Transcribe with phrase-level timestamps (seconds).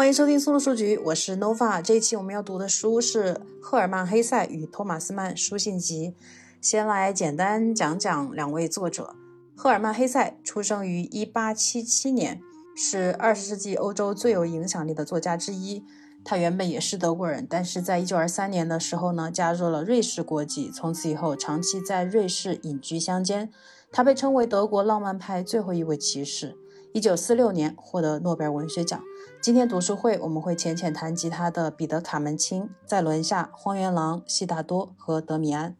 [0.00, 1.82] 欢迎收听速度数据，我是 Nova。
[1.82, 6.14] 这一期我们要读的书是《赫尔曼·黑塞与托马斯曼书信集》。
[6.58, 9.14] 先来简单讲讲两位作者。
[9.54, 12.40] 赫尔曼·黑塞出生于1877年，
[12.74, 15.84] 是20世纪欧洲最有影响力的作家之一。
[16.24, 23.50] 他原本也是德国人，但是在1923年的时候呢，加入了瑞士国籍，从此以后长期在瑞士隐居乡间。
[23.92, 26.56] 他被称为德国浪漫派最后一位骑士。
[26.94, 29.00] 1946年获得诺贝尔文学奖。
[29.40, 35.70] 今天读书会我们会浅浅谈及他的《彼得·卡门青》《在轮下》《荒原狼》《悉达多》和《德米安》。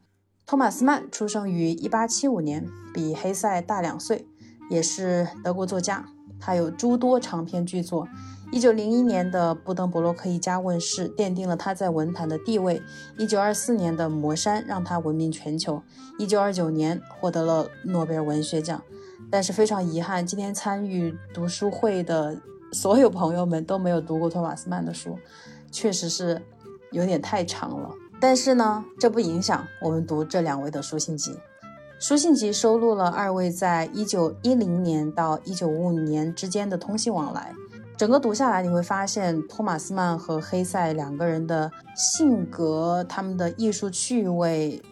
[0.46, 4.28] 托马斯曼出生于1875年，比黑塞大两岁，
[4.70, 6.06] 也是德国作家。
[6.38, 8.06] 他有诸多长篇巨作。
[8.52, 12.82] 1901年的《布登伯洛克一家》问世，奠定了他在文坛的地位。
[13.18, 15.82] 1924年的《魔山》让他闻名全球。
[16.18, 18.82] 1929年获得了诺贝尔文学奖。
[19.30, 22.36] 但是非常遗憾，今天参与读书会的
[22.72, 25.16] 所有朋友们都没有读过托马斯曼的书，
[25.70, 26.42] 确实是
[26.90, 27.90] 有点太长了。
[28.20, 31.32] 但是呢，这不影响我们读这两位的书信集。
[31.98, 37.52] 书信集收录了二位在一九一零年到一九五五年之间的通信往来。
[37.96, 44.82] 整个读下来，你会发现托马斯曼和黑塞两个人的性格、他们的艺术趣味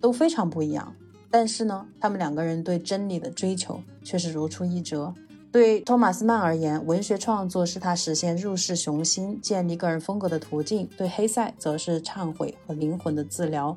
[0.00, 0.92] 都非常不一样。
[1.38, 5.12] 但是呢，他们两个人对真理的追求却是如出一辙。
[5.52, 13.76] 对托马斯曼而言，文学创作是他实现入世雄心、建立个人风格的途径；对黑塞，则是忏悔和灵魂的治疗。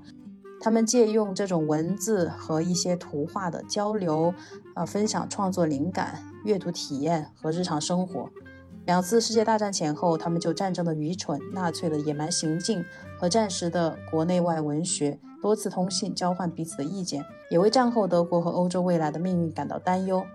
[0.61, 4.33] 他们借用这种文字和一些图画的交流，
[4.73, 8.29] 啊，分享创作灵感、阅读体验和日常生活。
[8.85, 12.85] 两次世界大战前后，他们就战争的愚蠢、纳粹的野蛮行径
[13.19, 15.19] 和战时的国内外文学。
[15.41, 20.25] 多次通信，交换彼此的意见，也为战后德国和欧洲未来的命运感到担忧。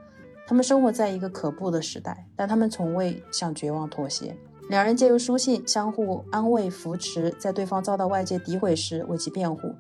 [0.47, 4.37] 他们生活在一个可怖的时代，但他们从未向绝望妥协。
[4.69, 9.75] 两人借由书信相互安慰扶持，在对方遭到外界诋毁时为其辩护。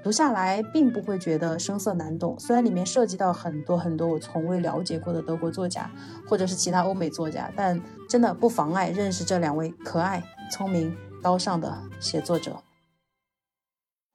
[0.00, 5.90] 读下来并不会觉得生涩难懂，虽然里面涉及到很多很多我从未了解过的德国作家
[6.28, 10.22] 或者是其他欧美作家，但真的不妨碍认识这两位可爱、
[10.52, 12.56] 聪明、高尚的写作者。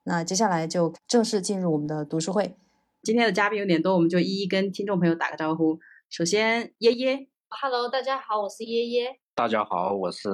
[0.06, 2.58] 那接下来就正式进入我们的读书会。
[3.02, 5.80] 今天的嘉宾有点多，我们就一一跟听众朋友打个招呼。
[6.10, 9.20] 首先，耶耶，Hello，大家好，我是耶耶。
[9.34, 10.30] 大家好，我是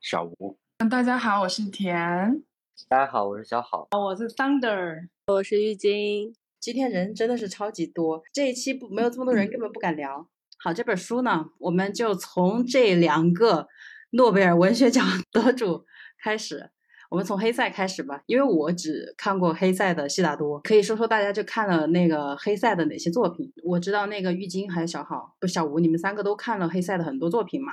[0.00, 0.58] 小吴。
[0.90, 2.42] 大家好，我是田。
[2.88, 3.88] 大家好，我是小好。
[3.92, 6.34] 我是 Thunder，我是玉晶。
[6.58, 10.26] 今天人真的是超级多，这一期不没有这么多人，根本不敢聊。
[10.58, 13.68] 好，这本书呢，我们就从这两个
[14.12, 15.84] 诺贝尔文学奖 得主
[16.22, 16.70] 开始。
[17.10, 23.52] 我们从黑塞开始吧，因为我只看过黑塞的《悉达多》，可以说说大家就看了那个黑塞的哪些作品。
[23.64, 27.72] 我知道那个玉晶还有小好不小吴，你们三个都看了黑塞的很多作品嘛，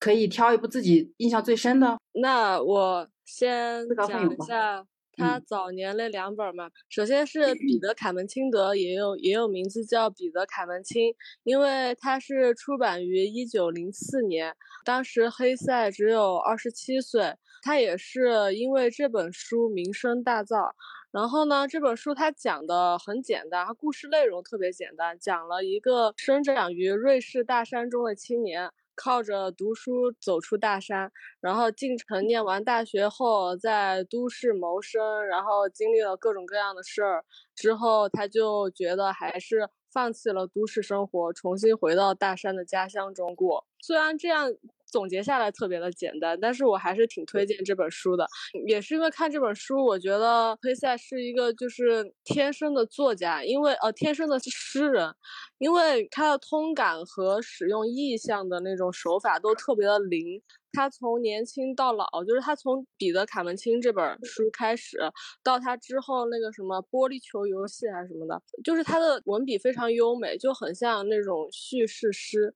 [0.00, 1.98] 可以挑一部自己印象最深的。
[2.14, 4.86] 那我先讲一下。
[5.14, 14.56] 他早年那两本嘛，首先是彼得·凯门钦德，也有也有名字叫彼得·凯门钦，因为他是出版于一九零四年，
[14.86, 20.72] 当时黑塞只有二十七岁，他也是因为这本书名声大噪。
[21.10, 28.70] 然后呢，这本书它讲的很简单，它故事内容特别简单，讲了一个生长于瑞士大山中的青年。
[28.94, 37.24] 靠着读书走出大山，然后进城念完大学后，在都市谋生，然后经历了各种各样的事儿
[37.54, 43.66] 之后，他就觉得还是放弃了都市生活，重新回到大山的家乡中过。
[43.80, 44.54] 虽然这样。
[44.92, 48.26] 总结下来特别的简单，但是我还是挺推荐这本书的，
[48.68, 55.12] 也是因为看这本书，我觉得黑塞是一个就是天生的作家，因为呃天生的诗人，
[55.58, 60.40] 因为他的通感和使用意象的那种手法都特别的灵。
[60.74, 64.96] 他从年轻到老，就是他从彼得卡门钦这本书开始，
[65.42, 72.54] 到他之后那个什么玻璃球游戏还是什么的，就是他的文笔非常优美，就很像那种叙事诗。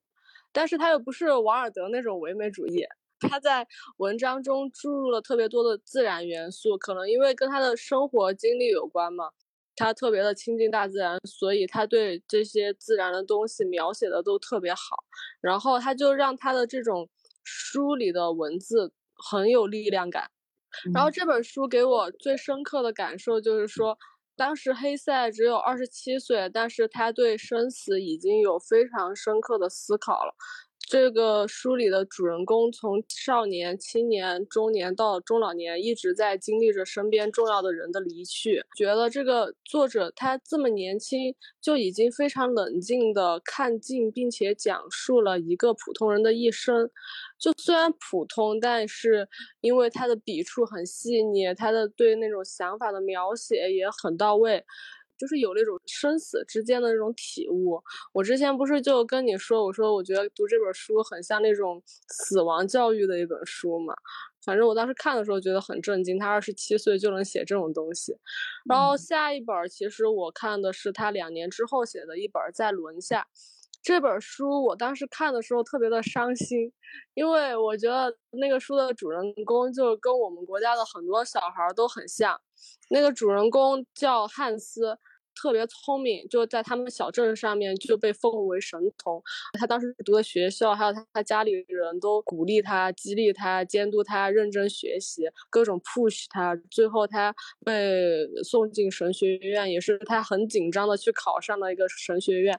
[0.57, 2.83] 但是他又不是王尔德那种唯美主义，
[3.29, 3.67] 他在
[3.99, 9.29] 文章中注入了特别多的自然元素，可能因为跟他的生活经历有关嘛，
[9.77, 15.05] 他特别的亲近大自然，所以他对这些自然的东西描写的都特别好，
[15.43, 17.07] 然后他就让他的这种
[17.45, 18.91] 书里的文字
[19.31, 20.31] 很有力量感，
[20.95, 23.99] 然后这本书给我最深刻的感受就是说。
[24.37, 30.35] 当时黑塞只有二十七岁，但是他对生死已经有非常深刻的思考了。
[30.87, 38.63] 这个书里的主人公从少年、青年、中年到中老年，一直在经历着身边重要的人的离去。
[38.77, 46.89] 觉得这个作者他这么年轻就已经非常冷静的看尽，并且讲述了一个普通人的一生。
[47.37, 49.29] 就虽然普通，但是
[49.63, 54.65] 因为他的笔触很细腻，他的对那种想法的描写也很到位。
[55.19, 57.83] 就是有那种生死之间的那种体悟。
[58.13, 63.95] 我之前不是就跟你说，我说我觉得读这本书很像那种死亡教育的一本书嘛。
[64.45, 68.17] 反正我当时看的时候觉得很震惊，他二十七岁就能写这种东西。
[68.65, 73.23] 然后下一本其实我看的是他两年之后写的一本《在轮下》
[73.87, 76.73] 这本书，我当时看的时候特别的伤心，
[77.15, 82.37] 因为我觉得那个书的主人公就跟我们国家的很多小孩都很像。
[82.91, 84.99] 那个主人公叫汉斯，
[85.41, 89.23] 特别聪明，就在他们小镇上面就被奉为神童。
[89.53, 96.57] 他当时读的学校，还有他他家里人都鼓励他、激励他、监督他认真学习，各种 push 他。
[96.73, 97.33] 最后他
[97.65, 102.59] 被送进神学院，也是他很紧张的去考上了一个神学院。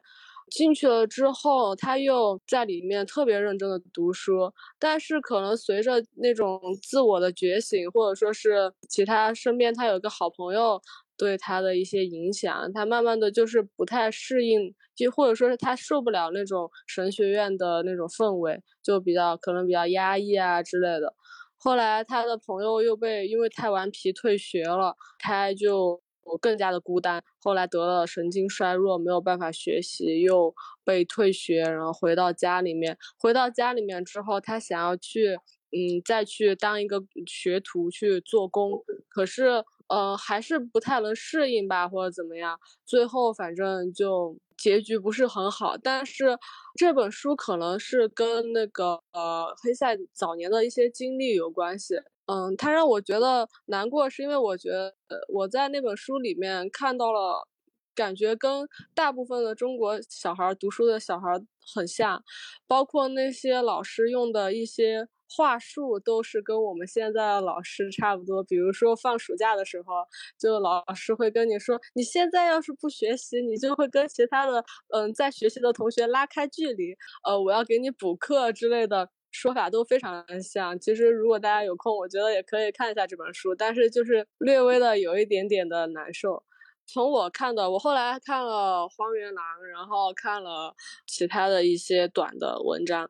[0.50, 10.82] 进去了之后，他又在里面特别认真的读书，但是可能随着那种自我的觉醒，或者说是其他身边他有一个好朋友
[11.18, 21.14] 对他的一些影响，他慢慢的就是不太适应，就或者说是他受不了那种神学院的那种氛围，就比较可能比较压抑啊之类的。
[21.60, 26.02] 后来他的朋友又被因为太顽皮退学了，他就。
[26.28, 30.54] 我更加的孤单，后来得了神经衰弱，没有办法学习，又
[30.84, 32.98] 被退学，然后回到家里面。
[33.18, 35.36] 回到家里面之后，他想要去，
[35.72, 42.60] 嗯，再去当一个学徒去做工，可是，呃，还是不太能适应吧，或者怎么样。
[42.86, 45.78] 最后反正就结局不是很好。
[45.78, 46.38] 但是
[46.76, 51.96] 这本书可能是跟那个呃黑塞早年的一些经历有关系。
[52.28, 54.94] 嗯，他让我觉得难过，是因为我觉得
[55.30, 57.48] 我在那本书里面看到了，
[57.96, 61.28] 感觉跟大部分的中国小孩读书的小孩
[61.76, 62.22] 很像，
[62.68, 68.44] 包括那些老师用的一些话术都是跟我们现在的老师差不多。
[68.44, 70.06] 比如说放暑假的时候，
[70.40, 74.64] 就老师会跟你说，你现在要是不学习，你就会跟其他的
[74.94, 76.96] 嗯在学习的同学拉开距离。
[77.24, 79.10] 呃，我要给你补课之类的。
[79.32, 80.80] 说法都非常像。
[80.80, 83.54] 其实，如果大家有空，我觉得也可以看一下这本书。
[83.56, 86.44] 但是，就是略微的有一点点的难受。
[86.86, 90.74] 从我看的，我后来看了《荒原狼》，然后看了
[91.06, 93.10] 其他的一些短的文章，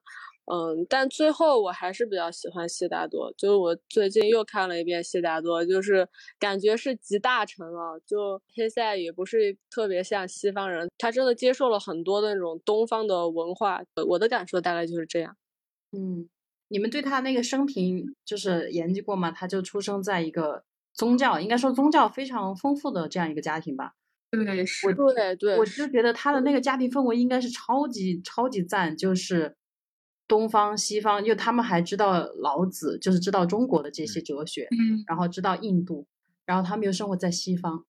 [0.51, 3.31] 嗯，但最后我还是比较喜欢悉达多。
[3.37, 6.07] 就是我最近又看了一遍悉达多，就是
[6.39, 7.99] 感觉是集大成了。
[8.03, 13.79] 就黑塞也不是特别像西方人，他真的接受了很多的那种东方的文化。
[14.07, 15.37] 我的感受大概就是这样。
[15.92, 16.28] 嗯，
[16.68, 19.31] 你们对他那个生平就是研究过吗？
[19.31, 20.63] 他就出生在一个
[20.94, 23.94] 宗教，应该说宗教非常丰富的这样一个家庭吧。
[24.30, 25.57] 对，是，对对。
[25.57, 29.56] 我就觉得他的那个家庭氛围应该是超级超级赞，就是
[30.28, 36.06] 东方西方，因为他们还知道老子，就是知道中国的这些哲学，嗯，然后知道印度，
[36.45, 37.86] 然后他们又生活在西方，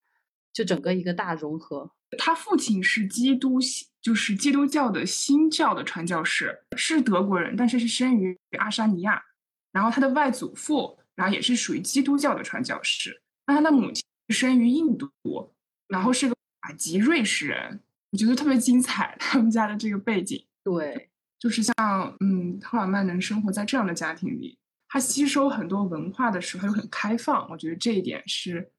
[0.53, 1.91] 就整个一个大融合。
[2.17, 3.59] 他父亲是基督，
[4.09, 9.23] 就是基督教的新教的传教士，是德国人，但是是生于阿沙尼亚。
[9.71, 13.21] 然后他的外祖父，然后也是属于基督教的传教士。
[13.47, 15.11] 那他的母亲生于印度，
[15.89, 17.83] 然后是个法籍瑞士人。
[18.11, 20.43] 我觉得特别精彩，他们家的这个背景。
[20.65, 21.75] 对，就是像
[22.21, 24.59] 嗯，赫尔曼能生活在这样的家庭里，
[24.89, 27.47] 他吸收很多文化的时候又很开放。
[27.51, 28.73] 我觉得这一点是，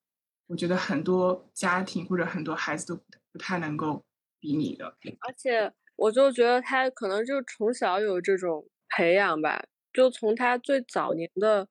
[0.47, 2.99] 我觉得很多家庭或者很多孩子都。
[3.31, 4.03] 不太能够
[4.39, 4.85] 比拟的，
[5.19, 11.67] 而且我就觉得他可能就从小有这种培养吧，就从他最早年的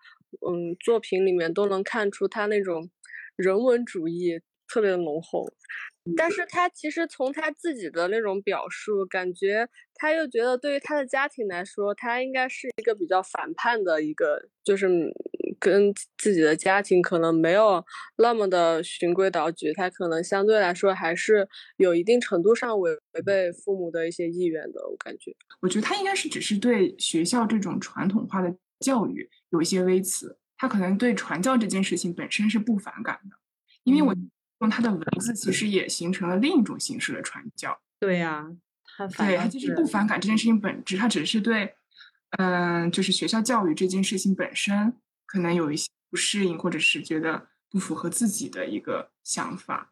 [0.46, 2.90] 嗯作品里面都能看出他那种
[3.36, 5.46] 人文主义特别的浓厚。
[6.16, 14.88] 但是他其实从他自己的那种表述，感觉他又觉得对于他的家庭来说，他应该是一个比较反叛的一个，就是
[15.58, 17.84] 跟自己的家庭可能没有
[18.16, 24.88] 那么的循规蹈矩，他可能相对来说还是有一定程度上违违背父母的一些意愿的。
[24.88, 33.36] 我感觉，我觉得他应该是只是对学校这种传统化的教育有一些微词，他可能对传教这件事情本身是不反感的，
[33.84, 34.14] 因为我。
[34.60, 37.78] 用他的文字，其实也形成了另一种形式的传教。
[38.00, 38.44] 对呀，
[38.96, 41.76] 他反对他其实不反感这件事情本质，他只是对，
[42.38, 44.92] 嗯，就是学校教育这件事情本身
[45.28, 49.90] 可能有一些不适应，或者是觉得不符合自己的一个想法。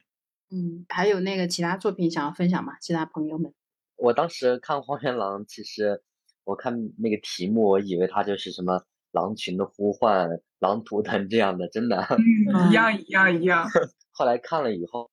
[0.51, 2.79] 嗯，还有那个其他作品想要分享吗？
[2.81, 3.53] 其他朋友们？
[3.97, 6.03] 我当时看《荒原狼》，其实
[6.45, 12.01] 我看那个题目，我以为它就是什么狼群的呼唤、狼图腾这样的，真的。
[12.11, 13.69] 嗯，一样一 样一样。
[14.13, 15.11] 后来看了以后，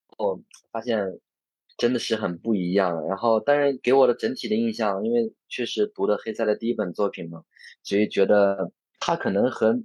[0.71, 1.19] 发现
[1.77, 3.05] 真的是很不一样。
[3.07, 7.43] 然后，但是给我的整体的印象，因为确实读的黑塞的第一本作品嘛，
[7.81, 9.83] 所以觉得他可能和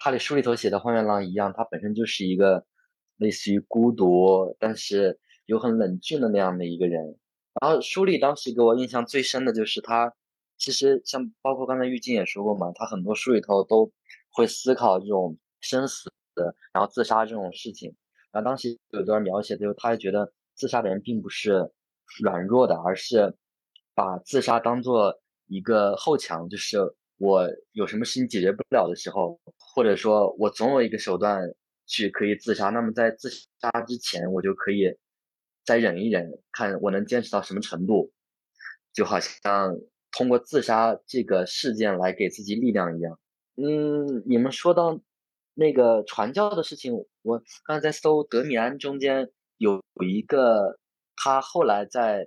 [0.00, 2.64] 他的书里头写的荒原狼一样，他本身就是一个
[3.18, 7.18] 类似于孤独，但是又很冷峻的那样的一个人。
[7.60, 10.14] 然后书里当时给我印象最深的就是他，
[10.56, 13.92] 其实像包括刚才玉静也说过嘛，他很多书里头都
[14.32, 16.10] 会思考这种生死，
[16.72, 17.94] 然后自杀这种事情。
[18.32, 21.70] 然后当时有段描写，就是他觉得自杀的人并不是
[22.22, 23.36] 软弱的，而是
[23.94, 26.78] 把自杀当做一个后墙，就是
[27.20, 31.54] 我有什么事情解决不了的时候，或者说我总有一个手段
[31.86, 32.70] 去可以自杀。
[32.70, 34.96] 那么在自杀之前，我就可以。
[35.62, 38.10] 再忍一忍，看我能坚持到什么程度，
[38.94, 39.76] 就好像
[40.10, 43.20] 通过自杀这个事件来给自己力量一样。
[43.56, 44.98] 嗯，你们说到
[45.54, 50.78] 那个传教的事情，我刚才在搜德米安中间有一个
[51.14, 52.26] 他后来在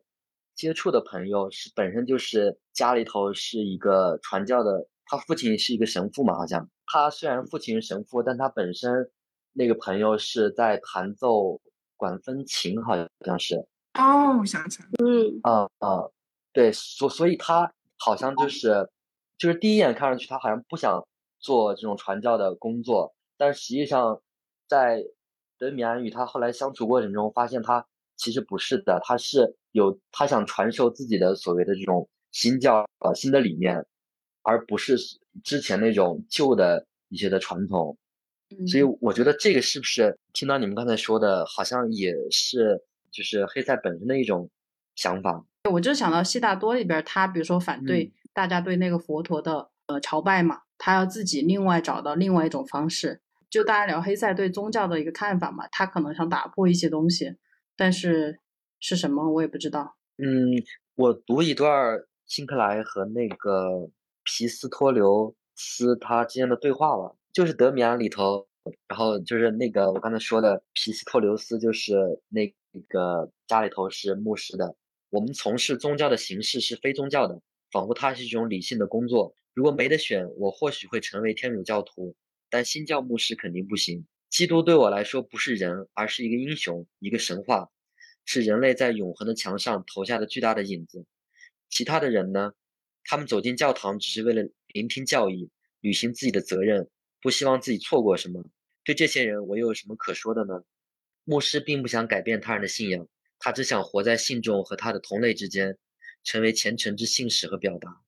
[0.56, 6.70] 接触的朋友是本身就是家里头是一个传教的，他父亲是一个神父嘛，好像。
[6.86, 9.10] 他虽然父亲是神父，但他本身
[9.54, 11.62] 那个朋友是在弹奏。
[11.96, 13.56] 管风琴好像是。
[13.94, 15.40] 哦，我想起来，嗯。
[15.44, 16.10] 啊啊，
[16.52, 18.90] 对，所所以他好像就是
[19.38, 21.02] 就是第一眼看上去他好像不想
[21.40, 24.22] 做这种传教的工作，但实际上
[24.68, 25.02] 在
[25.58, 33.86] 德米安与他后来相处过程中，发现他其实不是的，他是有他想传授自己的所谓的这种新教呃新的理念，
[34.42, 34.98] 而不是
[35.44, 37.98] 之前那种旧的一些的传统。
[38.68, 44.50] 所以我觉得这个是不是听到你们刚才说的，好像也是就是黑塞本身的一种
[44.96, 45.44] 想法。
[45.72, 53.22] 我就想到悉达多里边，他比如说反对大家对那个佛陀的呃朝拜嘛，他要自己另外找到另外一种方式。
[53.50, 57.36] 就大家聊黑塞对宗教的一个看法嘛，他可能想打破一些东西，
[57.76, 58.40] 但是
[58.80, 59.96] 是什么我也不知道。
[60.18, 60.64] 嗯，
[60.96, 63.90] 我读一段辛克莱和那个
[64.24, 67.16] 皮斯托留斯他之间的对话吧。
[67.32, 68.48] 就是德米安里头，
[68.88, 71.96] 然后就是那个我刚才说的皮斯托留斯，就是
[72.30, 72.48] 那
[72.88, 74.76] 个家里头是牧师的。
[75.10, 79.36] 我们从事宗教的形式是非宗教的，仿佛它是一种理性的工作。
[79.56, 82.16] 如果没得选，我或许会成为天主教徒，
[82.50, 84.06] 但新教牧师肯定不行。
[84.34, 87.70] 基督对我来说不是人，而是一个英雄，一个神话，
[88.26, 91.06] 是人类在永恒的墙上投下的巨大的影子。
[91.70, 92.54] 其他的人呢？
[93.04, 96.90] 他们走进教堂只是为了聆听教义，履行自己的责任。
[97.22, 98.44] 不希望自己错过什么，
[98.84, 100.64] 对这些人我又有什么可说的呢？
[101.26, 105.78] 牧师并不想改变他人的信仰，他只想活在信众和他的同类之间，
[106.24, 108.02] 成为虔诚之信使和表达。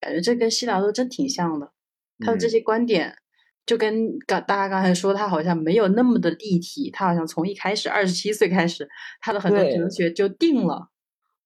[0.00, 1.74] 感觉这跟希达多真挺像的，
[2.20, 3.18] 他的这些观点
[3.66, 8.88] 就跟刚大家刚才说，他好像没有那么的立体，他好像从一开始二十七岁开始，
[9.20, 10.88] 他的很多哲学就定了。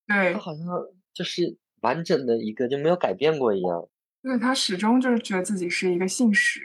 [0.06, 0.64] 对，他好像
[1.12, 3.88] 就是完整的一个就没有改变过一样。
[4.22, 6.60] 对他始终就是觉得自己是一个信使。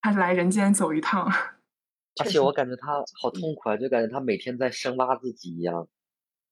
[0.00, 1.26] 他来人间走一趟，
[2.22, 5.88] 而且我感觉他好痛苦啊，就感觉他每天在深挖自己一样，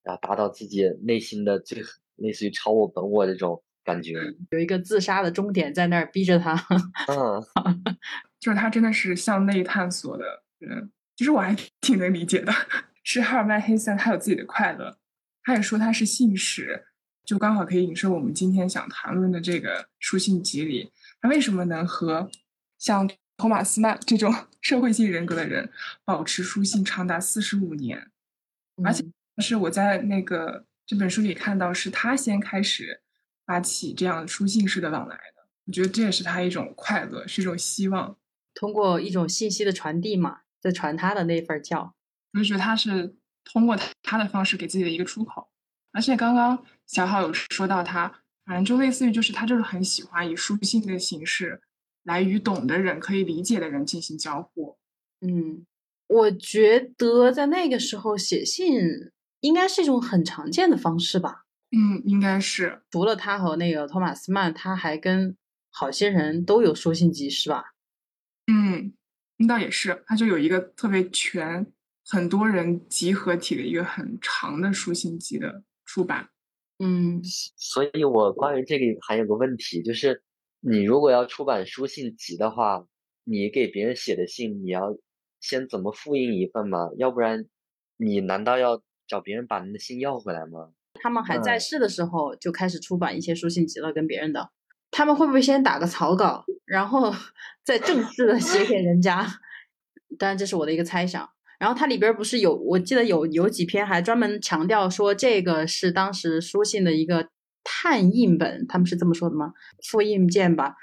[0.03, 1.83] 然后达到自己内心的最
[2.17, 4.15] 类似于超我本我这种感觉。
[4.53, 6.55] 有一个自杀的终点在那儿逼着他。
[7.09, 7.45] 嗯，
[8.43, 12.53] 就是他真的是向内探索的人，其实我还挺能理解的。
[13.05, 14.99] 是哈尔曼·黑塞，他有自己的快乐，
[15.45, 16.85] 他也说他是信使，
[17.25, 22.29] 就刚好可以引申我们今天想谈论的这个书信集里，他为什么能和
[22.77, 23.09] 像。
[23.39, 25.69] 托马斯曼这种 社会性人格的人
[26.05, 28.09] 保持书信长达四十五年，
[28.85, 29.05] 而且
[29.39, 33.01] 是我在那个这本书里看到，是他先开始
[33.45, 35.49] 发起这样书信式的往来的。
[35.65, 38.17] 我觉得这也是他一种快乐，是一种希望，
[38.55, 41.95] 通过一种信息的传递嘛，在传他的那份教。
[42.33, 45.49] 我就觉得他是通过他的方式给自己的一个出口。
[45.93, 51.61] 而且刚刚小好有说到他，反正就类似于就是他就是很喜欢以书信的形式。
[52.05, 54.77] 来与懂的人、可以理解的人进行交互。
[55.21, 55.65] 嗯，
[56.09, 58.77] 我觉得在那个时候写信
[59.39, 61.45] 应该是一种很常见的方式吧。
[61.71, 62.83] 嗯，应该是。
[62.91, 65.37] 除了他和那个托马斯曼，他还跟
[65.71, 67.72] 好些人都有书信集，是吧？
[68.53, 68.93] 嗯，
[69.39, 70.05] 那倒也是。
[70.07, 71.67] 它就有一个特别全、
[72.05, 76.29] 很多人集合体的一个很长的书信集的出版。
[76.79, 77.23] 嗯，
[77.57, 80.23] 所以我关于这个还有个问题，就是。
[80.65, 82.87] 你如果要出版书信集的话，
[83.25, 84.97] 你给别人写的信，你要
[85.41, 86.89] 先怎么复印一份吗？
[86.99, 87.47] 要不然，
[87.97, 90.71] 你难道要找别人把你的信要回来吗？
[90.95, 94.53] 他们还在世的时候就开始出版一些书信集了，跟别人的。
[94.93, 97.13] 他们会不会先打个草稿，然后
[97.65, 99.27] 再正式的写给人家？
[100.19, 101.29] 当然，这是我的一个猜想。
[101.59, 107.29] 然后它里边不是有，我记得有有几篇还专门强调说这个是当时书信的一个
[107.65, 109.55] 拓印本，他们是这么说的吗？
[109.83, 110.75] 复印件吧。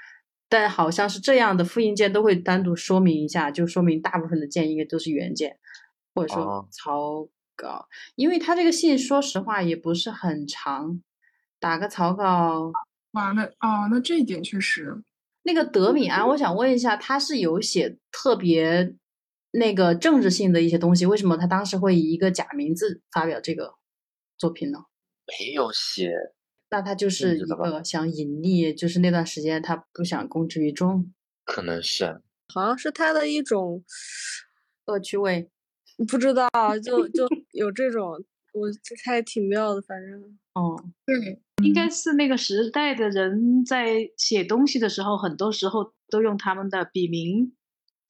[0.48, 5.58] 但好像是这样的复印件都会单独说明一下，就说明大部分的件应该都是原件，
[6.12, 7.86] 或者说草稿。
[8.16, 11.00] 因为他这个信说实话也不是很长，
[11.60, 12.72] 打个草稿。
[13.12, 15.02] 哇，那哦，那这一点确实。
[15.42, 18.94] 那个德米安，我想问一下，他是有写特别
[19.52, 23.74] 那个政治性的一些东西，为什么他当时会以一个假名字发表这个
[24.36, 24.78] 作品呢？
[25.26, 26.12] 没有写。
[26.72, 31.12] 那他就是一个想隐匿，就是那段时间他不想公之于众，
[31.44, 32.20] 可能是，
[32.54, 33.82] 好像是他的一种
[34.86, 35.50] 恶趣味，
[36.06, 36.48] 不知道，
[36.80, 47.52] 就就有这种，我这还挺妙的，反正，哦，对，应该是那个时代的人在写东西的时候，很多时候都用他们的笔名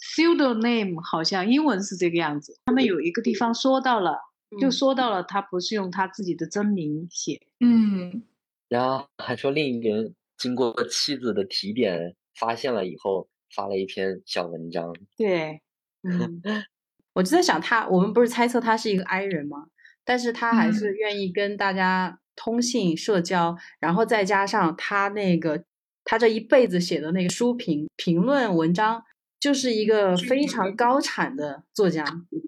[0.00, 2.58] ，pseudonym，好像英文是这个样子。
[2.64, 4.18] 他们有一个地方说到了，
[4.60, 8.22] 就说到了他不是用他自己的真名写，嗯。
[8.68, 14.94] 然后还说另一个人经过妻子的提点，发现了以后发了一篇小文章。
[15.16, 15.60] 对，
[16.02, 16.40] 嗯，
[17.14, 19.66] 我就在想他，我们不是猜测他是一个 I 人吗？
[20.04, 25.64] 但是他还是愿意跟大家通信社交，然后再加上他那个
[26.04, 29.02] 他这一辈子写的那个书评评论文章，
[29.38, 32.04] 就是一个非常高产的作家。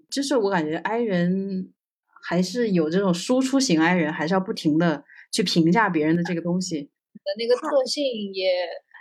[0.09, 1.73] 就是我感觉 I 人
[2.23, 5.03] 还是有这种输出型 I 人，还是要不停的。
[5.33, 8.51] 去评价别人的这个东西的那个特性也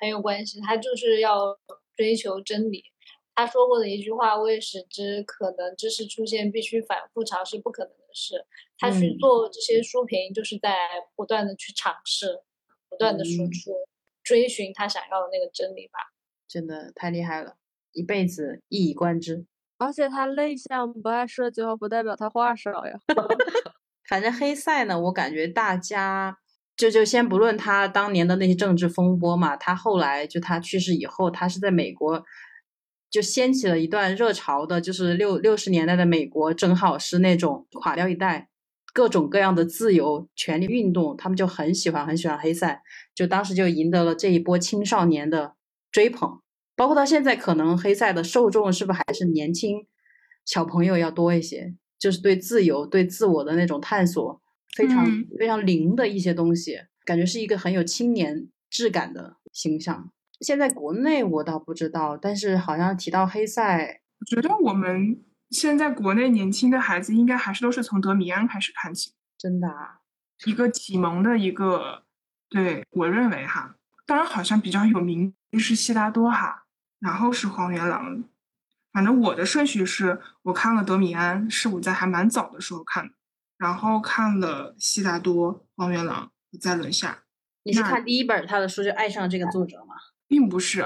[0.00, 1.54] 很有关系，他就是要
[1.94, 2.82] 追求真理。
[3.34, 8.44] 他说过的一句话：“我也使之，可能知识出现必须反复尝试不可能的事。”
[8.78, 10.76] 他去做这些书评，就是在
[11.16, 12.40] 不断的去尝试，
[12.88, 13.72] 不断的输出，
[14.22, 15.98] 追寻他想要的那个真理吧。
[16.48, 17.56] 真的太厉害了，
[17.92, 19.46] 一辈子一以贯之。
[19.78, 23.00] 而且他内向，不爱社交，不代表他话少呀。
[24.08, 26.38] 反正黑塞呢，我感觉大家
[26.76, 32.24] 就就先不论他当年的那些政治风波嘛，他后来就他去世以后，他是在美国
[33.12, 38.48] 就掀起了一段热潮的，就是六六十年代的美国正好是那种垮掉一代，
[38.94, 42.82] 各种各样的自由权利运动，他们就很喜欢很喜欢黑塞，
[43.14, 45.54] 就当时就赢得了这一波青少年的
[45.90, 46.40] 追捧，
[46.74, 49.86] 包括到现在，可能黑塞的受众是不是还是年轻
[50.46, 51.74] 小朋友要多一些？
[51.98, 54.40] 就是对自由、对自我的那种探索，
[54.74, 55.06] 非常
[55.38, 60.10] 非常灵的一些东西，感觉是一个很有青年质感的形象。
[60.42, 70.00] 现在国内我倒不知道，但是好像提到黑塞，我觉得我们现在国内年轻的孩子应该还是都是从德米安开始看起，真的啊，
[70.44, 72.02] 一个启蒙的一个，
[72.48, 76.64] 对我认为哈，当然好像比较有名是悉达多哈，
[76.98, 78.24] 然后是黄元郎。
[78.92, 83.14] 反正我的顺序是，我看了德米安，是我在还蛮早的时候看的，
[83.56, 87.20] 然后看了悉达多、荒原狼在轮下。
[87.62, 89.94] 你是看第一本他的书就爱上这个作者吗？
[90.32, 90.80] 并不是，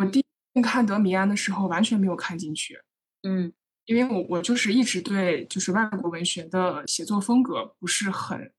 [0.00, 2.76] 我第一遍看德米安的时候完全没有看进去。
[3.22, 3.52] 嗯，
[3.84, 8.52] 因为我我就是一直对就是外国文学的写作风格不是很，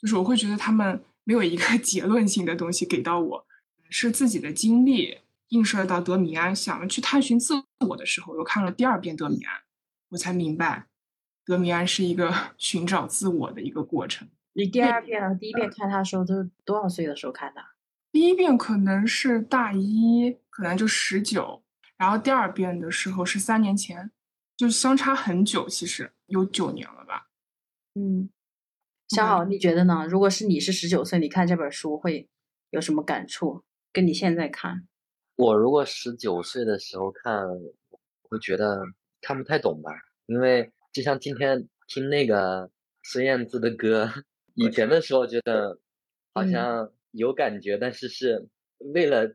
[0.00, 3.46] 就是我会觉得他们没有一个 结论性的东西给到我，
[3.90, 5.18] 是自己的经历。
[5.48, 7.54] 映射到德米安，想去探寻自
[7.86, 9.60] 我的时候，又看了第二遍德米安，
[10.08, 10.86] 我才明白，
[11.44, 14.26] 德米安是一个 寻找自我的一个过程。
[14.54, 17.60] 你第二遍和第一遍看他的时候都多少岁的时候看的？
[18.14, 21.64] 第一遍可能是大一，可能就十九，
[21.96, 24.12] 然后第二遍的时候是三年前，
[24.56, 27.26] 就相差很久，其实有九年了吧。
[27.96, 28.30] 嗯，
[29.08, 30.06] 小好，你觉得呢？
[30.08, 32.28] 如果是你是十九岁，你看这本书会
[32.70, 33.64] 有什么感触？
[33.92, 34.86] 跟你现在看？
[35.34, 37.44] 我如果十九岁的时候看，
[38.22, 38.80] 会觉得
[39.22, 39.90] 看不太懂吧，
[40.26, 42.70] 因为就像今天听那个
[43.02, 44.08] 孙燕姿的歌，
[44.54, 45.80] 以前的时候觉得
[46.32, 48.48] 好像有感觉，但是是
[48.78, 49.34] 为了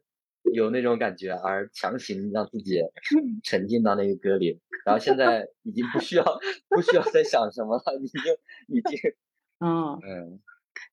[0.54, 2.80] 有那种感觉而强行让自己
[3.44, 6.24] 沉浸到那个歌里，然后现在已经不需要
[6.70, 8.22] 不需要再想什么了，已经
[8.68, 9.12] 已经，
[9.60, 10.40] 嗯嗯，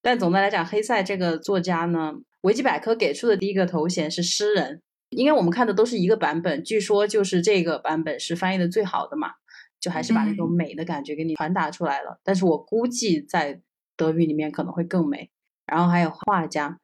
[0.01, 4.83] 但总的来讲，黑塞这个作家呢，维基百科给出的第一个头衔是诗人。
[5.11, 9.35] 因为我们看的都是一个版本，据说就是这个版本是翻译的最好的嘛，
[9.79, 12.19] 就还是把那种美的感觉给你传达出来了。
[12.25, 13.63] 但是我估计在
[13.97, 15.31] 德语里面可能会更美。
[15.67, 16.79] 然后还有画家，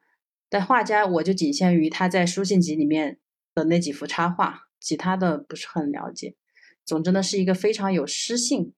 [0.49, 3.19] 但画家我就仅限于他在书信集里面
[3.55, 6.35] 的那几幅插画，其他的不是很了解。
[6.85, 8.73] 总之呢，是一个非常有诗性，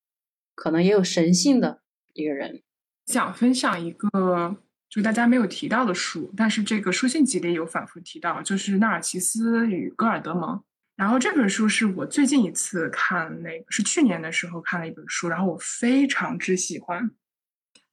[0.54, 1.82] 可能也有神性的
[2.14, 2.62] 一个人。
[3.06, 4.58] 想分享一个。
[4.88, 10.56] 就大家没有提到的书，但是这个书信集里有反复提到，就是《纳尔齐斯与戈尔德蒙》。
[10.96, 17.12] 然后这本书是我最近一次看，那个是去年的时候看了一本书，然后我非常之喜欢。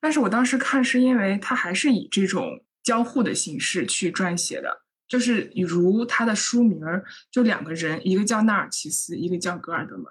[0.02, 10.06] 但是我当时看是因为他还是以这种交互的形式去撰写的，就是如他的书名儿，就两个人，一个叫纳尔奇斯，一个叫戈尔德蒙，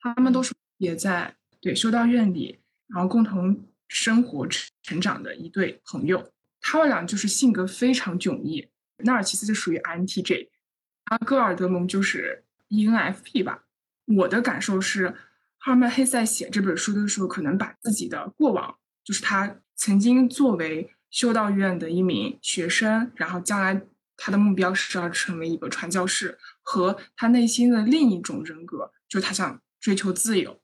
[0.00, 4.48] 他们都是也在对修道院里，然后共同生活
[4.82, 6.32] 成长的一对朋友。
[6.62, 8.66] 他们俩就是性格非常迥异，
[9.04, 10.48] 纳尔奇斯就属于 INTJ，
[11.04, 13.64] 而戈尔德蒙就是 ENFP 吧。
[14.06, 15.14] 我的感受是，
[15.58, 23.82] 哈尔曼·黑塞写这本书的时候，可能把自己的过往，就是他曾经作为修道院的一名学生，然后将来
[24.16, 30.60] 他的目标是要成为一个传教士，和他内心的另一种人格，就是他想追求自由、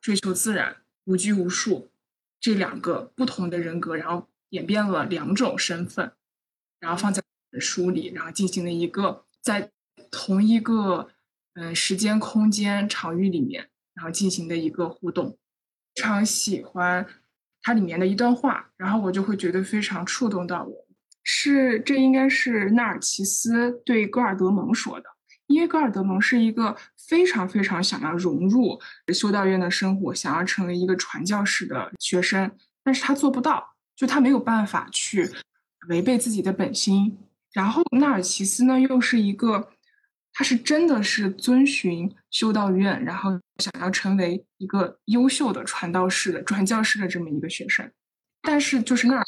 [0.00, 1.90] 追求自然、无拘无束
[2.38, 4.28] 这两个不同的人格，然后。
[4.50, 6.10] 演变了两种身份，
[6.80, 7.22] 然后放在
[7.60, 9.70] 书里，然后进行了一个在
[10.10, 11.10] 同一个
[11.52, 15.36] 嗯时间、空间、场域里面，然后进行的一个互动。
[15.94, 17.06] 非常喜欢
[17.68, 20.86] 它里面的一段话，然后我就会觉得非常触动到我。
[21.22, 25.04] 是这应该是纳尔齐斯对戈尔德蒙说的，
[25.48, 28.80] 因为戈尔德蒙是一个非常非常想要融入
[29.12, 32.50] 修道院的生活，想要成为一个传教士的学生，
[32.82, 33.74] 但是他做不到。
[33.94, 35.28] 就他没有办法去
[35.88, 37.18] 违背自己的本心，
[37.52, 39.68] 然后纳尔齐斯呢，又是一个，
[40.38, 47.90] 他是真的是遵循修道院，然后想要成为一个优秀的传道士的传教士的这么一个学生，
[48.40, 49.24] 但是就是纳尔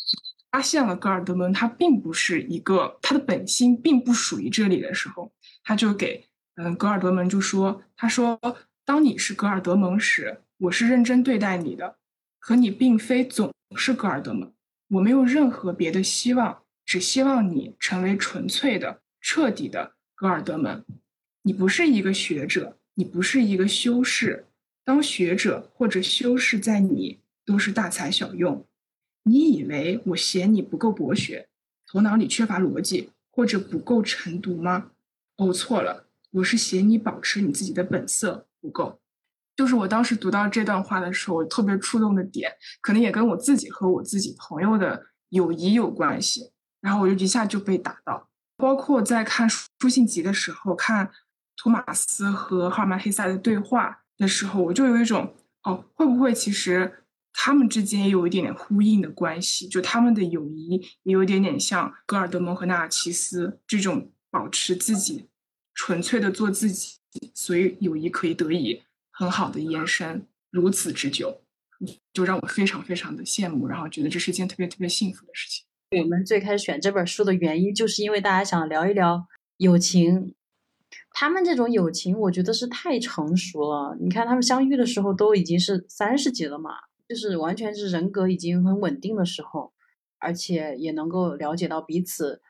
[0.53, 5.33] 发现了戈尔德蒙，他并不是一个他的本心并不属于这里的时候，
[5.65, 8.41] 他就给嗯戈尔德蒙就说，他说
[8.85, 11.97] 当你是戈尔德蒙时，我是认真对待你的，
[12.39, 14.53] 可你并非总是戈尔德蒙。
[14.91, 20.85] 我没有任何别的希望，只希望你成为纯粹的、彻底的戈尔德门。
[21.41, 24.45] 你不是一个学者，你不是一个修士。
[24.85, 28.67] 当学者或者修士，在你都是大材小用。
[29.23, 31.49] 你以为我嫌你不够博学，
[31.87, 34.91] 头脑里缺乏逻辑，或者不够晨读吗？
[35.37, 39.01] 哦，错了，我是嫌你保持你自己的本色不够。
[39.57, 42.53] 就是我当时读到这段话的时候，特别触动的点，
[42.83, 46.51] 可能也跟我自己和我自己朋友的友谊有关系。
[46.83, 48.30] 然后我就一下就被打到。
[48.61, 51.11] 包括在看书信集的时候，看
[51.57, 59.67] 托马斯和哈尔曼·黑塞的对话的时候，我就有一种哦，会不会其实他们之间也有一点点呼应的关系？
[59.67, 65.29] 就他们的友谊也有一点点像戈尔德蒙和纳尔奇斯这种保持自己
[65.75, 66.99] 纯粹的做自己，
[67.35, 68.83] 所以友谊可以得以。
[69.13, 71.43] 很好的延伸，如此之久，
[72.15, 75.67] 就让我非常非常的羡慕，然后觉得这是一件特别特别幸福的事情。
[75.99, 79.27] 我们最开始选这本书的原因，就是因为大家想聊一聊
[79.57, 80.37] 友情。
[81.11, 83.97] 他们这种友情，我觉得是太成熟了。
[84.01, 86.71] 你看他们相遇的时候都已经是三十几了嘛，
[87.09, 89.73] 就是完全是人格已经很稳定的时候，
[90.21, 92.41] 而且也能够了解到彼此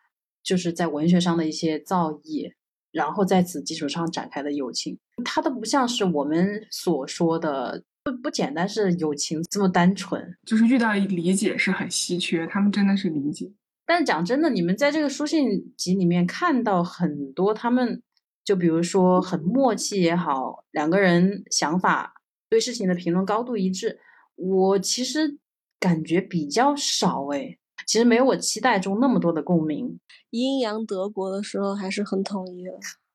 [0.42, 2.53] 就是在文学上的一些造诣。
[2.92, 13.52] 然后在此基础上展开的友情，它都不像是我们所说的不不简单是友情这么单纯，就是遇到理解是很稀缺，他们真的是理解。
[13.86, 18.02] 但讲真的，你们在这个书信集里面看到很多他们，
[18.44, 22.14] 就比如说很默契也好，两个人想法
[22.48, 23.98] 对事情的评论高度一致，
[24.36, 25.38] 我其实
[25.78, 27.56] 感觉比较少哎。
[27.86, 29.98] 其实没有我期待中那么多的共鸣。
[30.30, 32.70] 阴阳德国的时候还是很统一的。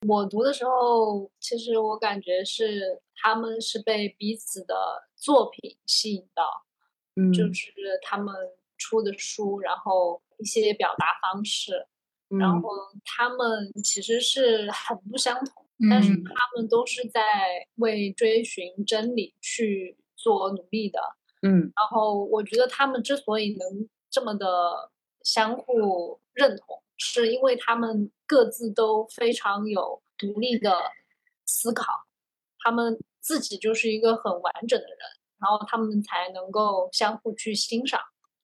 [0.07, 4.75] 我读的时候，其实我感觉是他们是被彼此的
[5.15, 6.65] 作品吸引到，
[7.15, 8.33] 嗯，就是他们
[8.77, 11.87] 出的书，然后一些表达方式，
[12.39, 12.69] 然后
[13.03, 17.21] 他们其实是很不相同，但是他们都是在
[17.75, 20.99] 为追寻真理去做努力的，
[21.41, 23.89] 嗯，然后我觉得他们之所以能。
[24.11, 24.47] 这么的
[25.23, 30.73] 相互认同，是因为他们各自都非常有独立的
[31.45, 31.85] 思考，
[32.59, 34.97] 他们自己就是一个很完整的人，
[35.39, 37.99] 然后他们才能够相互去欣赏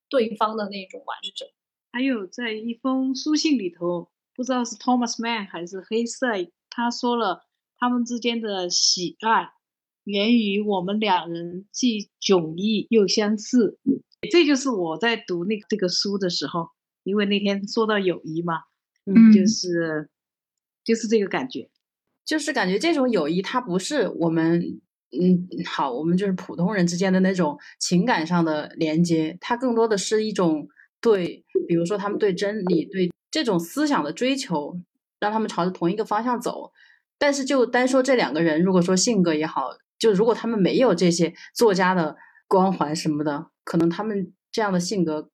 [0.09, 1.47] 对方的那种完整。
[1.91, 7.45] 还有在一封书信里头，不知道是 Thomas Mann 还是黑塞，他说了
[7.77, 9.51] 他们之间的喜爱
[10.03, 13.79] 源于我们两人既迥异又相似。
[14.31, 16.69] 这就是我在读那个这个书的时候，
[17.03, 18.61] 因为那天说到友谊嘛，
[19.15, 20.09] 嗯，就是
[20.83, 21.69] 就是这个感觉，
[22.25, 24.79] 就是感觉这种友谊它不是我们，
[25.11, 30.67] 嗯，好，我们就是普通人之间的那种情感上的连接，它更多的是一种
[30.99, 34.79] 对，比如说他们对真理、对这种思想的追求，
[35.19, 36.71] 让他们朝着同一个方向走。
[37.17, 45.29] 但是就单说这两个人，如果说性格也好，就如果他们没有这些作家的光环什么的，可能他们这样的性格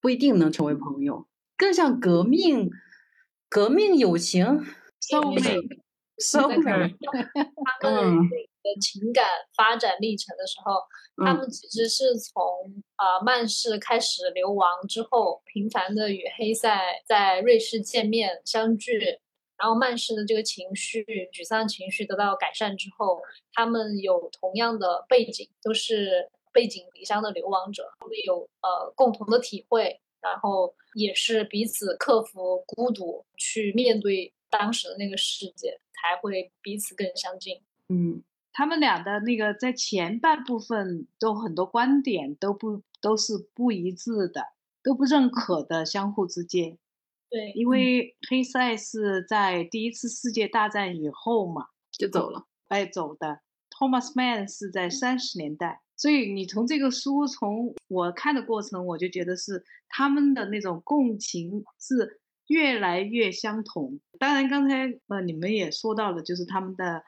[0.00, 1.26] 不一定能成为朋友，
[1.56, 2.70] 更像革命、
[3.48, 4.64] 革命友情。
[5.00, 5.40] so 美
[6.18, 6.94] ，so 美。
[7.80, 10.82] 他 们的情感发展历程的时候，
[11.24, 12.42] 他们其实是从
[12.96, 18.98] 啊曼氏开始流亡之后，频繁的与黑塞在瑞士见面相聚，
[19.56, 23.22] 然后曼氏的这个情绪、沮丧情绪得到改善之后，
[23.54, 37.60] 他们有同样的背景，都是背井离乡的流亡者，他们有呃共同的体会，然后也是彼此克服孤独，去面对当时的那个世界，才会彼此更相近。
[37.88, 38.22] 嗯。
[38.50, 44.46] 他们俩的那个在前半部分都很多观点都不都是不一致的，
[44.82, 46.76] 都不认可的，相互之间。
[47.30, 53.42] 对，因为黑塞是在第一次世界大战以后嘛就走了，哎走的。
[53.70, 64.00] Thomas Mann 是在三十年代，所以你从这个书从我看的过程，我就觉得是他们的那种共情是越来越相同。
[64.18, 67.02] 当然，刚才呃你们也说到了，就是他们的。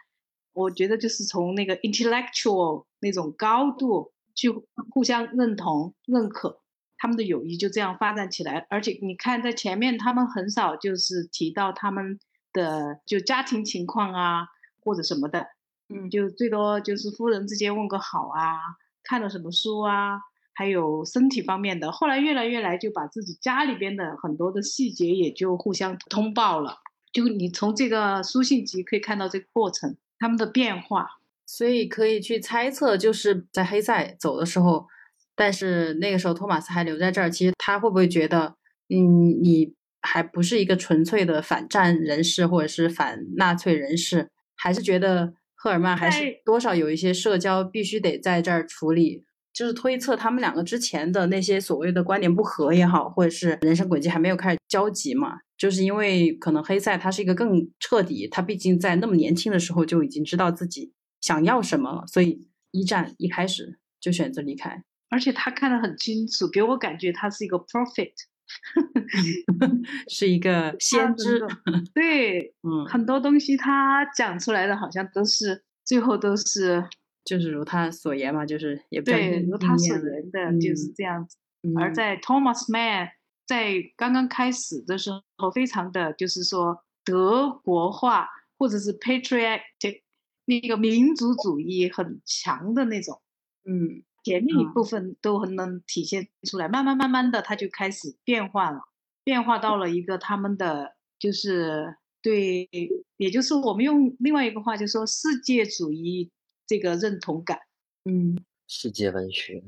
[0.52, 4.50] 我觉得就是从那个 intellectual 那种高度去
[4.90, 6.60] 互相认同、认可，
[6.98, 8.66] 他们的友谊就这样发展起来。
[8.68, 12.18] 而且你看，在前面他们很少就是提到他们
[12.52, 14.48] 的就家庭情况啊，
[14.80, 15.46] 或者什么的，
[15.90, 18.58] 嗯，就最多就是夫人之间问个好啊，
[19.02, 20.20] 看了什么书啊，
[20.54, 21.90] 还有身体方面的。
[21.92, 26.78] 后来越来越来就把自己家里边的很多的细节也就互相通报了。
[27.12, 29.96] 就你从这个书信集可以看到这个过程。
[30.22, 34.86] 他们的变化，所以可以去猜测，就是在黑塞走的时候，
[35.34, 38.54] 但是那个时候托马斯还留在这儿，其实他会不会觉得，
[38.90, 39.72] 嗯，你
[40.02, 55.34] 还不是一个纯粹的反战人士，或者是反纳粹人士，还是觉得赫尔曼还是多少有一些社交必须得在这儿处理，就是推测他们两个之前的那些所谓的观点不合也好，或者是人生轨迹还没有开始交集嘛。
[55.58, 68.12] 就是因为可能黑塞他是一个更彻底，他毕竟在那么年轻的时候就已经知道自己想要什么了，所以一战一开始就选择离开，而且他看得很清楚，给我感觉他是一个 prophet，
[70.08, 71.40] 是一个 先知。
[71.94, 76.84] 对，嗯，很多东西他讲出来的好像都是最后都是
[77.24, 81.36] 就是如他所言嘛，就是也对如他所言的就是这样子。
[81.78, 83.10] 而在 Thomas Mann。
[83.46, 90.02] 在刚刚开始的时候，非常的就是说德国化，或者是 patriotic
[90.44, 93.20] 那个民族主义很强的那种，
[93.64, 96.68] 嗯，前面一部分都很能体现出来。
[96.68, 98.80] 慢慢慢慢的，他就开始变化了，
[99.24, 102.68] 变化到了一个他们的就是对，
[103.16, 106.30] 也就是我们用另外一个话就说世界主义
[106.66, 107.58] 这个认同感，
[108.04, 109.62] 嗯，世界文学。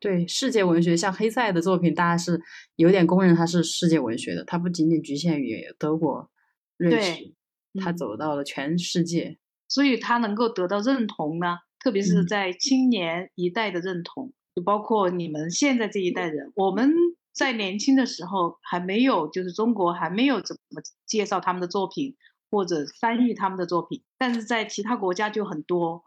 [0.00, 2.38] 对世界文学，像黑塞的作品，大家是
[2.76, 4.44] 有点公认他是世界文学的。
[4.44, 6.30] 他不仅仅局限于德国、
[6.76, 7.32] 瑞士，
[7.80, 11.60] 他走到了全世界，所以他能够得到认同呢。
[11.84, 16.50] 特别是在青年一代的认同，就包括你们现在这一代人。
[16.56, 16.90] 我们
[17.30, 22.16] 在年轻的时候还没有，就是中国还没有怎么介绍他们的作品
[22.50, 26.04] 或者翻译他们的作品，但是在其他国家就很多。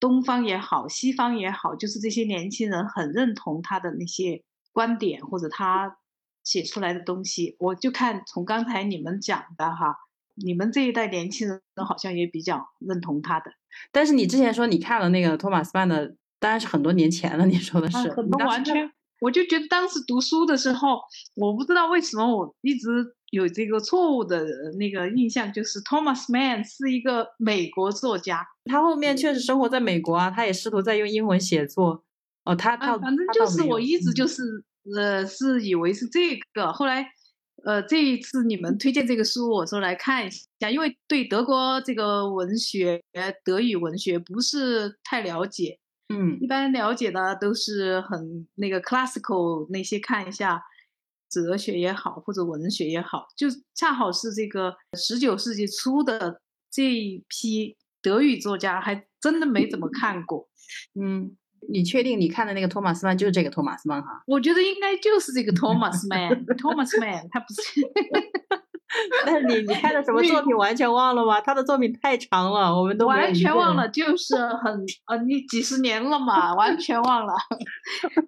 [0.00, 5.96] 东方也好，西方也好，就是这些年轻人很认同他的那些观点或者他
[6.42, 7.56] 写出来的东西。
[7.58, 9.96] 我就看从刚才你们讲的哈，
[10.34, 13.52] 你们这一代年轻人好像也比较认同他的。
[13.92, 17.46] 但是你之前说你看了那个托马斯曼的，当然是很多年前了。
[17.46, 21.00] 你说的是，很多完全，我就觉得当时读书的时候，
[21.36, 23.14] 我不知道为什么我一直。
[23.30, 24.46] 有这个错误的
[24.78, 32.04] 那个印象，就是 Thomas Mann 是一个美国作家，他后面确实生活在美国啊，他也试图在用英文写作。
[32.44, 34.62] 哦，他他反正就是我一直就是
[34.94, 37.08] 呃是以为是这个，后来
[37.64, 43.02] 呃这一次你们推荐这个书，我说来看一下，因为对德国这个文学、
[43.44, 50.62] 德语文学不是太了解，嗯，一般了解的都是很那个 classical 那些看一下。
[51.30, 60.48] 哲学也好，或者文学也好，就恰好是这个十九世纪初的这一批德语作家，还真的没怎么看过。
[60.94, 61.36] 嗯，
[61.68, 64.22] 你确定你看的那个托马斯曼就是这个托马斯曼哈？
[64.26, 67.80] 我觉得应该就是这个 托马斯曼，托马斯曼他不是。
[69.26, 71.40] 那你你看的什么作品完全忘了吗？
[71.40, 77.34] 他的作品太长了，我们都完全忘了，就是很呃，你几十年了嘛，完全忘了。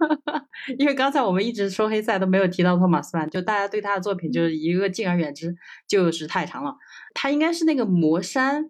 [0.77, 5.55] 因为刚才我们一直说黑塞都没有提到托马斯曼，就大家对他的作品就是一个敬而远之，
[5.87, 6.75] 就是太长了。
[7.14, 8.68] 他应该是那个魔山，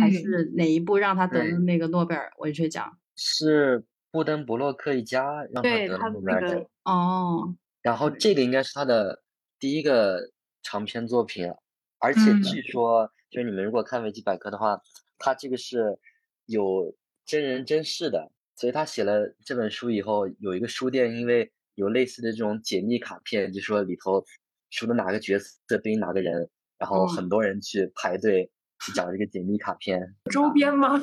[0.00, 2.96] 还是哪一部让他得了那个诺贝尔文学奖？
[3.16, 3.84] 是
[4.14, 6.64] 布登伯洛克一家让他对得了他诺贝尔奖。
[6.84, 9.24] 哦，然后这个应该是他的
[9.58, 10.30] 第一个
[10.62, 11.52] 长篇作品，
[11.98, 14.80] 而且嗯据说，就是你们如果看维基百科的话，
[15.18, 15.98] 他这个是
[16.46, 16.94] 有
[17.26, 24.24] 真人真事的，所以他写了这本书以后，有一个书店因为有类似的这种解密卡片，就说里头
[24.70, 26.48] 书的哪个角色对应哪个人，
[26.78, 28.48] 然后嗯很多人去排队
[28.78, 31.02] 去找这个解密卡片，周边吗？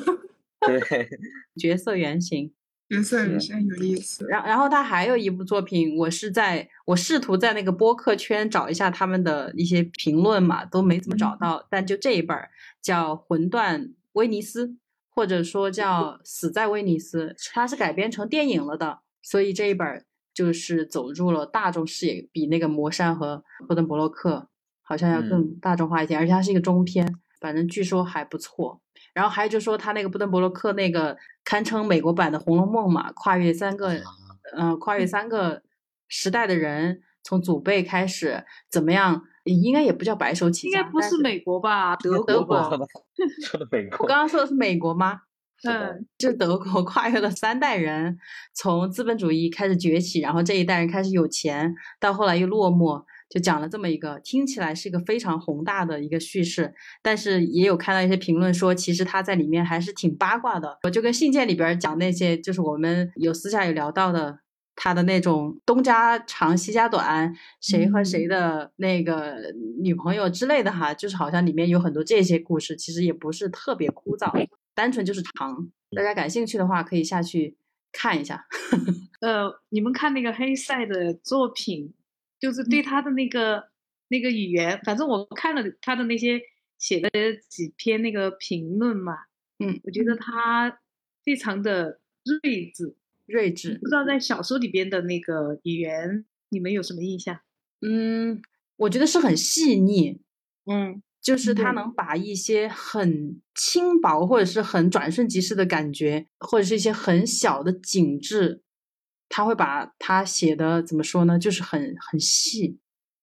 [0.66, 0.80] 对，
[1.60, 2.54] 角色原型。
[2.92, 4.26] 角色是也是很有意思。
[4.26, 11.66] 然然后他还有一部作品，我是在我试图在那个播客圈找一下他们的一些评论嘛，都没怎么找到。
[11.70, 12.50] 但就这一本儿
[12.82, 14.66] 叫《魂断威尼斯》，
[15.08, 24.34] 或者说叫《死在威尼斯》，它是改编成电影了的，所以这一本儿就是走入了大众视野，比那个《魔山》和《波登伯洛克》
[24.82, 28.82] 好像要更大众化一点，而且它是一个中篇，反正据说还不错。
[29.14, 34.00] 然后还有就说他那个布登伯洛克那个堪称美国版的《红楼梦》嘛，跨越三个，
[34.56, 35.62] 呃，跨越三个
[36.08, 41.94] 时代的人，从祖辈开始怎么样，应该也不叫白手起家，应该不是美国吧？
[41.96, 42.56] 德德国。
[42.68, 42.88] 国
[43.44, 45.20] 说的美我，刚刚说的是美国吗？
[45.64, 48.18] 嗯，就是德国 跨越了三代人，
[48.52, 60.78] 从资本主义开始崛起，然后这一代人开始有钱，到后来又落寞，就讲了这么一个听起来是一个非常宏大的一个叙事，但是也有看到一些评论说，其实他在里面还是挺八卦的。
[60.82, 64.40] 我就跟信件里边儿讲那些，就是我们有私下有聊到的。
[64.74, 69.36] 他的那种东家长西家短，谁和谁的那个
[69.82, 75.70] 女朋友之类的哈，就是好像里面有很多这些故事，其实也不是特别枯燥，单纯就是长。
[75.94, 77.54] 大家感兴趣的话，可以下去
[77.92, 78.46] 看一下。
[79.20, 81.92] 呃，你们看那个黑塞的作品，
[82.42, 83.68] 就是对他的那个、
[84.08, 86.40] 那个语言，反正我看了他的那些
[86.76, 87.08] 写的
[87.48, 89.12] 几篇那个评论嘛，
[89.60, 90.80] 嗯，我觉得他
[91.24, 92.96] 非常的睿智。
[93.26, 97.38] 睿智不，知道在小说里边的那个语言，你们有什么印象？
[97.80, 98.42] 嗯，
[98.74, 100.20] 我觉得是很细腻，
[100.66, 108.62] 嗯就是他能把一些很轻薄或者是很转瞬即逝的感觉，或者是一些很小的景致，
[109.34, 111.38] 他会把他写的怎么说呢？
[111.38, 112.78] 就是很很细，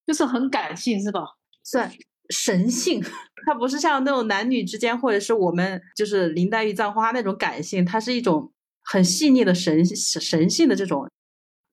[0.08, 1.22] 就是很感性，是吧？
[1.64, 1.92] 算
[2.30, 3.00] 神性。
[3.46, 11.08] 它不是像那种男女之间，或者是我们就是林黛玉、葬花那种感性，它是一种很细腻的神神性的这种。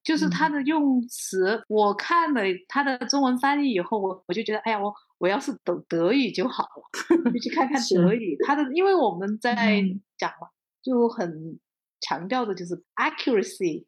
[0.04, 8.36] 就是他的用词，我看了他的中文翻译以后，我我就觉得，哎呀，我我要是懂德语就好了，就去看看 德语。
[8.46, 10.46] 他的，因为我们在嗯讲嘛，
[10.80, 11.58] 就很
[12.00, 13.86] 强调的就是 accuracy 嗯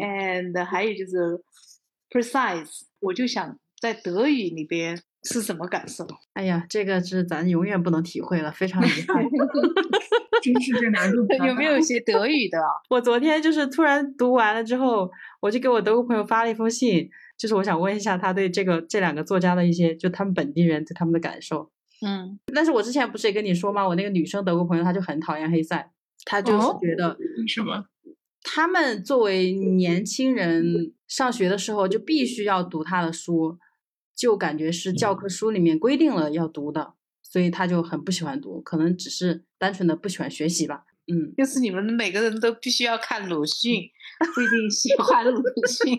[0.00, 1.40] and 还有就是
[2.10, 2.82] precise。
[3.00, 6.06] 我就想在德语里边是什么感受？
[6.34, 9.24] 哎呀，这个是咱永远不能体会了，非常遗憾。
[10.42, 12.70] 真是这难度有没有学德语的啊？
[12.90, 21.70] 我昨天就是突然读完了之后，我就给我德国朋友发了一封信，就是我想问一下他对这个这两个作家的一些，就他们本地人对他们的感受。
[22.06, 23.86] 嗯但是我之前不是也跟你说吗？
[23.86, 25.90] 我那个女生德国朋友，她就很讨厌黑塞，
[26.24, 27.16] 她就是哦觉得
[27.48, 27.84] 什么？
[28.42, 33.58] 他们作为年轻人上学的时候就必须要读他的书，
[34.14, 40.84] 就感觉是教科书里面规定了要读的，所以他就很不喜欢读，可能只是单纯的不喜欢学习吧。
[41.10, 43.82] 嗯，就是你们每个人都必须要看鲁迅，
[44.34, 45.96] 不一定喜欢鲁迅，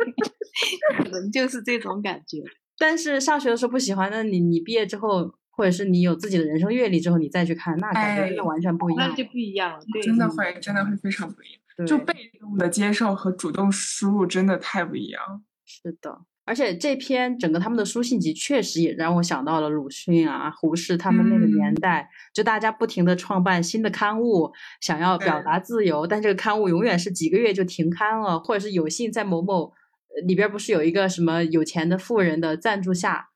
[0.98, 2.44] 可能就是这种感觉。
[2.78, 9.10] 但是上学的时候不喜欢，那你你毕业之后，或者是你有自己的人生阅历之后，你再去看，那感觉真的哎完全不一样。
[9.10, 11.62] 那就不一样了，对，真的会，真的会非常不一样。
[11.86, 15.44] 对就被动的接受和主动输入真的太不一样。
[15.66, 33.28] 是的，而且这篇整个他们的书信集确实也让我想到了鲁迅啊、胡适他们那个年嗯代，就大家不停的创办新的刊物，想要表达自由，但这个刊物永远是几个月就停刊了，或者是有幸在某某呃里边儿不是有一个什么有钱的富人的赞助下。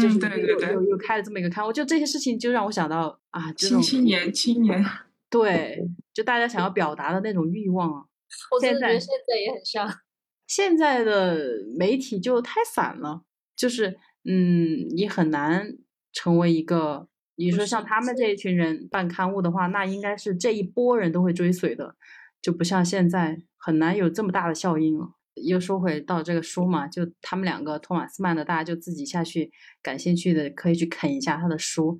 [0.00, 4.84] 就是嗯对对对又又又开了这么一个刊物，就这些事情就让我想到啊，青青年，青年，
[5.30, 5.82] 对，
[6.14, 8.04] 就大家想要表达的那种欲望啊。
[8.50, 9.98] 我真现在的觉得现在也很像。
[10.46, 11.38] 现在的
[11.76, 13.22] 媒体就太散了，
[13.56, 15.76] 就是嗯，你很难
[16.12, 17.08] 成为一个。
[17.38, 21.94] 你说像他们这一群人办刊物的话，那应该是这一波人都会追随的，
[22.40, 25.10] 就不像现在很难有这么大的效应了。
[25.34, 29.50] 又说回到这个书嘛，就他们两个托马斯曼的，大家就自己下去
[29.82, 31.98] 感兴趣的可以去啃一下他的书，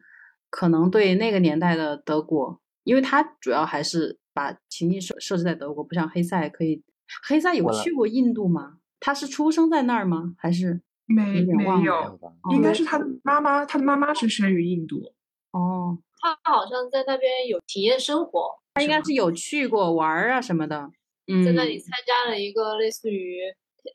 [0.48, 6.82] 可能对那个年代的德国，因为他主要还是把情境设设置在德国，不像黑塞可以。
[7.24, 8.78] 黑塞有去过印度吗？
[9.00, 10.34] 他是出生在那儿吗？
[10.38, 12.18] 还是没没有？
[12.52, 15.02] 应该是他的妈妈，他的妈妈是生于印度。
[15.50, 20.90] 哦，他好像在那边有体验生活，他应该是有去过玩儿啊什么的。
[21.26, 23.40] 嗯，在那里参加了一个类似于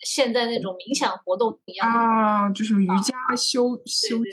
[0.06, 4.24] 现在那种冥想活动一样啊，就是瑜伽修修修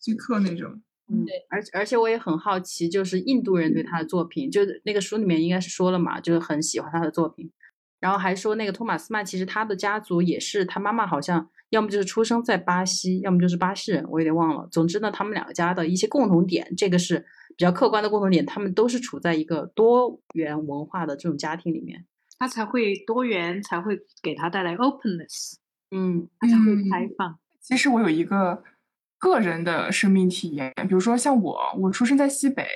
[0.00, 0.82] 习课那种。
[1.08, 7.50] 嗯，对，而而且我也很好奇，就是印度人对他的作品，就是那个书里面应该是说了嘛，就是很喜欢他的作品。
[7.98, 14.68] 然后还说那个托马斯曼，其实他的家族也是他妈妈好像要么就是出生在巴西，要么就是巴西人，我有点忘了。
[14.70, 17.18] 总之呢，他们两个家的一些共同点，这个是
[17.56, 22.04] 比较客观的共同点，他们都是处在一个多元文化的这种家庭里面，
[22.38, 25.54] 他才会多元，才会给他带来 openness，
[25.90, 27.38] 嗯，他才会开放。
[27.60, 28.62] 其实我有一个
[29.18, 32.66] 个人的生命体验，比如说像我，我出生在西北，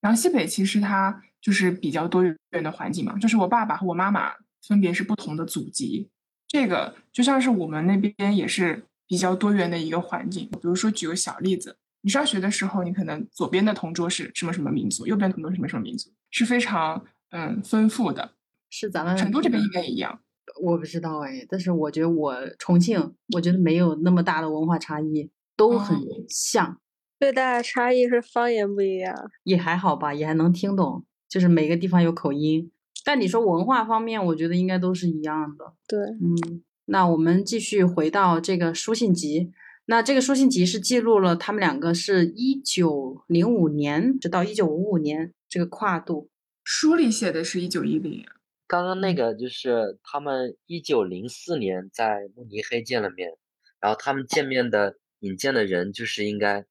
[0.00, 4.32] 然后西北其实它就是比较多元的环境嘛，就是我爸爸和我妈妈。
[4.68, 6.10] 分别是不同的祖籍，
[6.46, 10.50] 这个就像是我们那边也是比较多元的一个环境。
[10.50, 18.32] 比如说，举个小例子，你上学的时候，你可能左边的同桌是什么什么民族，右边同桌是什么什么民族，是非常嗯丰富的。
[18.68, 20.20] 是咱们成都这边应该也一样，
[20.60, 25.30] 我不知道哎，但是我觉得我重庆，我觉得没有那么大的文化差异，
[25.60, 26.80] 都很像。
[27.18, 32.72] 最大的差异是方言不一样，也还好吧，也还能听懂，就是每个地方有口音。
[33.04, 35.74] 但你说文化方面，我觉得应该都是一样的。
[35.86, 39.52] 对，嗯，那我们继续回到这个书信集。
[39.84, 46.30] 那这个书信集是记录了他们两个是一九零五年直到一九五五年这个跨度。
[46.64, 48.24] 书里写的是一九一零。
[48.66, 53.36] 刚刚那个就是他们一九零四年在慕尼黑见了面，
[53.78, 56.66] 然后他们见面的引荐的人就是应该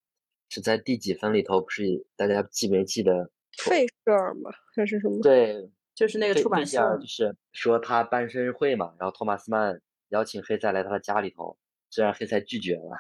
[0.50, 1.60] 是在第几分里头？
[1.62, 3.32] 不是大家记没记得？
[3.58, 4.52] 费舍尔吗？
[4.76, 5.20] 还是什么？
[5.22, 5.70] 对。
[5.96, 9.82] 就是那个出版社，就是说他办生日会嘛，然后托马斯曼
[10.12, 11.58] 邀请黑塞来他的家里头，
[11.90, 12.98] 虽然黑塞拒绝了，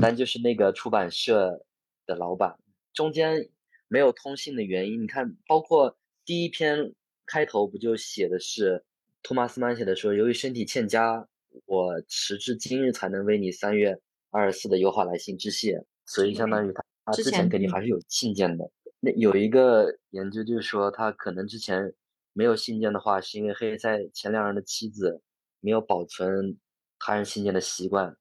[0.00, 1.66] 但就是那个出版社
[2.06, 2.56] 的老板，
[2.94, 3.50] 中间
[3.88, 6.94] 没有通信的原因，你看，包括第一篇
[7.26, 8.84] 开头不就写的是
[9.20, 11.26] 托马斯曼写的说，由于身体欠佳，
[11.64, 13.98] 我时至今日才能为你三月
[14.30, 18.70] 二十四的优化来信致谢，所以相当于他他之前肯定还是有信件的。
[19.00, 21.94] 那有一个研究就是说，他可能之前。
[22.34, 25.20] 没有信件的话，是因为黑塞前两任的妻子
[25.58, 26.56] 没有保存
[26.96, 28.16] 他人信件的习惯，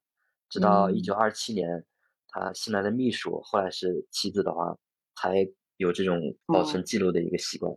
[0.50, 1.86] 直到一九二七年，
[2.28, 4.76] 他新来的秘书后来是妻子的话，
[5.22, 7.72] 才有这种保存记录的一个习惯。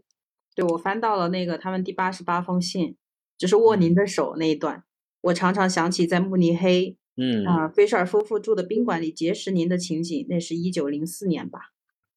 [0.54, 2.96] 对，我翻到了那个他们第八十八封信，
[3.36, 4.84] 就是握您的手那一段。
[5.20, 11.60] 我常常想起在慕尼黑，嗯啊，菲舍尔夫妇住的宾馆里结识您的情景，那是一九零四年吧？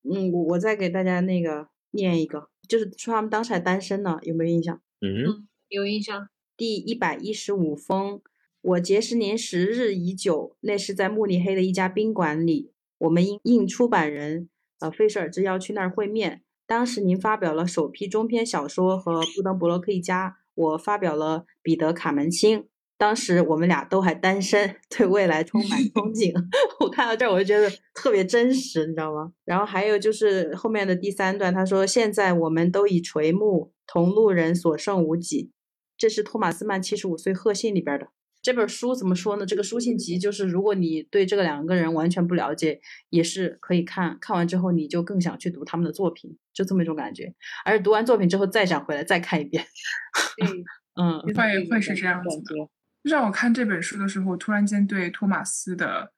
[0.04, 2.48] 嗯，我我再给大家那个念一个。
[2.70, 4.82] 就是说他们当时还单身呢，有没有印象？
[5.02, 6.30] 嗯，有印象。
[6.56, 8.22] 第一百一十五封，
[8.62, 14.48] 我结识您时日已久，那是在慕尼黑的一家宾馆里，我们应应出版人
[14.80, 16.44] 呃费舍尔之邀去那儿会面。
[16.66, 22.70] 当时您发表了首批中篇小说和布登伯罗克一家，我发表了彼得卡门钦。
[23.04, 26.32] 当时我们俩都还单身， 对未来充满憧憬。
[26.80, 29.34] 我看到这儿，我就觉得特别真实，你知道吗？
[29.44, 35.52] 然后还有就是后面的第三段，他说：“现在我们都已垂暮，同路人所剩无几。”
[36.00, 38.08] 这是托马斯曼七十五岁贺信里边的
[38.42, 39.46] 这本书怎么说呢？
[39.46, 42.80] 这个书信集就是，如果你对这个两个人完全不了解，
[43.10, 47.34] 也是可以看看完之后，你就更想去读他们的作品，就这么一种感觉。
[47.66, 49.66] 而且读完作品之后，再想回来再看一遍。
[50.96, 52.70] 嗯，会会是这样子的。
[53.04, 56.14] 让我看这本书的时候，突然间对托马斯的，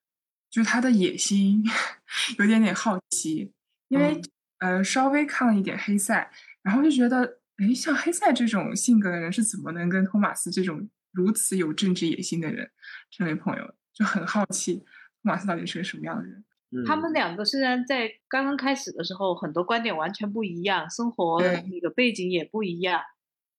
[0.50, 1.64] 就是他的野心
[2.40, 3.52] 有点点好奇，
[3.88, 4.22] 因为
[4.60, 6.30] 呃稍微看了一点黑塞，
[6.62, 12.70] 然后就觉得，哎，像黑塞这种性格的人是怎么能跟托马斯这种如此有政治野心的人
[13.10, 13.74] 成为朋友？
[13.94, 14.86] 就很好奇托
[15.24, 16.44] 马斯到底是个什么样的人。
[16.86, 23.02] 他们两个虽然在刚刚开始的时候很多观点完全不一样，生活那个背景也不一样。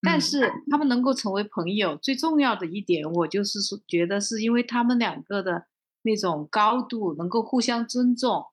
[0.09, 5.65] 但是他们能够成为朋友，最重要的一点，我就是说，觉得是因为他们两个的
[6.03, 8.45] 那种高度能够互相尊重，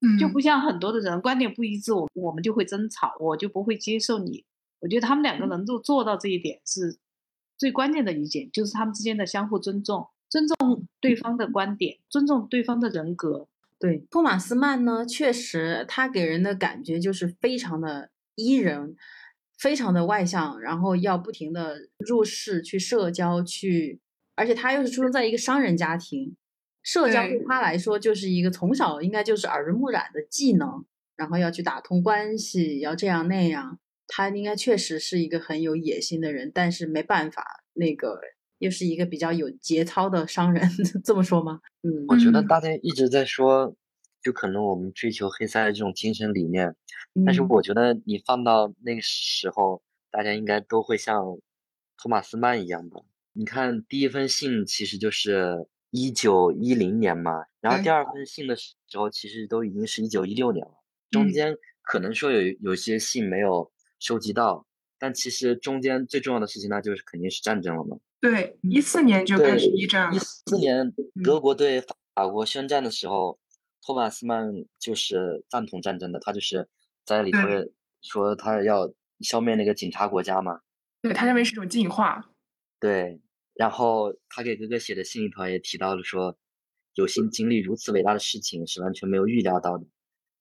[0.00, 4.46] 嗯，就不像很多的人观点不一致，我我们就会争吵，我就不会接受你。
[4.80, 6.98] 我觉得他们两个能够做到这一点，是
[7.58, 13.48] 最关键的一点，就是他们之间的相互尊重，尊重对方的观点，尊重对方的人格。
[13.78, 18.96] 对，托马斯曼呢，确实他给人的感觉就是非常的伊人。
[19.58, 24.00] 非常的外向，然后要不停的入世去社交，去
[24.34, 26.34] 而且他又是出生在一个商人家庭，
[26.82, 30.84] 社交对他来说就是一个从小应该就是耳濡目染的技能，
[31.16, 33.78] 然后要去打通关系，要这样那样。
[34.08, 38.20] 他应该确实是一个很有野心的人，但是没办法，那个
[38.58, 40.70] 又是一个比较有节操的商人，
[41.02, 41.58] 这么说吗？
[41.82, 43.74] 嗯，我觉得大家一直在说，
[44.26, 46.74] 就可能我们追求黑塞的这种精神理念，
[47.24, 51.22] 但是我觉得你放到那个时候，大家应该都会像
[51.96, 53.04] 托马斯曼一样的。
[53.34, 60.72] 你看，第一封信其实就是一九一零年嘛，然后第二封信的时候，其实都已经是一九一六年了，
[61.12, 63.70] 中间可能说有有些信没有。
[63.98, 64.66] 收集到，
[64.98, 67.96] 但其实中间最重要的事情，那就是肯定是战争了嘛。
[68.20, 70.14] 对，一四年就开始一战了。
[70.14, 70.92] 一四年
[71.24, 71.80] 德国对
[72.14, 73.38] 法国宣战的时候，
[73.86, 76.68] 托马斯曼就是赞同战争的，他就是
[77.04, 77.38] 在里头
[78.02, 80.60] 说他要消灭那个警察国家嘛。
[81.00, 82.28] 对他认为是一种进化。
[82.80, 83.20] 对，
[83.54, 86.36] 然后他给哥哥写的信里头也提到了说，
[86.94, 89.86] 有幸经历如此伟大的事情是完全没有预料到的，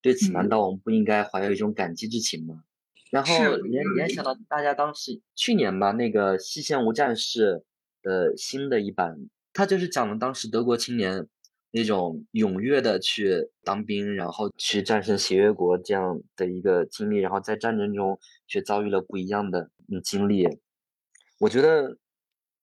[0.01, 2.63] 对此难道我们不应该怀有一种感激之情吗？
[3.11, 7.63] 然后联联想到大家当时去年吧，那个《西线无战事》
[8.01, 11.27] 的新的一版，他就是讲了当时德国青年
[11.75, 18.17] 那种踊跃的去当兵，然后去战胜协约国这样的一个经历，然后在战争中
[18.47, 19.69] 却遭遇了不一样的
[20.01, 20.47] 经历。
[21.39, 21.97] 我觉得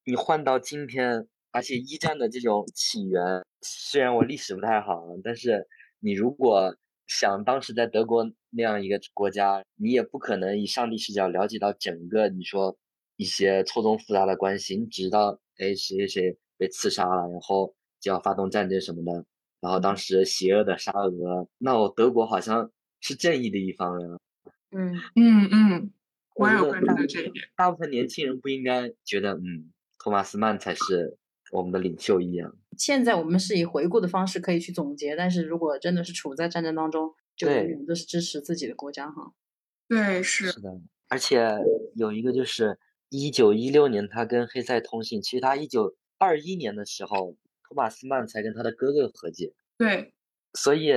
[0.07, 5.69] 你换到今天，而且一战的这种起源，虽然我历史不太好，但是
[6.01, 6.75] 你如果
[7.07, 8.33] 想当时在德国。
[8.55, 12.77] 那样一个国家，你也不可能以上帝视角了解到整个你说
[13.17, 19.25] 一些错综复杂的关系，你只知道哎谁谁谁被刺杀了，然后就要发动战争什么的，
[19.61, 24.19] 然后当时邪恶的沙俄，那我德国好像是正义的一方呀。
[24.73, 25.93] 嗯嗯嗯，
[26.35, 27.49] 我有关注到这一点。
[27.57, 31.17] 大部分年轻人不应该觉得嗯托马斯曼才是
[31.53, 32.55] 我们的领袖一样。
[32.77, 37.15] 现在我们是以回顾的方式可以去总结，但是如果真的是处在战争当中。
[37.35, 39.33] 就永远，都是支持自己的国家哈。
[39.89, 40.71] 对，是是的，
[41.09, 41.57] 而且
[41.95, 42.79] 有一个就是
[43.09, 47.35] 一九一六年他跟黑塞通信，其实他一九二一年的时候，
[47.73, 49.55] 托马斯曼才跟他的哥哥和解。
[49.79, 50.13] 对，
[50.53, 50.93] 所以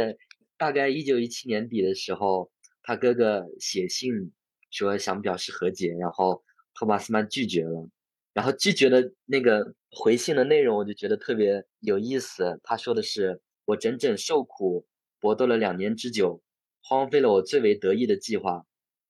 [0.57, 2.51] 大概一九一七年底的时候，
[2.83, 4.33] 他哥哥写信
[4.69, 7.89] 说想表示和解，然后托马斯曼拒绝了，
[8.33, 12.59] 然后拒绝的那个回信的内容，我就觉得特别有意思。
[12.61, 14.85] 他说的是：“我整整受苦。”
[15.21, 16.43] 搏斗了两年之久，
[16.83, 18.67] 荒废了我最为得意的计划，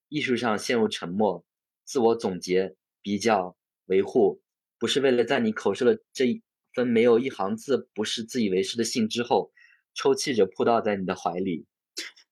[0.08, 1.44] 艺术上陷入沉默，
[1.84, 3.58] 自我总结、比较、
[3.88, 4.40] 维护，
[4.80, 6.42] 不是为了在你口述的这一
[6.76, 9.52] 分没有一行字不是自以为是的信之后，
[9.94, 11.66] 抽泣着扑倒在你的怀里，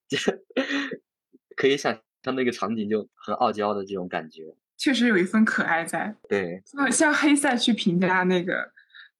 [1.55, 6.15] 可以想象那个场景就很傲娇的这种感觉，确实有一份可爱在。
[6.27, 8.71] 对，像黑塞去评价那个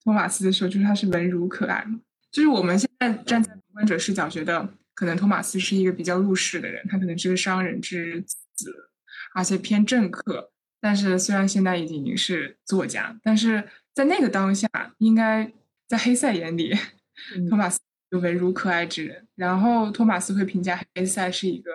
[0.04, 3.62] 托马斯的时候，就是他是文儒可爱嘛，就是我们现在站在旁。
[3.74, 8.72] 观者视角觉得，可能托马斯是一个比较入世的人，他可能是个商人之子，
[9.34, 10.52] 而且偏政客。
[10.80, 14.68] 但是虽然现在已经是作家，但是在那个当下，
[14.98, 15.52] 应该
[15.88, 16.74] 在黑塞眼里，
[17.50, 17.80] 托马斯
[18.10, 19.28] 就文如可爱之人。
[19.36, 21.72] 然后托马斯会评价黑塞是一个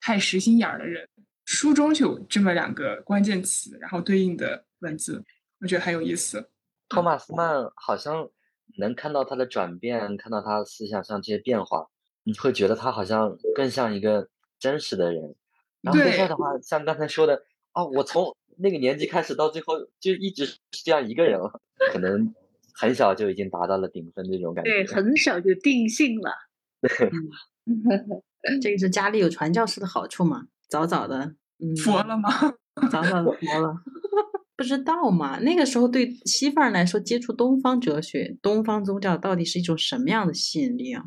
[0.00, 1.08] 太实心眼儿的人。
[1.44, 5.24] 书中就有这么两个关键词，然后对应的文字，
[5.60, 6.50] 我觉得很有意思。
[6.88, 8.28] 托马斯曼好像。
[8.76, 11.88] 能看到他的转变，看到他思想上这些变化，
[12.22, 15.34] 你会觉得他好像更像一个真实的人。
[15.80, 17.42] 然后黑塞的话，像刚才说的，
[17.72, 21.60] 哦，我从那个年纪开始到最后就一直是这样一个人了，
[21.92, 22.34] 可能
[22.74, 24.70] 很小就已经达到了顶峰这种感觉。
[24.70, 26.32] 对，很小就定性了。
[28.62, 30.44] 这个是家里有传教士的好处嘛？
[30.68, 32.30] 早早的，嗯， 佛了吗？
[32.90, 33.74] 早早的佛了。
[34.56, 35.38] 不知道嘛？
[35.40, 41.04] 那个时候对西方人来说，接触东方哲学、东方宗教到底是一种什么样的吸引力啊？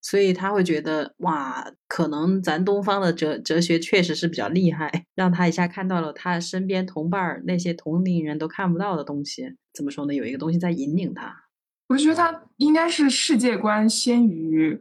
[0.00, 9.54] 所以他会觉得哇，可能咱东方的哲哲学确实是比较厉害， 让他一下看到了他身边同伴儿那些同龄人都看不到的东西。
[9.72, 10.14] 怎么说呢？
[10.14, 11.44] 有一个东西在引领他。
[11.88, 14.80] 我觉得他应该是世界观先于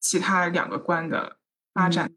[0.00, 1.36] 其他两个观的
[1.74, 2.10] 发展，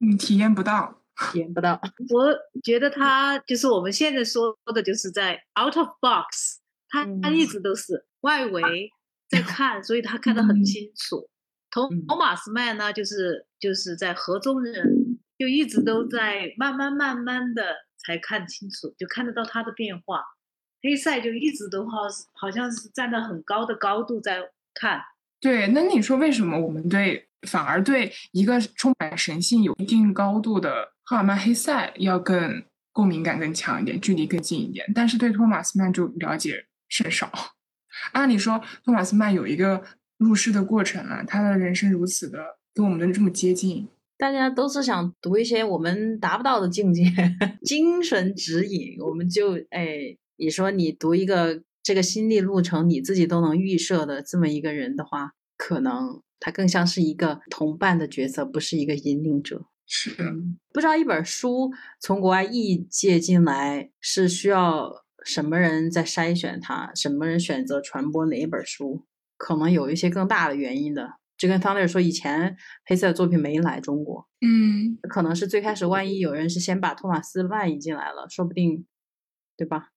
[0.00, 0.96] 嗯体验不到。
[1.32, 1.78] 体验不到，
[2.14, 8.90] 我觉得他就是我们现在说的，就是在 out of box，他他一直都是外围
[9.28, 11.28] 在看，所以他看得很清楚。
[11.70, 17.62] 托托马斯曼呢，就是就是在河中人，就一直都在慢慢慢慢的
[18.04, 20.22] 才看清楚，就看得到他的变化。
[20.82, 21.98] 黑塞就一直都好
[22.32, 24.40] 好像是站在很高的高度在
[24.74, 25.00] 看。
[25.40, 30.92] 对，那你说为什么我们对反而对一个充满神性、有一定高度的？
[31.04, 37.30] 赫尔曼·黑塞要更共鸣感更强一点，距离更近一点，但是对托马斯曼就了解甚少。
[38.12, 39.82] 按理说，托马斯曼有一个
[40.20, 42.38] 入世的过程啊，他的人生如此的
[42.74, 43.88] 跟我们的这么接近。
[44.18, 47.04] 大家都是想读一些我们达不到的境界，
[47.64, 49.00] 精神指引。
[49.00, 59.64] 我们就哎，你说你读一个这个心历路程，你自己都能预设的这么一个人的话，可能他更像是一个同伴的角色，不是一个引领者。
[59.86, 60.24] 是的，
[60.70, 64.92] 不知道一本书从国外译借进来是需要
[65.24, 69.06] 什么人在筛选它，什么人选择传播哪一本书，
[69.40, 71.14] 可能有一些更大的原因的。
[71.38, 78.84] 就跟 Thunder 说，以前黑色的作品没来中国，嗯，可能是最开始万一有人是先把托马斯曼引进来了，说不定，
[79.56, 79.88] 对吧？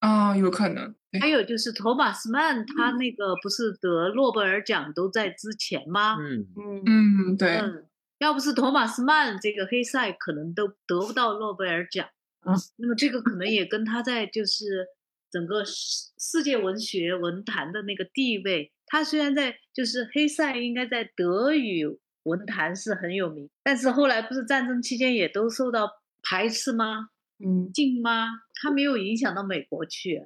[0.00, 0.94] 啊，有可能。
[1.18, 6.18] 还有就是托马斯曼，他那个不是得诺贝尔奖都在之前吗？
[6.20, 6.82] 嗯嗯
[7.30, 7.56] 嗯，对。
[7.56, 7.86] 嗯，
[8.18, 12.06] 要不是托马斯曼，这个黑塞可能都得不到诺贝尔奖。
[12.44, 14.86] 嗯，那么这个可能也跟他在就是
[15.30, 18.70] 整个世世界文学文坛的那个地位。
[18.92, 21.86] 他虽然在就是黑塞应该在德语
[22.24, 25.88] 文坛是很有名，但是后来不是战争期间也都受到
[26.22, 27.08] 排斥吗？
[27.42, 28.28] 嗯，禁吗？
[28.60, 30.20] 他没有影响到美国去，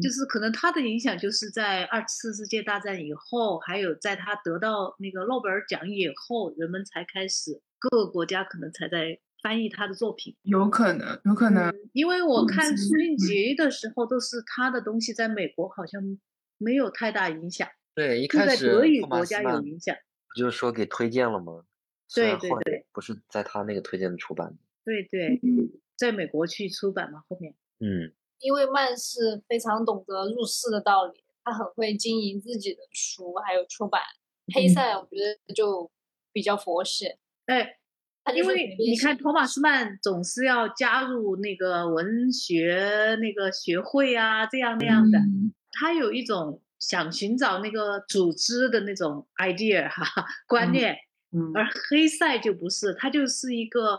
[0.00, 10.36] 就是可能他的影响就是在二次世界大战以后，还有在他得到那个诺贝尔奖以后，人们才开始各个国家可能才在翻译他的作品。
[10.44, 16.00] 有可能，有可能，因为我看嗯苏运杰的时候，都是他的东西在美国好像
[16.56, 17.68] 没有太大影响。
[17.94, 19.94] 对，一开始德语国家有影响。
[20.28, 21.64] 不就是说给推荐了吗？
[22.14, 24.56] 对对对不是在他那个推荐的出版的。
[24.84, 25.40] 对对，
[25.96, 27.54] 在美国去出版嘛，后面。
[27.80, 34.00] 嗯，因为曼是非常懂得入世的道理，他很会经营自己的书，还有出版。
[34.54, 35.90] 黑塞我觉得就
[36.32, 37.06] 比较佛系，
[37.46, 37.78] 哎，
[38.24, 50.96] 他因为你看托马斯曼总是要加入那个文学那个学会啊，这样那样的，嗯他有一种想寻找那个组织的那种 idea 哈哈观念，
[51.30, 53.96] 嗯而黑塞就不是，他就是一个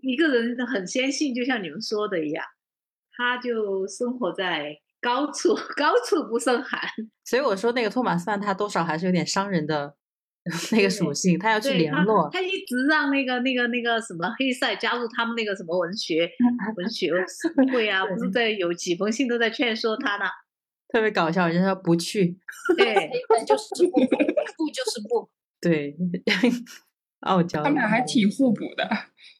[0.00, 2.42] 一个人很先进，就像你们说的一样，
[3.14, 6.80] 他就生活在高处，高处不胜寒。
[7.22, 9.94] 所以我说那个托马斯曼他多少还是有点商人的
[10.72, 16.30] 那个属性，他要去联络，他一直让那个那个那个什么黑塞加入他们那个什么文学
[16.76, 17.12] 文学
[17.70, 20.24] 会啊，不是在有几封信都在劝说他呢。
[20.92, 22.38] 特别搞笑，人家说不去，
[22.76, 23.10] 对，
[23.46, 25.30] 就是不，不就是不。
[25.62, 25.96] 对，
[27.20, 27.62] 傲娇。
[27.62, 28.86] 他们俩还挺互补的，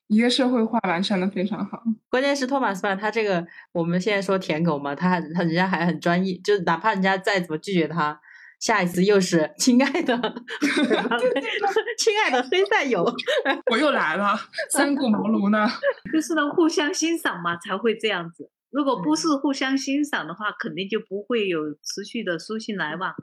[0.07, 1.83] 一个社会化完善的非常好。
[2.09, 8.21] 关键是托马斯曼他这个我们现在说舔狗嘛，他还他人家还很专一，就是哪怕人家再怎么拒绝他，
[8.61, 10.17] 下一次又是亲爱的，
[11.99, 13.05] 亲爱的黑塞友，
[13.71, 14.39] 我又来了，
[14.71, 15.69] 三顾茅庐呢。
[16.13, 18.49] 就是能互相欣赏嘛，才会这样子。
[18.73, 23.15] 如果不是互相欣赏的话，肯定就不会有持续的书信来往，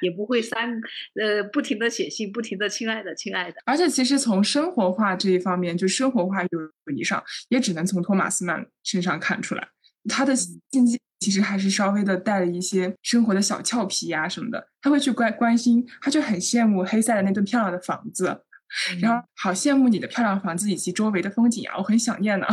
[0.00, 0.80] 也不会三
[1.20, 3.56] 呃不停的写信，不停的亲爱的亲爱的。
[3.66, 6.48] 而且其实从生活化这一方面，就生活化友
[6.96, 9.68] 谊上，也只能从托马斯曼身上看出来，
[10.08, 14.68] 他的信息其实还是稍微的带了一些生活的小俏皮呀、什么的。
[14.80, 18.42] 他会去关关心，他就很羡慕黑塞的那栋漂亮的房子，
[19.02, 22.46] 然后好羡慕你的漂亮房子以及周围的风景啊，我很想念呢。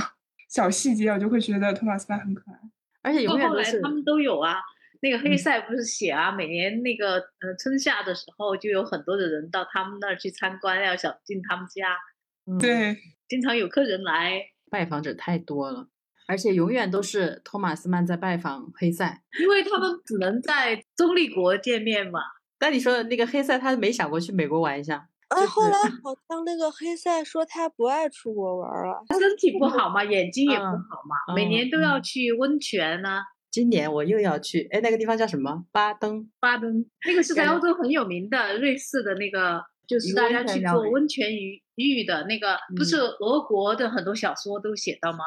[0.51, 2.59] 小细节我就会觉得托马斯曼很可爱。
[3.01, 4.57] 而且到永远都是后来他们都有啊。
[5.03, 11.97] 那个黑塞不是写啊，每年那个呃春夏的时候，就有很多的人到他们那儿去参观，要想进他们家，
[12.45, 12.95] 嗯对，
[13.27, 14.39] 经常有客人来，
[14.69, 15.87] 拜访者太多了，
[16.27, 19.23] 而且永远都是托马斯曼在拜访黑塞。
[19.39, 22.19] 因为他们只能在中立国见面嘛。
[22.59, 25.07] 但你说的那个黑塞，他没想过去美国玩一下？
[25.31, 29.03] 哎，后来好像那个黑塞说他不爱出国玩了。
[29.07, 35.65] 他身体不好嘛，眼睛也不嗯好嘛，每年都要去温泉呢、今年我又要去，哎，那个地方叫什么？
[35.71, 36.29] 巴登。
[36.39, 45.23] 巴登，那个是在欧洲很有名的，瑞士的那个，就是大家去做温泉浴浴的那个，不是俄国的很多小说都写到吗？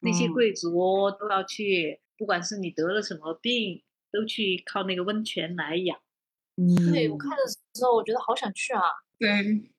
[0.00, 0.70] 那些嗯贵族
[1.18, 3.82] 都要去，不管是你得了什么病，
[4.12, 5.98] 都去靠那个温泉来养。
[6.56, 8.82] 嗯，对我看的时候，我觉得好想去啊。
[9.18, 9.30] 对，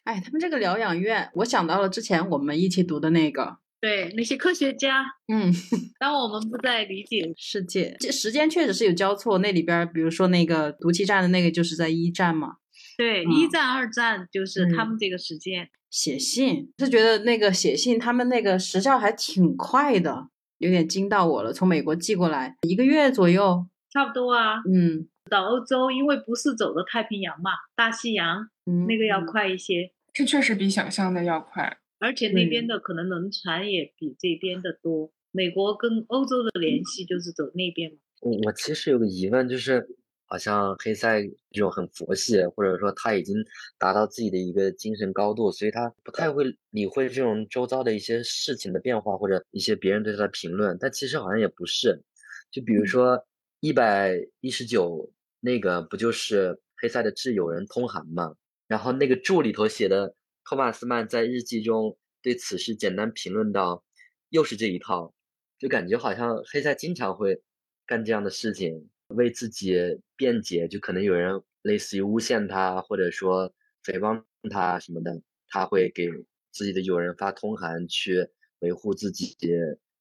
[0.03, 5.51] 哎，他们这个疗养院，我想到了之前我们一起读的那个，对，那些科学家，嗯，
[5.99, 9.37] 当我们不再理解世界，这时间确实是有交错。
[9.39, 12.55] 那里边儿，比如说那个毒气站的那个，就是在一战嘛，
[12.97, 13.31] 对，嗯。
[13.31, 15.69] 一战、二战就是他嗯们这个时间。
[15.91, 20.27] 写信是觉得那个写信，他们那个时效还挺快的，
[20.57, 21.53] 有点惊到我了。
[21.53, 31.79] 从美国寄过来一个月左右，差不多啊，嗯到欧洲，因为不是走的太平洋嘛，大西洋嗯，那个要嗯快一些，这确实比想象的要快。
[31.99, 35.11] 而且那边的可能轮船也比这边的多。
[35.31, 37.97] 美国跟欧洲的联系就是走那边嘛。
[38.21, 39.85] 我我其实有个疑问，就是
[40.27, 41.21] 好像黑塞
[41.51, 43.35] 这种很佛系，或者说他已经
[43.77, 50.77] 达到自己的一个精神高度，所以他不太会理会这种周遭的一些事情的变化或者一些别人对他的评论。
[50.79, 52.03] 但其实好像也不是，
[52.51, 53.25] 就比如说
[53.65, 58.35] 一百一十九那个不就是黑塞的挚友人通函嘛？
[58.67, 60.13] 然后那个注里头写的
[60.43, 63.83] 托马斯曼在日记中对此事简单评论到，
[64.29, 65.15] 又是这一套，
[65.57, 67.41] 就感觉好像黑塞经常会
[67.87, 68.87] 干这样的事情。
[69.07, 69.75] 为自己
[70.15, 73.51] 辩解，就可能有人类似于诬陷他，或者说
[73.83, 76.07] 诽谤他什么的，他会给
[76.51, 78.27] 自己的友人发通函去
[78.59, 79.35] 维护自己，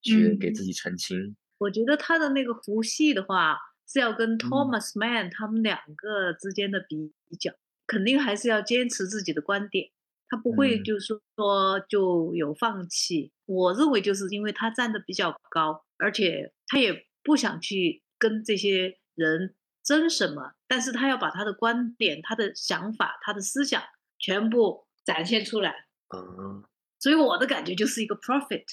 [0.03, 1.35] 去给自己澄清。
[1.57, 7.51] 我觉得他的那个胡系的话，是要跟 Thomas Mann 他们两个之间的比较，
[7.85, 9.91] 肯定还是要坚持自己的观点，
[10.29, 13.31] 他不会就是说就有放弃。
[13.45, 18.01] 我认为就是因为他站的比较高，而且他也不想去。
[18.17, 19.53] 跟这些人
[19.83, 20.53] 争什么？
[20.69, 23.83] 但是他要把他的观点、他的想法、他的思想
[24.17, 25.85] 全部展现出来。
[26.15, 26.63] 嗯，
[27.05, 28.63] 所以我的感觉就是一个 profit，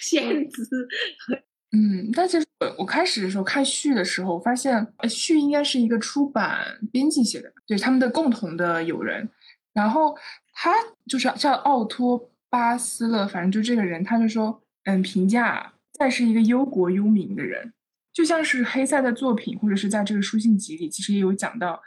[0.00, 0.62] 先知。
[1.76, 9.28] 嗯，但其实我我开始的时候看序的时候，发现序应该是一个出版编辑写的，对他们的共同的友人。
[9.72, 10.16] 然后
[10.52, 10.72] 他
[11.08, 15.72] 就是叫奥托巴斯勒，反正就这个人，他就说，嗯，评价。
[15.94, 17.72] 再是一个忧国忧民的人，
[18.12, 21.82] 就像是黑塞的作品，或者是在这个书信集里，其实也有讲到。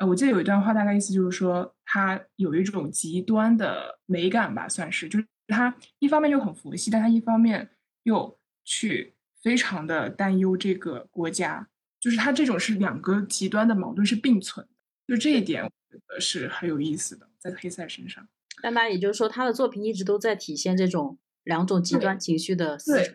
[0.00, 7.68] 呃，我记得有一段话，大概意思就是说，他有一种极端的美感吧，算是，就是他一方面又很佛系，但他一方面
[8.04, 11.68] 又去非常的担忧这个国家，
[12.00, 14.66] 就是他这种是两个极端的矛盾是并存
[15.06, 18.26] 的，就这一点我觉得是很有意思的，在黑塞身上。
[18.62, 23.12] 那那也就是说，他的作品一直都在体现这种两种极端情绪的撕扯。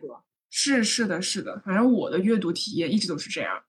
[0.51, 3.63] 是是的，是的，反正我的阅读体验一直都是这样。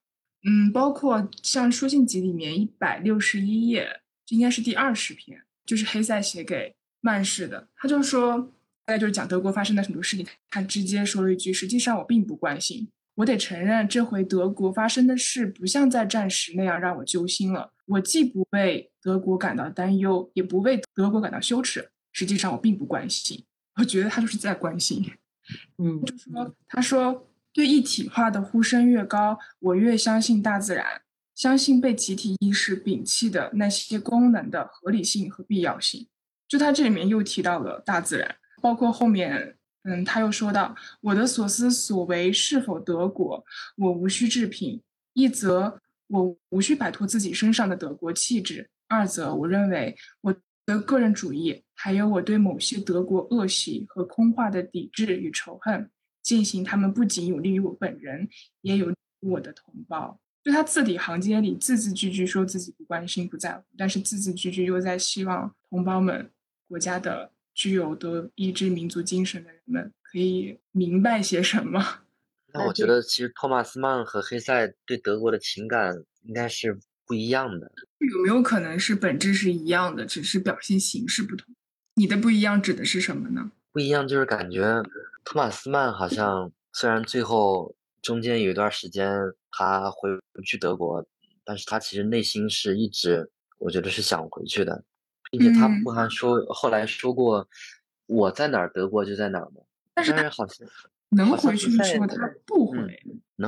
[0.49, 7.67] 嗯，包括像书信集里面一百六十一页，应该是第二十篇，就是黑塞写给曼氏的。
[7.75, 8.53] 他就说，
[8.85, 10.25] 大概就是讲德国发生的很多事情。
[10.49, 12.87] 他直接说了一句：“实际上我并不关心。
[13.15, 17.73] 我得承认，这回德国发生的事不像在战时那样让我揪心了。
[17.85, 21.89] 我既不为德国感到担忧，也不为德国感到羞耻。
[22.13, 23.43] 实际上我并不关心。
[23.75, 25.11] 我觉得他就是在关心。”
[25.77, 27.27] 嗯，就说他说，
[27.57, 31.01] 对一体化的呼声越高，我越相信大自然，
[31.33, 36.07] 相信被集体意识摒弃的那些功能的合理性和必要性。
[36.47, 43.43] 就他这里面又提到了大自然，包括后面，嗯，他又说到，我的所思所为是否德国，
[43.75, 44.79] 我无需置评；
[45.13, 50.35] 一则我无需摆脱自己身上的德国气质；二则我认为我。
[50.67, 55.89] 的个人主义，还有我对某些德国恶习和空话的抵制与仇恨，
[56.27, 58.27] 进行他们不仅有利于我本人，
[58.61, 60.19] 也有我的同胞。
[60.43, 66.29] 就他字里行间里字字句句说自己不关心、不在乎，但是字字句句又在希望同胞们、
[66.67, 72.01] 国家的具有德意志民族精神的人们可以明白些什么。
[72.53, 76.77] 那我觉得，其实托马斯曼和黑塞对德国的情感应该是。
[77.09, 81.55] 不一样的，有没有可能是本质是一样的，只是表现形式不同？
[81.93, 83.49] 你的不一样指的是什么呢？
[83.71, 84.83] 不一样就是感觉
[85.27, 89.11] 托马斯曼好像虽然最后中间有一段时间
[89.51, 91.05] 他回不去德国，
[91.43, 94.85] 但是他其实内心是一直我觉得是想回去的，
[95.29, 97.45] 并且他不还说后来说过
[98.05, 99.63] 我在哪儿德国就在哪儿吗？
[99.93, 100.65] 但是好像
[101.09, 102.15] 能回去的时候他
[102.45, 102.77] 不回，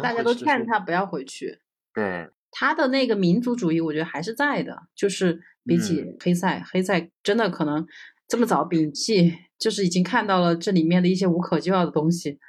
[0.03, 1.61] 大家都劝他不要回去。
[1.93, 2.29] 对。
[2.51, 7.87] 他的那个民族主义，我觉得还是在的，就是比起黑塞，黑塞真的可能
[8.29, 12.39] 这么早摒弃，就是已经看到了这里面的一些无可救药的东西。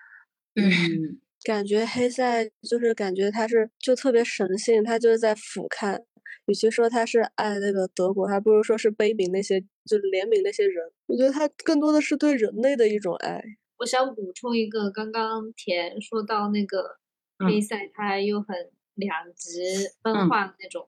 [0.55, 5.99] 嗯，感觉黑塞就是感觉他是就特别神性，他就是在俯瞰，
[6.47, 10.85] 与其说他是爱那个德国，还不如说是悲悯那些，就怜悯那些人。
[11.07, 13.43] 我觉得他更多的是对人类的一种爱。
[13.79, 16.99] 我想补充一个，刚刚田说到那个
[17.39, 18.71] 黑塞，他又很。
[18.97, 19.63] 两极
[20.03, 20.87] 分化的那种，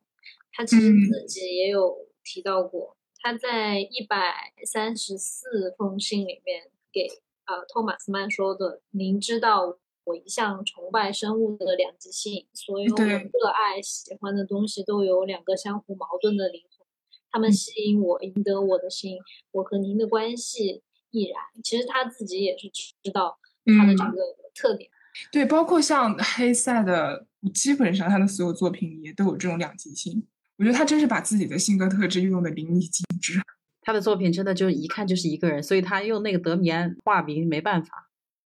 [0.52, 2.94] 他其实自己也有提到过。
[3.22, 7.06] 他在一百三十四封信里面给
[7.46, 16.86] 呃托马斯曼说的：“您知道我一向崇拜生物的两极性，所有我热爱喜欢的东西都有两个相互矛盾的灵魂，
[17.30, 19.18] 他们吸引我，赢得我的心。
[19.52, 21.40] 我和您的关系亦然。
[21.62, 23.38] 其实他自己也是知道
[23.78, 24.18] 他的这个
[24.54, 24.90] 特点。
[25.30, 30.24] 对，包括像黑塞的。”基本上他的所有作品也都有这种两极性，
[30.62, 33.42] 我觉得他真是把自己的性格特质运用的淋漓尽致。
[33.80, 38.08] 他的作品真的就一看就是一个人，所以他用那个德米安化名没办法。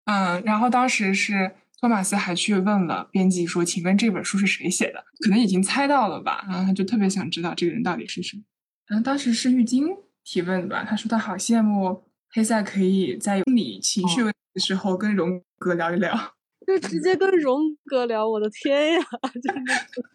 [0.04, 8.40] 嗯，然后当时是托马斯还去问了编辑说：“请问这本书是谁写的？”可能已经猜到了吧，然后他就特别想知道这个人到底是谁。
[8.86, 9.88] 然后当时是玉晶
[10.22, 16.35] 提问的吧，他说他好羡慕黑塞可以在心理情绪问题的时候跟荣格聊一聊，
[16.66, 19.00] 就直接跟荣格聊，我的天呀！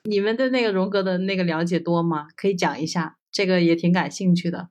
[0.04, 2.28] 你们对那个荣格的那个了解多吗？
[2.36, 4.70] 可以讲一下，这个也挺感兴趣的，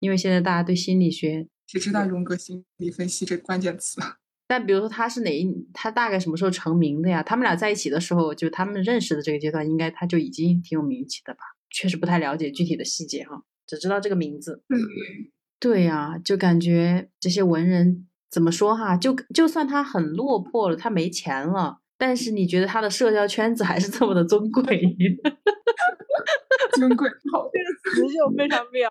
[0.00, 4.00] 因为现在大家对心理学只知道荣格心理分析这关键词。
[4.46, 7.22] 但比如说他是哪一，他大概什么时候成名的呀？
[7.22, 11.40] 他们俩在一起的时候，就他们认识的这个阶段，应该他就已经挺有名气的吧？
[11.70, 14.62] 确实不太了解具体的细节哈，只知道这个名字。
[14.68, 14.78] 对，
[15.58, 18.96] 对呀，就感觉这些文人怎么说哈？
[18.96, 24.64] 就就算他很落魄了，他没钱了，但是你觉得他的社交圈子还是这么的尊贵。
[26.76, 28.88] 尊贵，好这个词就非常妙。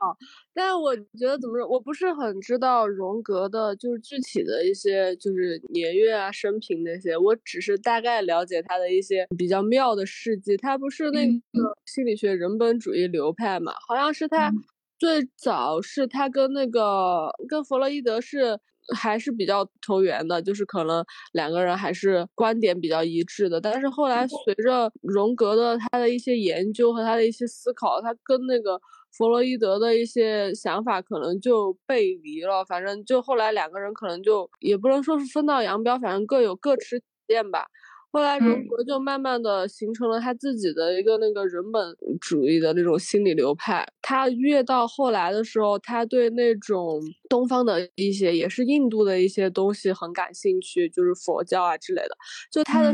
[0.54, 10.56] 但是我觉得怎么说，我不是很知道荣格的，就是具体的一些就是年月啊、生平那些，我只是大概了解他的一些比较妙的事迹。
[10.56, 13.74] 他不是那个心理学人本主义流派嘛？
[13.88, 14.52] 好像是他
[15.00, 18.60] 最早是他跟那个跟弗洛伊德是。
[18.96, 23.60] 还是比较投缘的，就是可能两个人还是观点比较一致的。
[23.60, 28.80] 但是后来随着荣格的他的一些研究和他的一些思考，他跟那个
[29.12, 32.64] 弗洛伊德的一些想法可能就背离了。
[32.66, 37.66] 反正就后来两个人可能就也不能说是分道扬镳，反正各有各持己见吧。
[38.12, 43.88] 后来荣格就慢慢的形成了他自己的一个那个人本主义的那种心理流派。
[44.02, 52.18] 他越到后来的时候，他对那种东方的一些，也是印度的一些东西很感兴趣，就是佛教啊之类的。
[52.52, 52.94] 就他的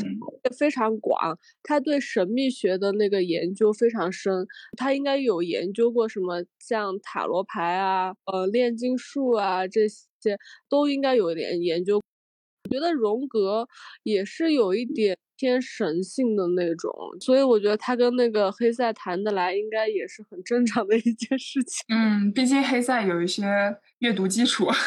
[0.56, 4.46] 非常广，他对神秘学的那个研究非常深。
[4.78, 10.38] 他应该有研究过什么像塔罗牌啊、呃炼金术啊这些，
[10.70, 12.00] 都应该有点研究。
[12.68, 13.68] 我觉得荣格
[14.04, 16.92] 也是有一点偏神性的那种，
[17.22, 21.86] 所以我觉得他跟那个黑塞谈得来，应该也是很正常的一件事情。
[21.88, 23.46] 嗯，毕竟黑塞有一些
[24.00, 24.68] 阅读基础。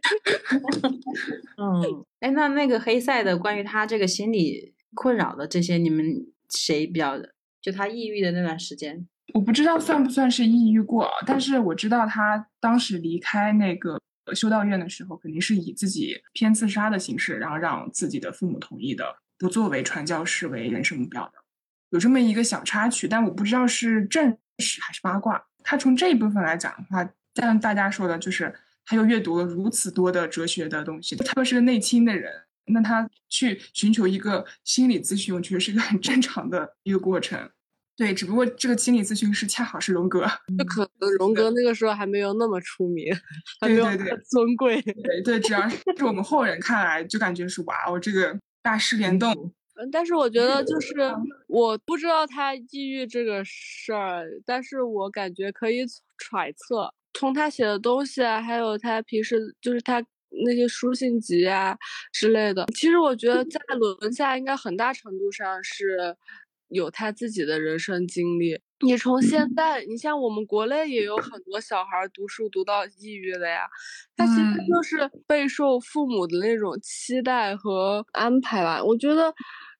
[1.58, 7.18] 嗯，哎，那那个黑塞的关于他这个心理困扰的这些，你们谁比较？
[7.60, 14.00] 就他抑郁的那段时间，我不知道算不算是抑郁过，但是我知道他当时离开那个。
[14.34, 21.32] 修道院的时候，肯定是以自己偏自杀的形式，然后让自己的父母同意的，不作为传教士为人生目标的，
[21.90, 25.44] 有这么一个小插曲，但我不知道是正史还是八卦。
[25.62, 28.54] 他从这一部分来讲的话，像大家说的，就是
[28.84, 32.32] 他又阅读了如此多的哲学的东西，他又是个内倾的人，
[32.66, 37.50] 那他去寻求一个心理咨询，我觉得是一个很正常的一个过程。
[38.00, 40.26] 对，只不过这个心理咨询师恰好是荣格，
[40.58, 43.04] 就可能荣格那个时候还没有那么出名，
[43.60, 44.80] 对对对，尊贵。
[44.80, 49.30] 对对，只要是我们后人看来，就感觉是哇哦，这个大师联动。
[49.74, 50.94] 嗯，但是我觉得就是
[51.46, 55.84] 我不知道他抑郁这个事儿，但是我感觉可以
[56.16, 60.02] 揣测，从他写的东西啊，还有他平时就是他
[60.46, 61.76] 那些书信集啊
[62.14, 66.16] 之类的，其实我觉得在伦下应该很大程度上是。
[66.70, 68.58] 有他自己的人生经历。
[68.82, 73.68] 你从现在，你像我们国内也有很多小孩读书读到抑郁了呀，
[74.16, 78.82] 他其实就是备受父母的那种期待和安排吧。
[78.82, 79.34] 我觉得，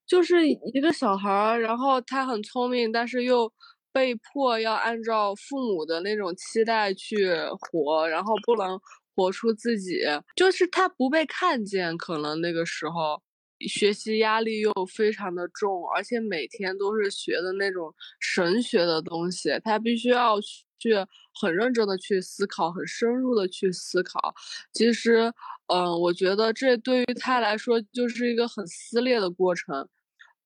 [0.07, 3.51] 就是一个小孩，然后他很聪明，但是又
[3.91, 8.78] 被迫要按照父母的那种期待去活，然后不能
[9.16, 10.01] 活出自己，
[10.36, 13.22] 就是他不被看见，可能那个时候。
[13.69, 20.41] 学习压力又非常的重，而且每天都是学的那种神学的东西，他必须要
[20.79, 20.95] 去
[21.41, 24.35] 很认真的去思考，很深入的去思考。
[24.73, 25.33] 其实，
[25.67, 29.89] 嗯，我觉得这对于他来说就是一个很撕裂的过程。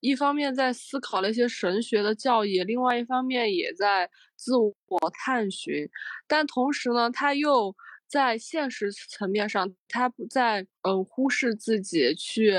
[0.01, 4.75] 一方面在思考那些神学的教义，另外一方面也在自我
[5.13, 5.89] 探寻，
[6.27, 7.75] 但同时呢，他又。
[8.15, 12.53] 在现实层面上，他不在嗯忽视自己去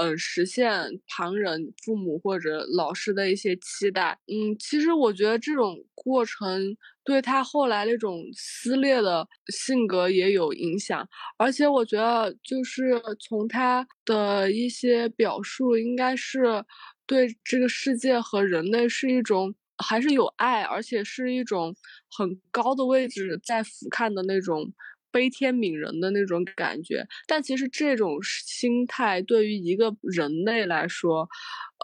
[0.00, 0.72] 嗯实现
[1.06, 4.18] 旁人、父母或者老师的一些期待。
[4.26, 11.06] 嗯，其实我觉得这种过程对他后来那种撕裂的性格也有影响。
[11.36, 16.64] 而且我觉得，就是从他的一些表述，应该是
[17.06, 21.74] 对这个世界和人类是一种还是有爱，而且是一种
[22.16, 24.72] 很高的位置在俯瞰的那种。
[25.12, 31.28] 悲天悯人的那种感觉，但其实这种心态对于一个人类来说，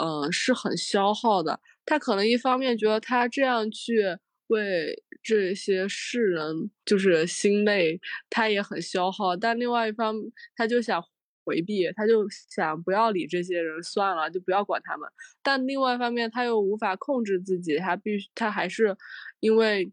[0.03, 1.61] 嗯，是很消耗的。
[1.87, 4.03] 他可能一方面觉得他这样去
[4.49, 8.01] 为这些世人就是心累，
[8.31, 10.15] 他也很消耗；但另外一方，
[10.57, 11.03] 他就想
[11.45, 15.09] 回避，他就想不要理这些人算了，就不要管他们。
[15.43, 18.95] 但另外一方面，他又无法控制自己，他必须他还是
[19.41, 19.91] 因为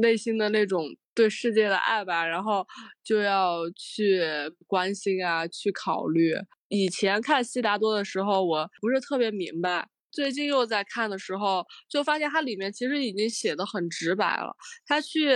[0.00, 0.84] 内心的那种
[1.14, 2.66] 对世界的爱吧，然后
[3.04, 4.20] 就要去
[4.66, 6.34] 关心啊，去考虑。
[6.68, 9.88] 以前看悉达多的时候，我不是特别明白。
[10.16, 14.56] 最近又在看的时候，就发现它里面其实已经写的很直白了。
[14.86, 15.28] 他去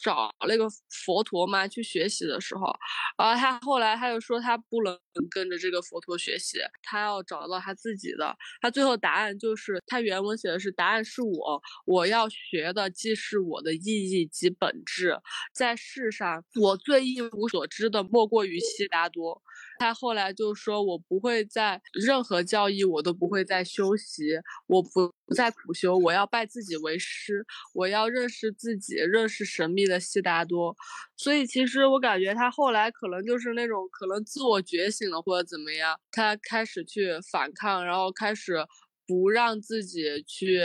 [0.00, 0.68] 找那个
[1.04, 2.72] 佛陀嘛，去学习的时候，
[3.18, 4.96] 然后他后来他又说他不能
[5.28, 8.36] 跟着这个佛陀学习，他要找到他自己的。
[8.60, 13.80] 他最后答案就是他原文写的是：答案是我，我要学的既是我的意
[14.12, 15.18] 义及本质。
[15.52, 19.42] 在世上，我最一无所知的莫过于悉达多。
[19.82, 30.76] 他后来就说：“我不会在任何教义，我都不会再修习，我不不再苦修，我要拜自己为师，我要认识自己，认识神秘的悉达多。
[31.16, 38.64] 所以其实我感觉他后来可能就是那种可能自我觉醒了或者怎么样，他开始去反抗，然后开始
[39.04, 40.60] 不让自己去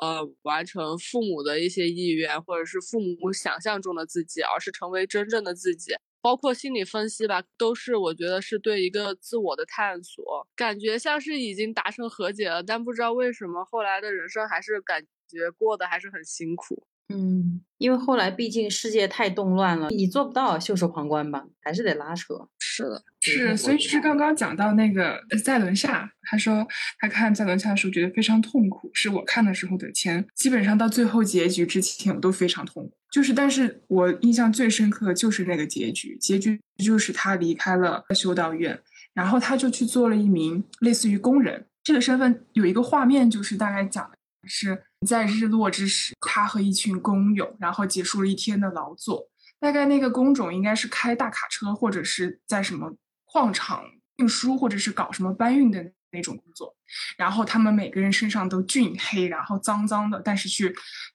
[0.00, 5.92] 呃完成父母的一些意愿，或者是父母想象中的自己，而是成为真正的自己。”
[6.24, 16.82] 包括心理分析吧，都是我觉得是对一个自我的探索，感觉像是已经达成和解了，但不知道为什么后来的人生还是感觉过得还是很辛苦。
[17.10, 22.48] 嗯，因为后来毕竟世界太动乱了，你做不到袖手旁观吧，还是得拉扯。
[22.58, 26.66] 是的，是，所以就是刚刚讲到那个在轮下，他说
[26.98, 32.92] 他看在轮下的时候觉得非常痛苦，是我看的时候的前，基本上到最后结局之前我都非常痛苦。
[33.10, 38.80] 就是，但是我印象最深刻的就是那个结局，结局就是他离开了修道院，
[39.12, 44.16] 然后他就去做了一名类似于工人这个身份，有一个画面就是大概讲的
[44.46, 44.84] 是。
[45.06, 49.28] 在日落之时，他和一群工友，然后结束了一天的劳作。
[49.60, 52.96] 大概那个工种应该是开大卡车，或者是在什么
[53.34, 53.82] 矿场
[54.18, 56.76] 运输，或者是搞什么搬运的那种工作。
[57.16, 60.72] 然后他们每个人身上都俊黑，然后脏脏的，但是去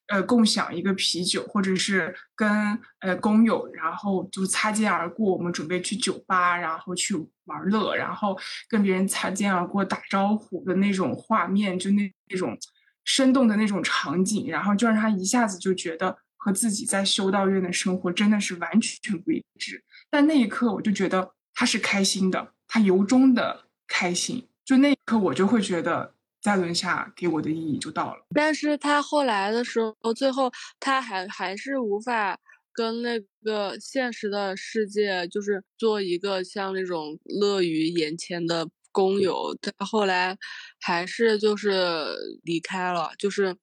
[0.10, 5.34] 呃共享一个啤酒，或者是跟呃工友，然后就擦肩而过。
[5.34, 7.16] 我们准备去酒吧，然后去
[7.46, 12.58] 玩乐，然后跟别人擦肩而过打招呼的那种画面，就那那种。
[13.06, 19.84] 生动的那种场景，然后就让他一下子就觉得和自己在修道院的生活真的是完全不一致。
[20.12, 24.48] 但那一刻，我就觉得他是开心的，他由衷的开心。
[24.64, 28.26] 就那一刻，我就会觉得在轮下给我的意义就到了。
[28.34, 30.50] 但是他后来的时候，最后
[30.80, 32.40] 他还还是无法
[32.72, 38.70] 跟那个现实的世界，就是做一个像那种乐于眼前的。
[38.92, 40.36] 工友，他后来
[40.82, 42.08] 还是就是
[42.42, 43.56] 离开了，就是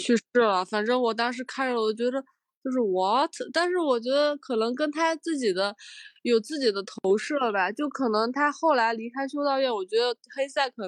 [0.00, 0.64] 去世了。
[0.64, 2.24] 反正我当时看着，我觉得
[2.62, 5.74] 就是 what，但是我觉得可能跟他自己的
[6.22, 7.70] 有自己的投射吧。
[7.72, 10.84] 就可能他后来离开修道院，我觉得黑塞可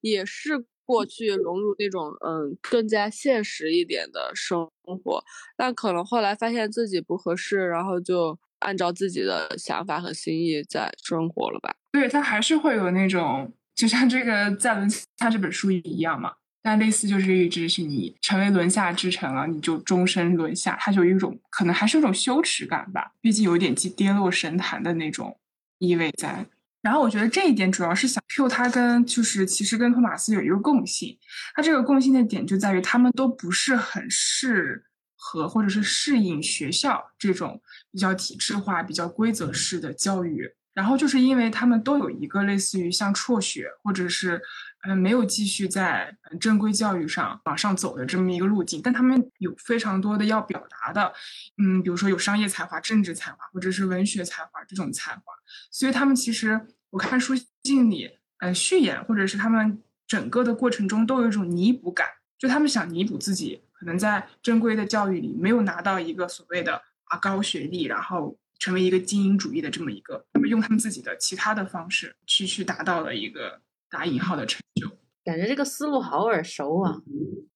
[0.00, 5.22] 也是过去融入那种嗯更加现实一点的生活，
[5.56, 11.74] 但可能后来发现自己不合适，然后就按照自己的想法和心意在生活了吧。
[11.92, 16.34] 对他还是会有那种，就像这个在轮下这本书一样嘛。
[16.62, 23.12] 但类似就是一直是你成为轮下之臣了，你就终身轮下，他就有一种可能还是有种羞耻感吧。
[23.20, 25.36] 毕竟有点跌跌落神坛的那种
[25.78, 26.46] 意味在。
[26.80, 31.18] 然后我觉得这一点主要是想 Q 他跟就是其实跟托马斯有一个共性，
[31.54, 34.84] 他这个共性的点就在于他们都不是很适
[35.16, 37.60] 合或者是适应学校这种
[37.90, 40.48] 比较体制化、比较规则式的教育。
[40.74, 44.40] 然后就是因为他们都有一个类似于像辍学，或者是
[44.82, 51.12] 嗯没有继续在正规教育上往上走的这么一个路径，但他们有非常多的要表达的，
[51.58, 55.22] 嗯，比如说有商业才华、政治才华，或者是文学才华这种才华，
[55.70, 56.60] 所以他们其实
[56.90, 62.06] 我看书信里，呃，序言或者是他们整个的过程中都有一种弥补感，
[62.38, 68.36] 就他们想弥补自己可能在正规的教育里没有拿到一个所谓的啊高学历，然后。
[68.58, 73.60] 成为一个精英主义的这么一个，他们用他们自己的其他的方式去去达到了一个
[73.92, 74.88] 打引号的成就。
[75.24, 76.96] 感觉这个思路好耳熟啊，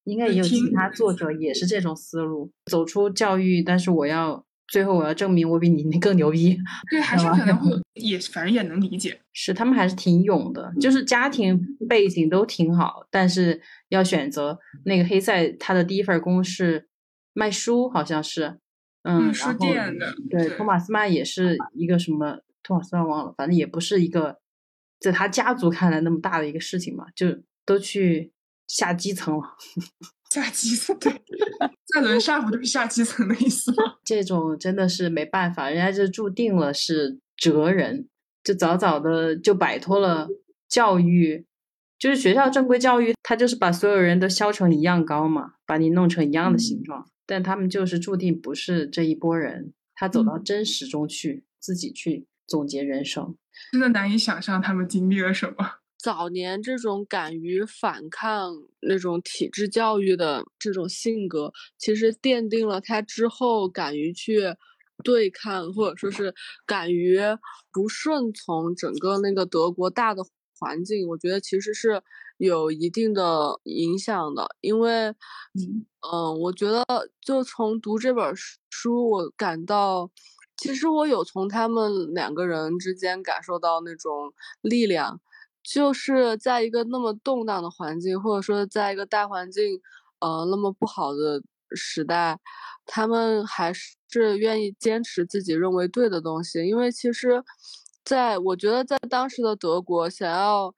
[0.05, 6.57] 应该也有其他作者也是这种思路，走出教育，但是我要最后我要证明我比你更牛逼。
[6.89, 9.19] 对，还是可能会也反正也能理解。
[9.33, 11.59] 是他们还是挺勇的，就是家庭
[11.89, 16.87] 背景都挺好，但是要选择那个黑塞，他的第一份工是
[17.33, 18.59] 卖书，好像是。
[19.03, 22.39] 嗯，书店的对，托马斯曼也是一个什么？
[22.61, 24.37] 托马斯曼忘了，反正也不是一个
[24.99, 27.27] 在他家族看来那么大的一个事情嘛，就
[27.65, 28.31] 都去
[28.67, 29.43] 下基层了。
[30.29, 31.09] 下基层，对，
[31.93, 33.95] 在轮下不就是下基层的意思吗？
[34.03, 38.09] 这种真的是没办法，人家就注定了是哲人，
[38.43, 40.27] 就早早的就摆脱了
[40.67, 41.45] 教育，
[41.97, 47.09] 就是学校正规教育，他就是把所有人都削成一样高嘛，把你弄成一样的形状。
[47.25, 53.37] 但他们就是注定不是这一波人，他走到真实中去，自己去总结人生。
[53.71, 55.79] 真的难以想象他们经历了什么。
[55.97, 64.41] 早年这种敢于反抗那种体制教育的这种性格，其实奠定了他之后敢于去
[65.03, 66.33] 对抗，或者说是
[66.65, 67.19] 敢于
[67.71, 70.23] 不顺从整个那个德国大的
[70.59, 71.07] 环境。
[71.07, 72.01] 我觉得其实是
[72.37, 76.85] 有一定的影响的，因为，嗯，我觉得
[77.19, 78.33] 就从读这本
[78.69, 80.11] 书，我感到，
[80.57, 85.19] 其实我有从他们两个人之间感受到那种力量。
[85.63, 89.81] 就是在一个那么动荡的环境，或者说在一个大环境，
[90.19, 91.43] 呃，那么不好的
[91.75, 92.39] 时代，
[92.85, 96.65] 他们还是愿意坚持自己认为对的东西。
[96.65, 97.43] 因为其实，
[98.05, 100.73] 在我觉得，在当时的德国，想要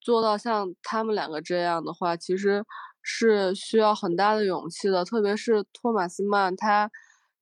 [0.00, 2.64] 做到像他们两个这样的话，其实
[3.02, 5.04] 是需要很大的勇气的。
[5.04, 6.88] 特别是托马斯曼，他。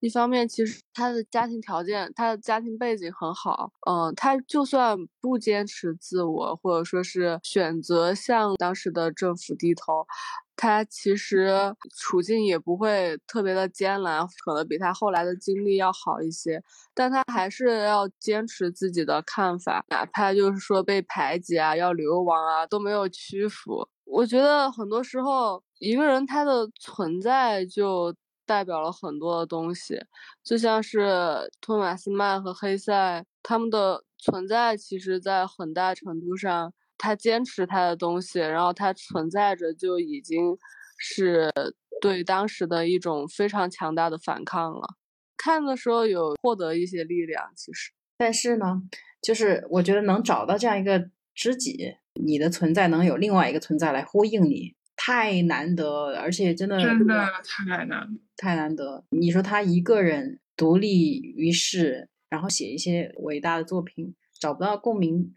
[0.00, 10.06] 一方面，其实他的家庭条件，他的家庭背景很好，嗯，他就算不坚持自我，或者说是选择向当时的政府低头，
[10.54, 16.62] 他其实处境也不会特别的艰难，可能比他后来的经历要好一些，
[16.94, 23.88] 但他还是要坚持自己的看法，哪怕就是说被排挤啊，要流亡啊，都没有屈服。
[24.04, 28.14] 我觉得很多时候，一个人他的存在就。
[28.46, 29.98] 代表了很多的东西，
[30.42, 40.56] 就像是托马斯曼和黑塞他们的存在，其实在很大程度上，他坚持他的东西，然后他存在着就已经
[40.96, 41.52] 是
[42.00, 44.94] 对当时的一种非常强大的反抗了。
[45.36, 48.82] 看的时候有获得一些力量，其实，但是呢，
[49.20, 54.74] 就是我觉得能找到这样一个知己，你的存在能有另外一个存在来呼应你。
[54.96, 59.04] 太难得，而且真的真的太难，太难得。
[59.10, 65.34] 你说他一个人独立于世，然后写一些伟大的作品，找不到共鸣。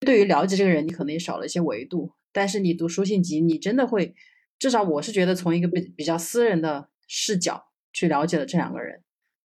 [0.00, 2.12] 对于了解这个人，你可能也少了一些维度。
[2.32, 4.14] 但是你读书信集，你真的会，
[4.58, 9.02] 至少我是觉得从一个比比较私人的视角去了解了这两个人，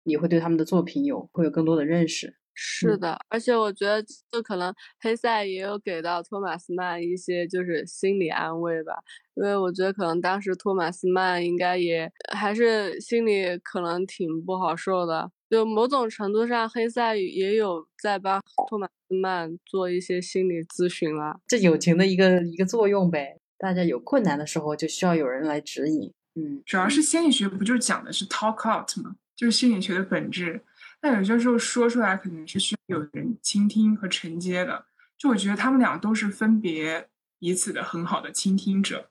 [0.05, 2.39] 你会对他们的作品有会有更多的认识。
[2.61, 4.03] 是的，而且我觉得，
[4.33, 8.95] 就可能黑塞也有给到托马斯曼一些就是心理安慰吧，
[9.37, 23.39] 因为我觉得可能当时托马斯曼应该也还是心里可能挺不好受的，就某种程度上，黑塞也有在帮托马斯曼做一些心理咨询了，这友情的一个一个作用呗。
[23.57, 29.15] 大家有困难的时候就需要有人来指引，嗯，主要是心理学不就是讲的是 talk out 吗？
[29.37, 30.65] 就是心理学的本质。
[31.01, 34.86] 但有些时候说出来可能是需要有人倾听和承接的，
[35.16, 39.11] 就我觉得他们俩都是分别彼此的很好的倾听者。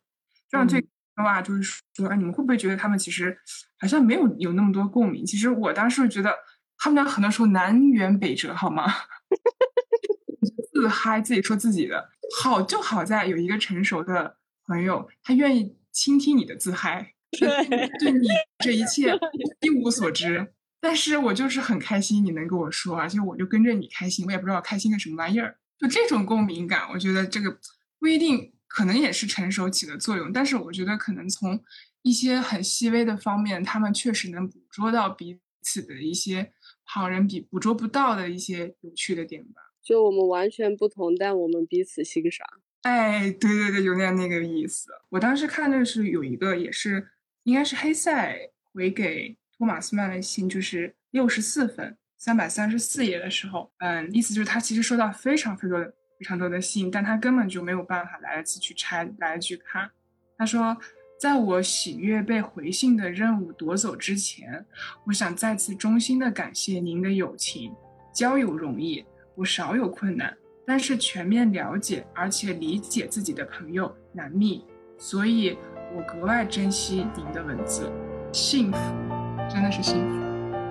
[0.50, 0.86] 这样最
[1.16, 3.38] 话就是说，哎，你们会不会觉得他们其实
[3.80, 5.26] 好像没有有那么多共鸣？
[5.26, 6.34] 其实我当时觉得
[6.78, 8.86] 他们俩很多时候南辕北辙，好吗？
[10.72, 12.10] 自嗨，自己说自己的
[12.40, 18.28] 好，就好在有一个成熟的朋友，他愿意倾听你的自嗨，对 你
[18.60, 19.18] 这一切
[19.62, 20.54] 一无所知。
[20.80, 25.58] 但是我就是很开心，你能跟我说，而且我就跟着你开心，我也不知道开心个什么玩意儿。
[25.78, 27.60] 就这种共鸣感，我觉得这个
[28.00, 30.32] 不一定，可能也是成熟起的作用。
[30.32, 31.64] 但是我觉得可能从
[32.02, 36.54] 一些很细微的方面，他们确实能捕捉到彼此的一些
[36.86, 39.62] 旁人比捕捉不到的一些有趣的点吧。
[39.84, 42.48] 就我们完全不同，但我们彼此欣赏。
[42.84, 44.90] 哎，对对对，有点那个意思。
[45.10, 47.10] 我当时看的是有一个，也是
[47.44, 49.38] 应该是黑塞回给。
[49.58, 55.84] 托马斯曼的信就是六十四分，三百三十四页的时候，嗯，意思就是他其实收到非常非常、
[56.20, 59.90] 非常多的信，但他根本就没有办法来得及去拆，来得及看。
[60.38, 60.78] 他说，
[61.20, 64.64] 在我喜悦被回信的任务夺走之前，
[65.06, 67.74] 我想再次衷心的感谢您的友情。
[68.14, 69.06] 交友容易，
[69.36, 74.64] 我少有困难，但是全面了解而且理解自己的朋友难觅，
[74.98, 75.58] 所以
[75.96, 77.92] 我格外珍惜您的文字，
[78.32, 79.07] 幸福。
[79.50, 80.26] 真的是幸福，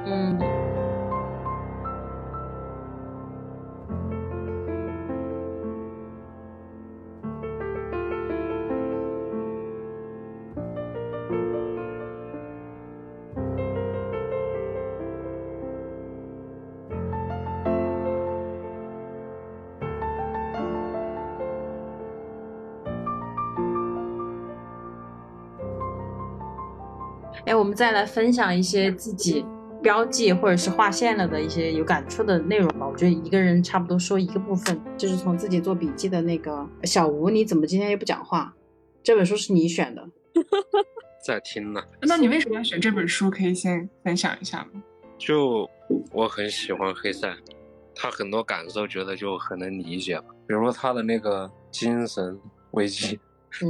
[0.07, 0.56] 嗯。
[27.77, 29.45] 再来分享一些自己
[29.83, 32.89] 标记或者是划线了的一些有感触的内容吧。
[32.89, 38.55] 我觉得一个人差不多说一个部分，就是从自己做笔记的那个小吴，你怎么今天又不讲话？
[39.03, 40.03] 这本书是你选的，
[41.23, 41.83] 在听呢。
[42.01, 43.31] 那你为什么要选这本书？
[43.31, 44.83] 可以先分享一下吗？
[45.19, 45.69] 就
[46.13, 47.31] 我很喜欢黑塞，
[47.95, 52.41] 他很多感受觉得就很能理解，比如他的那个精神
[52.71, 53.21] 危机，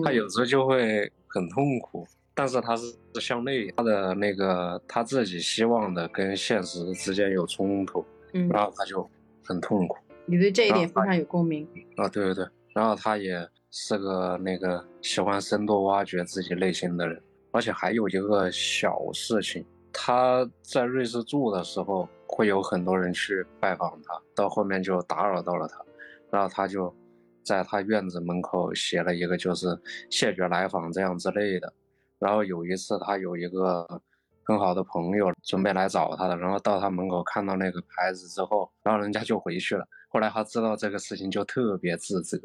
[0.04, 2.06] 他有时候就会很痛苦，
[2.36, 2.84] 但是他是
[3.18, 8.04] 向内，他的那个他自己希望的跟现实之间有冲突，
[8.34, 9.08] 嗯，然后他就
[9.42, 9.96] 很痛苦。
[10.26, 12.06] 你对这一点非常有共鸣啊！
[12.08, 17.18] 对对对，然后他也是个那个喜欢深度挖掘自己内心的人，
[17.52, 19.64] 而且还有一个小事情。
[19.90, 25.82] 他在瑞士住的时候，会有很多人去拜访他，到后面就打扰到了他，
[26.30, 26.94] 然后他就
[27.42, 29.66] 在他院子门口写了一个，就是
[30.10, 31.72] 谢绝来访这样之类的。
[32.18, 33.86] 然后有一次，他有一个
[34.44, 39.86] 很好的朋友准备来找他的，然后到他门口看到那个牌子之后，然后人家就回去了。
[40.08, 42.38] 后来他知道这个事情，就特别自责，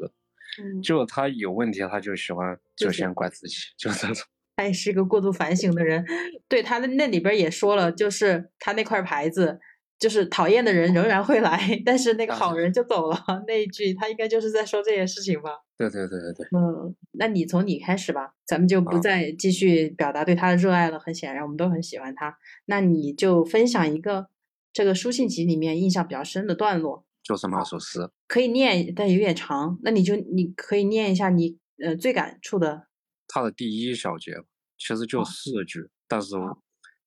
[0.62, 4.26] 嗯，就他有问题，他就喜欢就先怪自己，就这种。
[4.54, 6.04] 他也是一个过度反省的人，
[6.46, 9.58] 对他的那里边也说了，就是他那块牌子，
[10.02, 13.16] 就是讨厌的人仍然会来，但是那个好人就走了
[13.46, 15.50] 那一句，他应该就是在说这件事情吧？
[15.78, 16.46] 对对对对对。
[16.58, 20.98] 嗯，那你从你开始吧，咱们就不再继续表达对他的热爱了。
[20.98, 22.36] 很显然，我们都很喜欢他。
[22.64, 24.26] 那你就分享一个
[24.72, 29.78] 这个书信集里面印象比较深的段落，就是那首诗，可以念，但有点长。
[29.84, 32.88] 那你就你可以念一下你呃最感触的。
[33.28, 34.32] 他的第一小节
[34.76, 36.34] 其实就四句，但是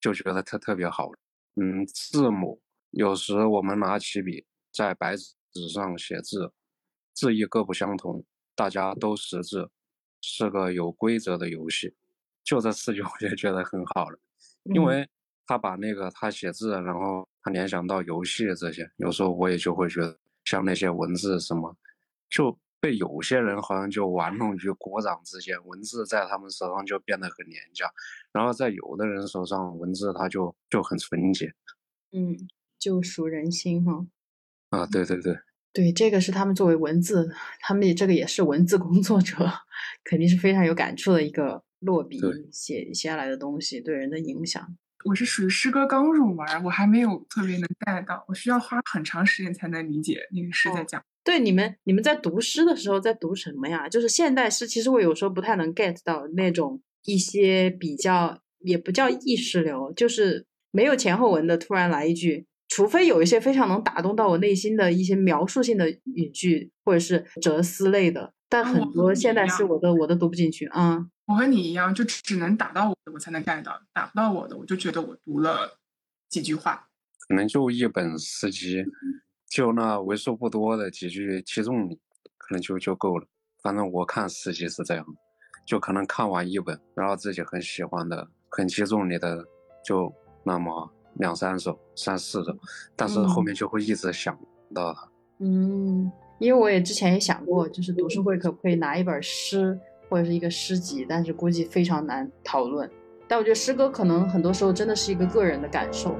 [0.00, 1.10] 就觉得特特别好。
[1.58, 2.60] 嗯，字母
[2.96, 6.50] 有时我们拿起笔在白纸上写字，
[7.12, 8.24] 字意各不相同，
[8.54, 9.70] 大家都识字，
[10.20, 11.94] 是个有规则的游戏。
[12.42, 14.18] 就这四句 我就觉得很好了，
[14.64, 15.08] 因为
[15.46, 21.76] 他把那个他写字，然后他联想到游戏这些，有时候我也就会觉得像那些文字什么，
[22.28, 22.58] 就。
[22.78, 27.90] 被有些人好像就玩弄于股掌之间，文字在他们手上就变得很廉价，
[28.30, 31.52] 然后在有的人手上，文字它就就很纯洁，
[32.12, 32.36] 嗯，
[32.86, 34.06] 救赎人心哈。
[34.70, 35.36] 啊，对对对，
[35.72, 39.34] 对，这个是他们作为文字，他们这个也是文字工作者，
[40.04, 42.20] 肯定是非常有感触的一个落笔
[42.52, 44.64] 写写下来的东西对人的影响。
[45.04, 51.04] 我是属于诗歌刚入门，我还没有特别能 get 到，我需要花很长时间才能理解那个诗在讲。
[51.24, 53.88] 对你们，你们在读诗的时候在读什么呀？
[53.88, 71.06] 就是现代诗，其实我有时候不太能 get 到那种一些比较，也不叫意识流，就是没有前后文的，突然来一句，除非有一些非常能打动到我内心的一些描述性的语句，或者是哲思类的，但很多现在是我都我都读不进去啊。
[71.26, 75.78] 我和你一样，就只能打到我的我才能 get 到，打不到我的，我就觉得我读了
[76.28, 76.88] 几句话，
[77.28, 78.84] 可能就一本诗集。
[79.48, 81.94] 就那为数不多的几句击中你，
[82.36, 83.26] 可能就就够了。
[83.62, 85.06] 反正我看诗集是这样，
[85.64, 89.44] 就可能看完一本，然后自己很喜欢的、很击中你的，
[89.84, 90.12] 就
[90.44, 92.52] 那么两三首、三四首，
[92.94, 94.38] 但是后面就会一直想
[94.74, 95.08] 到它。
[95.38, 99.78] 嗯，因为我也之前也想过，就是读书会可不可以拿一本诗
[100.08, 102.90] 或者是一个诗集，但是估计非常难讨论。
[103.28, 106.16] 但我觉得诗歌可能很多时候真的是一个个人的感受。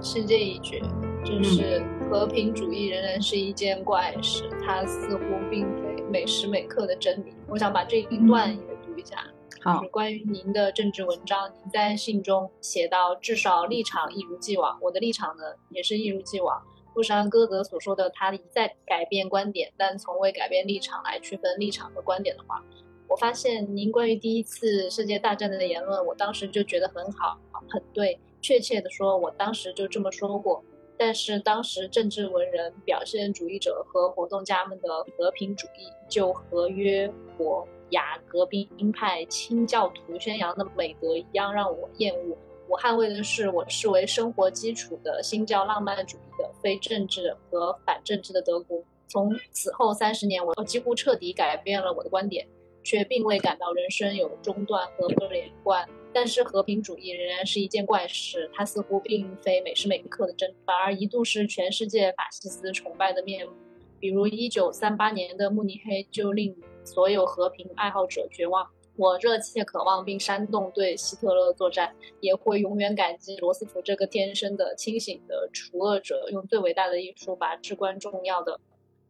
[0.00, 0.82] 是这一句，
[1.24, 7.34] 就是和平主义仍然是一件怪事，它似乎并非每时每刻的真理。
[7.48, 8.54] 我想把这一段
[8.98, 9.26] 一下，
[9.64, 16.62] 就是关于您的政治文章，您在信中写到，至少立场一如既往，我的立场呢也是一如既往。
[16.92, 22.62] 不是按歌德所说的他一再改变观点，但从未改变立场来区分立场和观点的话，
[23.08, 27.38] 我发现您关于第一次世界大战的言论，我当时就觉得很好，
[27.68, 28.18] 很对。
[28.40, 30.62] 确切的说，我当时就这么说过。
[30.96, 42.36] 但是当时政治文人、表现主义者和活动家们的和平主义，就合约伯雅革兵派清教徒宣扬的美德一样，让我厌恶。
[42.68, 48.82] 我捍卫的是我视为生活基础的新教浪漫主义的非政治和反政治的德国。
[49.06, 52.46] 从此后三十年，我几乎彻底改变了我的观点，
[52.82, 55.86] 却并未感到人生有中断和不连贯。
[56.12, 63.52] 但是和平主义仍然是一件怪事，它似乎并非每时每刻的真，反而一度是全世界法西斯崇拜的面目。
[64.00, 68.70] 比如1938年的慕尼黑就令所有和平爱好者绝望。
[68.96, 78.60] 我热切渴望并煽动对希特勒作战，也会永远感激罗斯福这个天生的清醒的除恶者，用最伟大的艺术把至关重要的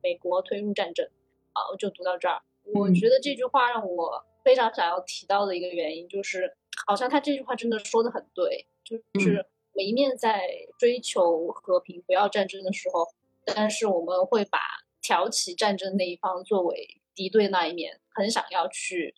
[0.03, 1.07] 美国推入战争。
[1.53, 2.41] 好，就读到这儿。
[2.73, 6.57] 我觉得这句话让我非常想要提到的一个原因就是。
[6.89, 9.37] 好像他这句话真的说的很对，就是
[9.73, 13.07] 我们一面在追求和平、不要战争的时候，
[13.45, 14.59] 但是我们会把
[15.01, 19.15] 挑起战争那一方作为敌对那一面，很想要去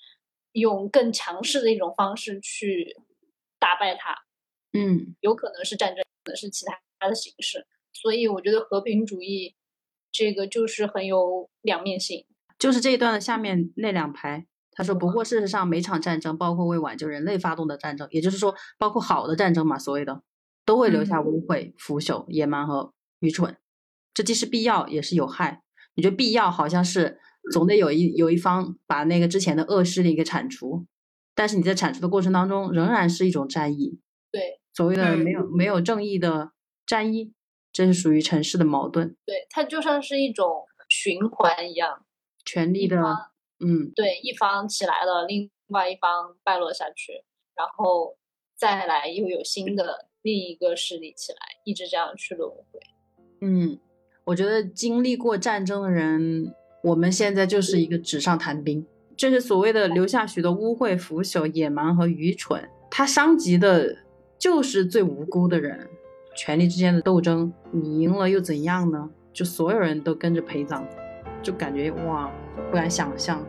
[0.52, 2.96] 用更强势的一种方式去
[3.58, 4.14] 打败他。
[4.72, 7.66] 嗯，有可能是战争，可能是其他的形式。
[7.92, 9.56] 所以我觉得和平主义
[10.12, 12.26] 这个就是很有两面性。
[12.58, 20.22] 就是这一段的下面那两排，他说：“不过事实上，每场战争，包括为挽救人类发动的战争，也就是说，包括好的战争嘛，所谓的，
[20.64, 23.56] 都会留下污秽、腐朽、野蛮和愚蠢。
[24.14, 25.62] 这既是必要，也是有害。
[25.94, 27.18] 你觉得必要，好像是
[27.52, 30.86] 总得有一有一方把那个之前的恶势力给铲除，
[31.34, 34.00] 但是你在铲除的过程当中，仍然是一种战役。
[34.30, 36.52] 对，所谓的没有没有正义的
[36.86, 37.32] 战役，
[37.72, 39.16] 这是属于城市的矛盾。
[39.24, 42.02] 对，它就像是一种循环一样。”
[42.44, 42.96] 权力的，
[43.58, 47.24] 嗯，对，一方起来了，另外一方败落下去，
[47.56, 48.16] 然后
[48.56, 52.80] 再来又有新的另一个势力起来，一直这样去轮回。
[53.40, 53.80] 嗯，
[54.22, 56.54] 我觉得经历过战争的人，
[56.86, 58.86] 我们现在就是一个纸上谈兵，
[59.16, 62.62] 这是所谓的留下许多污秽、腐朽、野蛮和愚蠢。
[62.88, 63.92] 它伤及的
[64.38, 65.88] 就是最无辜的人，
[66.36, 69.10] 权力之间的斗争，你赢了又怎样呢？
[69.32, 70.86] 就所有人都跟着陪葬。
[71.42, 72.30] 就感觉哇，
[72.70, 73.44] 不敢想象。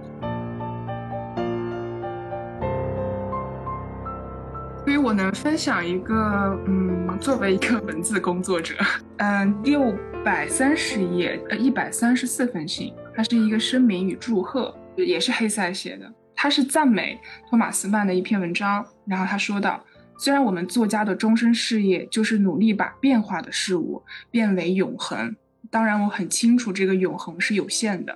[4.83, 8.73] 所以我能分享一个，嗯，作为一个文字工作者，
[9.17, 9.93] 嗯，六
[10.25, 16.13] 百三十页，呃，一百三十四封信，它是一个声明与祝贺，也是黑塞写的。
[16.35, 17.19] 他是赞美
[17.49, 19.83] 托马斯曼的一篇文章，然后他说道
[20.19, 25.35] ：“虽然我们作家的终身事业就是努力把变化的事物变为永恒。”
[25.71, 28.15] 当然，我很清楚这个永恒是有限的，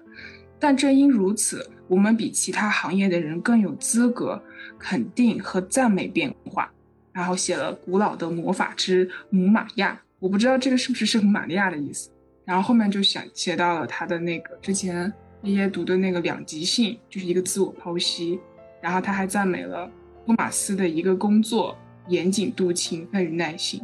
[0.60, 4.40] 但正因如此，我们比其他行业的人更有资格
[4.78, 6.72] 肯定和赞美变化。
[7.12, 12.12] 然后写了古老的魔法之母玛亚，我不知道这个是不是圣玛利亚的意思。
[12.46, 15.12] 然后后面就想写到了他的那个之前
[15.44, 18.40] 爷爷读的那个两极性，就是一个自我剖析。
[18.82, 19.90] 然后他还赞美了
[20.26, 21.78] 托马斯的一个工作：
[22.08, 23.80] 严谨、度、勤奋与耐心。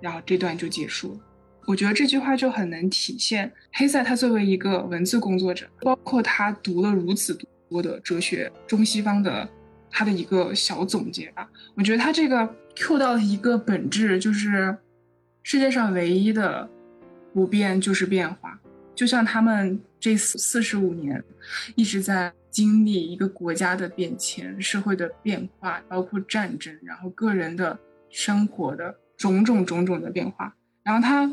[0.00, 1.20] 然后这段就结束了。
[1.64, 7.38] 我觉得这句话就很能体现黑塞他作为一个文字工作者，包括他读了如此
[7.70, 9.48] 多的哲学，中西方的
[9.88, 11.48] 他的一个小总结吧。
[11.76, 14.76] 我觉得他这个 Q 到了一个本质，就是
[15.44, 16.68] 世界上唯一的
[17.32, 18.58] 不变就是变化。
[18.94, 21.22] 就像他们这四四十五年
[21.74, 27.78] 一直在经历一个国家的变迁、社会的变化，包括战争，然后个人的
[28.10, 31.30] 生活的种种种种的变化，然后他。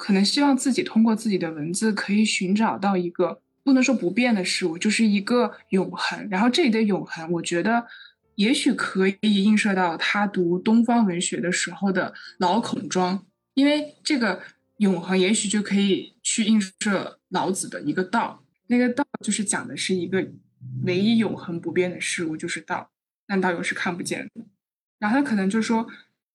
[0.00, 6.28] 可能希望自己通过自己的文字可以寻找到一个不能说不变的事物，就是一个永恒。
[6.30, 7.84] 然后这里的永恒，我觉得
[8.36, 14.40] 也许可以映射到他读东方文学的时候的老孔庄，因为这个
[14.78, 18.42] 永恒也许就可以去映射老子的一个道。
[18.66, 20.26] 那个道就是讲的是一个
[20.84, 22.90] 唯一永恒不变的事物，就是道，
[23.26, 24.46] 但道又是看不见的。
[24.98, 25.86] 然后他可能就说。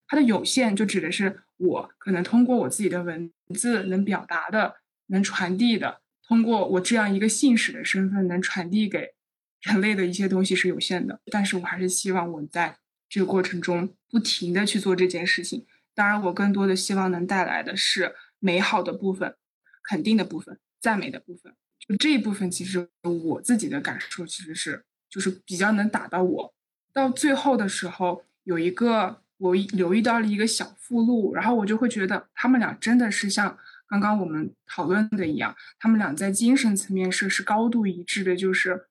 [0.06, 4.76] 它的有限就指的是我可能通过我自己的文字能表达的、
[5.08, 9.14] 能传递的，通过我这样一个信使的身份能传递给
[9.62, 11.20] 人类的一些东西是有限的。
[11.32, 12.78] 但是我还是希望我在
[13.10, 15.66] 这个过程中不停的去做这件事情。
[15.96, 18.14] 当然，我更多的希望能带来的是
[18.44, 19.36] 美好的部分、
[19.84, 21.56] 肯定的部分、赞美的部分。
[21.80, 26.54] 就这一部分，其实我自己的感受其实是就是比较能打到我。
[26.92, 29.22] 到最后的时候，有一个。
[29.40, 33.58] 我留意到了一个小附录，然后我就会觉得他们俩真的是像
[33.88, 38.38] 刚刚我们讨论的一样，他们俩在精神层面是是高度一致的。
[38.38, 38.86] 就是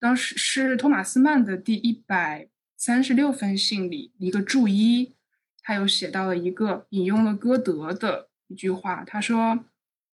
[0.00, 5.14] 当时是托马斯曼的第一百三十六封信里一个注一，
[5.62, 9.64] 他有写到了一个引用了歌德的一句话，他说：“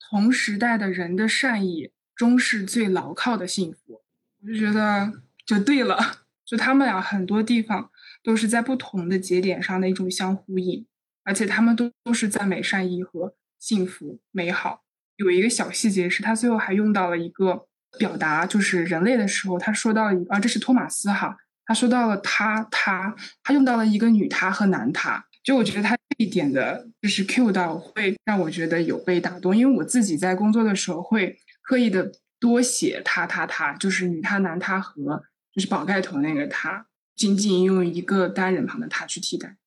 [0.10, 4.02] 同时代的人的善意终是最牢靠的幸福。”
[4.42, 5.14] 我就觉得
[5.46, 5.98] 就对了，
[6.46, 7.92] 就他们俩很多地方。
[8.22, 10.86] 都是在不同的节点上的一种相呼应，
[11.24, 14.84] 而且他们都都是赞美善意和幸福美好。
[15.16, 17.66] 有一个小细节是，他最后还用到了一个
[17.98, 36.86] 表达，就是人类的时候，他说到了啊，这是托马斯哈，他说到了他他他用到了一个女他和男他，就我觉得他这一点的就是 Q 到会让我觉得有被打动，因为我自己在工作的时候会刻意的多写他他他，就是女他男他和就是宝盖头那个他。
[37.16, 39.58] 仅仅用一个单人旁的他去替代，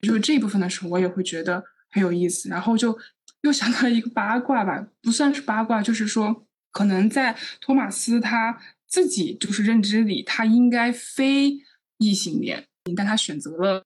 [0.00, 2.48] 就是这一部分的时候，我也会觉得很有意思。
[2.48, 2.98] 然后就
[3.42, 11.52] 又想到一个八卦吧，不算是八卦，就是说，可能在托马斯他自己就是认知里，他应该非
[11.98, 12.66] 异性恋，
[12.96, 13.84] 但他选择了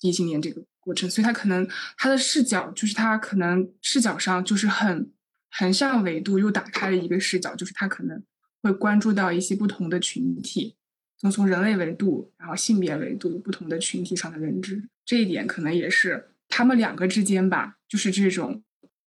[0.00, 5.12] 异性恋这个过程，所以他可能他的视角就是他可能视角上就是很
[5.50, 8.22] 横向维度又打开了一个视角，就是他可能
[8.62, 10.76] 会关注到一些不同的群体，
[11.18, 18.62] 从从人类维度，然后性别维度不同的群体上的认知，这一点可能也是他们两个之间吧，就是这种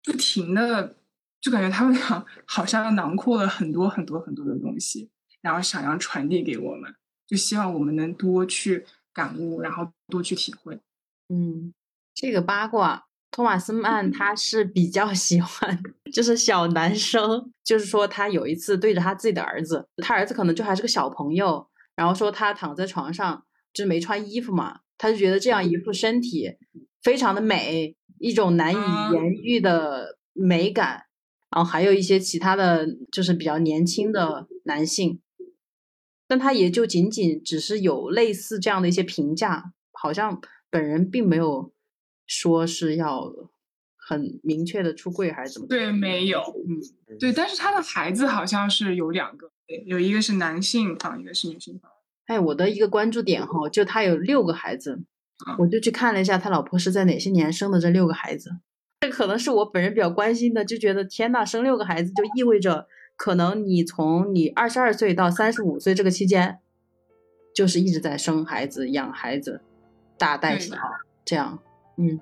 [0.04, 0.96] 不停的。
[1.38, 5.10] 就感觉他们俩 好像囊括了很多很多很多的东西，
[5.42, 6.92] 然后想要传递给我们，
[7.24, 8.84] 就希望我们能多去
[9.16, 10.78] 感悟，然后多去体会。
[11.28, 11.72] 嗯，
[12.14, 15.82] 这个八卦，托马斯曼他是比较 喜欢，
[16.12, 21.66] 就是小男生，就是说他有一次对着他自己的儿子，他儿子可能就还是个小朋友，
[21.96, 26.54] 然后说他躺在床上就是没穿衣服嘛，他就觉得这样一副身体
[27.02, 31.04] 非常的美，一种难以言喻的美感。
[31.48, 35.20] 然后还有一些其他的就是比较年轻的男性，
[36.28, 40.40] 但他也就仅仅只是有类似这样的一些评价，好像
[40.70, 41.72] 本人并没有
[42.26, 43.32] 说是要
[43.96, 45.66] 很明确的出柜还是怎么？
[45.68, 49.50] 对，没有，嗯，对，但是他的孩子好像是有两个，
[49.86, 51.90] 有一个是男性房，一个是女性房。
[52.26, 55.04] 哎，我的一个关注点哈，就他有六个孩子，
[55.58, 58.50] 我就去看了一下他老婆是在哪些年生的这六个孩子。
[59.00, 66.58] 这可能是我本人比较关心的，就觉得天呐，生六个孩子就意味着可能你从你二十二岁到三十五岁这个期间，
[67.54, 69.62] 就是一直在生孩子、养孩子、
[70.18, 70.76] 大带小
[71.24, 71.58] 这样。
[71.96, 72.20] 嗯，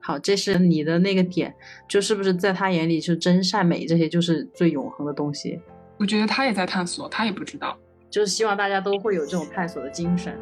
[0.00, 1.54] 好，这是你的那个点，
[1.86, 5.60] 就是不是在他眼里是真善美这些就是最永恒的东西？
[5.98, 7.78] 我觉得他也在探索，他也不知道，
[8.10, 10.36] 就是希望大家都会有这种探索的精神。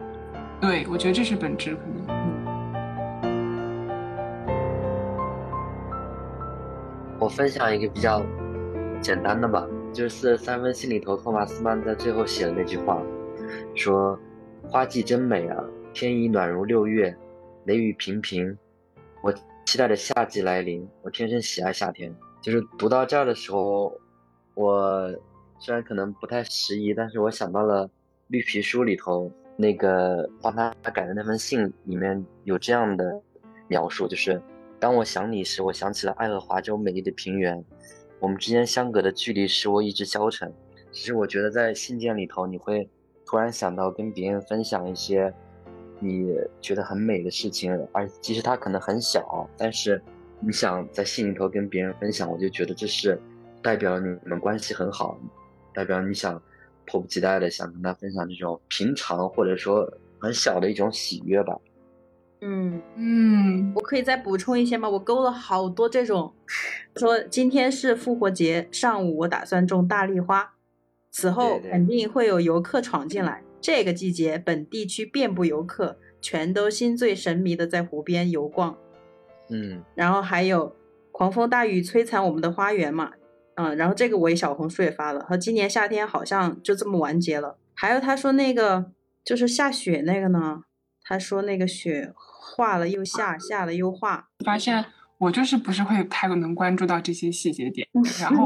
[0.60, 2.22] 对，我觉得这是本质可能。
[7.18, 8.24] 我分享一个比较
[9.02, 13.02] 简单的吧，就是三封信里头，托马斯曼在最后写的那句话，
[13.74, 14.16] 说
[14.62, 15.62] ：“花季真美啊，
[15.92, 17.14] 天已暖如六月，
[17.64, 18.56] 雷雨频频，
[19.20, 19.34] 我
[19.66, 20.88] 期待着夏季来临。
[21.02, 23.92] 我天生喜爱夏天。”就是读到这儿的时候，
[24.54, 25.12] 我
[25.58, 27.90] 虽然可能不太适宜，但是我想到了
[28.28, 33.20] 绿皮书里头那个帮他改的那封信，里面有这样的
[33.66, 34.40] 描述，就是。
[34.80, 37.64] 当我想你时，我想起了爱荷华州美丽的平原，
[38.22, 40.54] 我们之间相隔的距离使我意志消沉。
[40.92, 42.88] 其实我觉得在信件里头，你会
[43.26, 45.34] 突然想到跟别人分享一些
[45.98, 50.00] 你觉得很美的事情，而其实它可能很小，但是
[50.38, 53.20] 你想在信里头跟别人分享，我就觉得这是
[53.60, 55.18] 代表你们关系很好，
[55.74, 56.40] 代表你想
[56.86, 61.58] 迫不及待的想跟他分享这种平常或者说很小的一种喜悦吧。
[62.44, 64.88] 嗯嗯，我可以再补充一些吗？
[64.88, 66.34] 我勾了好多这种，
[66.96, 70.54] 说今天是复活节上午，我打算种大丽花，
[71.12, 73.44] 此后肯定会有游客闯进来。
[73.60, 78.76] 这个季节，本地区遍布游客，全都心醉神迷的在湖边游逛。
[79.48, 80.74] 嗯，然后还有
[81.12, 83.12] 狂风大雨摧残我们的花园嘛？
[83.54, 87.56] 嗯，然后这个我也小红书也发了，和今年夏天好像就这么完结了。
[87.74, 88.90] 还有他说那个
[89.24, 90.62] 就是下雪那个呢，
[91.04, 92.12] 他说那个雪。
[92.56, 94.28] 化了又下，下了又画。
[94.44, 94.84] 发现
[95.18, 97.86] 我就是不是会太能关注到这些细节点，
[98.20, 98.44] 然后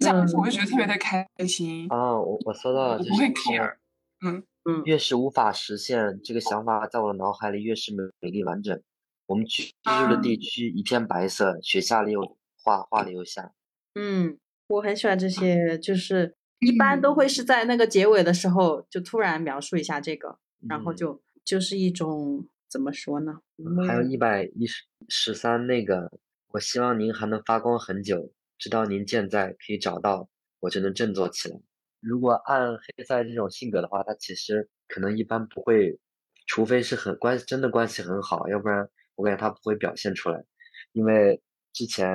[0.00, 1.86] 这样子我就觉得特别的开心。
[1.90, 3.76] 啊，我我搜到了，不会 care。
[4.24, 8.80] 嗯嗯，越是无法实现这个想法，在我的脑海里越是美美丽完整。
[9.26, 13.52] 我们居住的地区一片白色，雪下了又化，化了又下。
[13.94, 14.38] 嗯，
[14.68, 20.38] 我很喜欢这些，就是一般都会是在那个结尾的时候就突然描述一下这个，
[20.68, 22.46] 然后就就是一种。
[22.68, 23.40] 怎么说呢？
[23.86, 26.10] 还有一百一十十三那个，
[26.48, 30.28] 我希望您还能发光很久，直到您健在，可以找到
[30.60, 31.58] 我就能振作起来。
[32.00, 35.98] 如果按黑塞这种性格的话，他其实可能一般不会，
[36.46, 40.44] 除非是很关系真的关系很好，要不然我感觉他不会表现出来。
[40.92, 41.40] 因为
[41.72, 42.14] 之前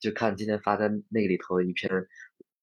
[0.00, 1.90] 就看今天发在那个里头一篇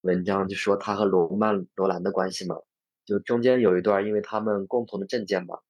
[0.02, 2.58] 文章，就说他和罗曼罗兰的关系嘛，
[3.06, 5.64] 就中间有一段，因为他们共同的证件吧。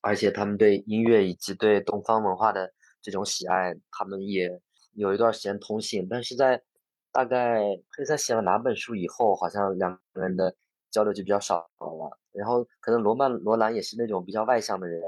[0.00, 4.60] 而且他们对音乐以及对东方文化的这种喜爱，他们也
[4.94, 6.06] 有一段时间通信。
[6.08, 6.62] 但是在
[7.10, 7.60] 大概
[7.96, 10.54] 黑塞写了哪本书以后，好像两个人的
[10.90, 12.18] 交流就比较少了。
[12.32, 15.02] 然后可能罗曼罗兰也是那种比较外向的人，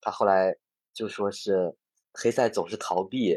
[0.00, 0.56] 他后来
[0.92, 1.72] 就说是
[2.12, 3.36] 黑塞总是逃避，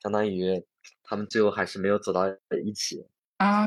[0.00, 0.64] 相当于
[1.02, 2.28] 他们最后还是没有走到
[2.64, 3.04] 一起，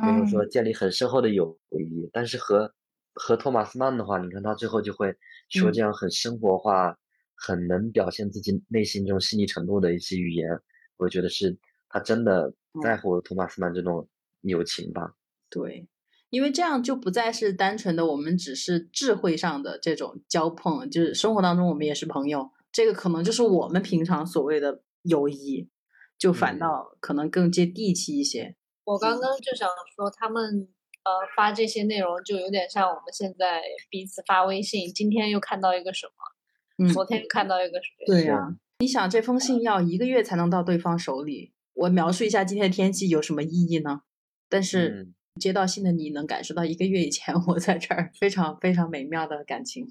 [0.01, 2.09] 没有说建立很深厚的友谊。
[2.13, 2.73] 但是和
[3.15, 5.15] 和托马斯曼的话，你看他最后就会
[5.49, 6.97] 说这样很生活化、
[7.33, 10.49] 很能表现自己内心这种细腻程度的一些语言，
[10.97, 11.57] 我觉得是
[11.89, 14.07] 他真的在乎托马斯曼这种
[14.41, 15.15] 友情吧。
[15.49, 15.87] 对，
[16.29, 25.69] 因为这样就不再是单纯的我们只是智慧上的这种交碰，就是生活当中我们也是朋友，这个可能就是我们平常所谓的友谊，
[26.17, 28.55] 就反倒可能更接地气一些。
[28.83, 30.67] 我刚刚就想说，他们
[31.05, 38.05] 呃发这些内容就有点像我们现在彼此发微信，今天又看到一个什么，嗯昨天又看到一个什么。
[38.07, 44.01] 对呀，你想这封信要一个月才能到对方手里，我描述一下今天的天气有什么意义呢？
[44.49, 49.87] 但是接到信的你能感受到一个月以前我在这儿非常非常美妙的感情。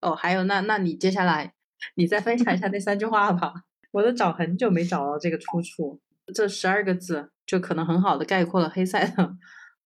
[0.00, 1.52] 哦，还有那那你接下来
[1.96, 3.52] 你再分享一下那三句话吧，
[3.90, 6.00] 我都找很久没找到这个出处，
[6.34, 7.30] 这十二个字。
[7.44, 9.36] 就可能很好的概括了黑塞的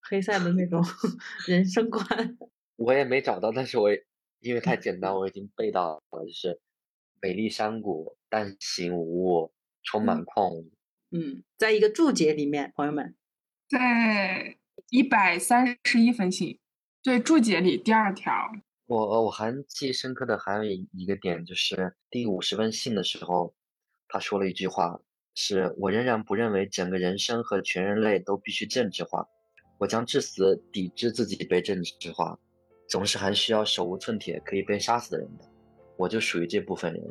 [0.08, 0.82] 黑塞的那种
[1.48, 2.04] 人生观。
[2.76, 3.90] 我也没找到，但是我
[4.40, 6.60] 因为太简单， 我已经背到了，就是
[7.20, 9.52] 美丽山谷，但行无物，
[9.82, 10.70] 充满矿物。
[11.10, 13.14] 嗯，在一个注解里面，朋友们，
[13.68, 14.56] 在
[14.90, 16.58] 一百三十一封信，
[17.02, 18.52] 对注解里第二条，
[18.86, 23.54] 我我还记忆深刻的还有一个点，就是第五十封信的时候，
[24.08, 25.00] 他说了一句话。
[25.38, 29.28] 是我仍然不认为整个人生和全人类都必须政治化，
[29.78, 32.38] 我将至死抵制自己被政治化，
[32.88, 35.44] 总是还需要手无寸铁可以被杀死的人的，
[35.96, 37.02] 我就属于这部分人，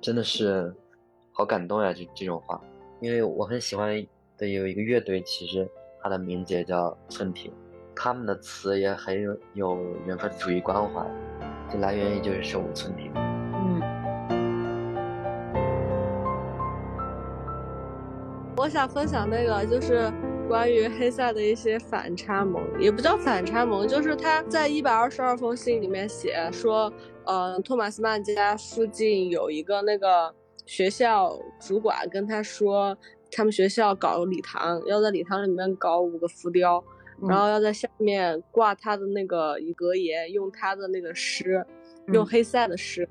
[0.00, 0.74] 真的是
[1.32, 1.92] 好感动呀！
[1.92, 2.60] 这这种话，
[3.00, 4.06] 因为我很喜欢
[4.36, 5.66] 的有一个乐队，其实
[6.02, 7.50] 它的名字也叫寸铁，
[7.96, 11.06] 他们的词也很有有人文主义关怀，
[11.70, 13.10] 这来源于就是手无寸铁。
[13.14, 13.80] 嗯
[18.56, 20.12] 我想分享那个，就是
[20.48, 26.90] 关于黑塞的一些反差萌，也不叫反差萌，就是他在一百二十二封信里面写说，
[27.26, 30.34] 呃，托马斯曼家附近有一个那个
[30.64, 32.96] 学校主管跟他说，
[33.30, 36.82] 他们学校搞礼堂，要在礼堂里面搞五个浮雕，
[37.28, 41.62] 然后要在下面挂他的那个格言，用他的那个诗，
[42.14, 43.06] 用黑塞的诗，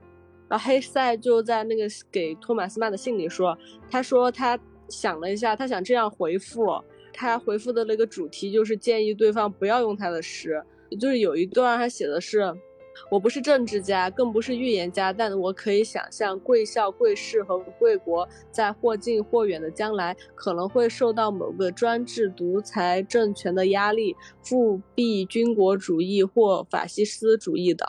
[0.49, 3.55] 然后黑塞就在那个给托马斯曼的信里说，
[3.91, 4.59] 他说他。
[4.89, 6.81] 想了一下，他想这样回复，
[7.19, 10.63] 他回复的那个主题就是建议对方不要用他的诗，
[10.99, 12.53] 就是有一段他写的是，
[13.09, 27.83] 我不是政治家，更不是预言家，但我可以想象贵校、贵市和贵国在或近或远的将来可能会受到某个专制独裁政权的压力，复辟军国主义或法西斯主义的。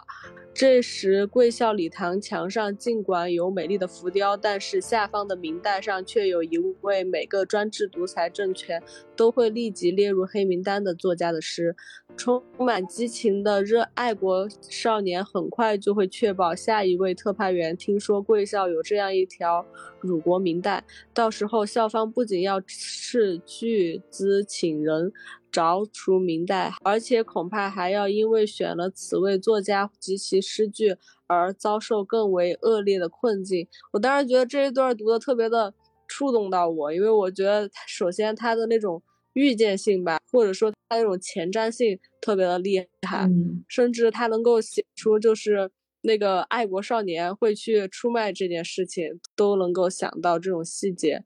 [0.58, 8.82] 这时，贵校礼堂墙上尽管有美丽的浮雕，但是下方的名单上却有一位每个专制独裁政权
[9.14, 11.76] 都会立即列入黑名单的作家的诗。
[12.16, 19.64] 充满激情的热爱国少年很快就会确保下一位特派员听说贵校有这样一条
[20.00, 20.82] 辱国名带，
[21.14, 25.12] 到时候校方不仅要斥巨资请人。
[25.58, 30.94] 凿除明代，而且恐怕还要因为选了此位作家及其诗句
[31.26, 33.66] 而遭受更为恶劣的困境。
[33.92, 35.74] 我当时觉得这一段读的特别的
[36.06, 39.02] 触动到我，因为我觉得首先他的那种
[39.32, 43.28] 预见性吧，或者说他那种前瞻性特别的厉害，
[43.66, 45.68] 甚至他能够写出就是
[46.02, 51.24] 那个爱国少年会去出卖这件事情，都能够想到这种细节。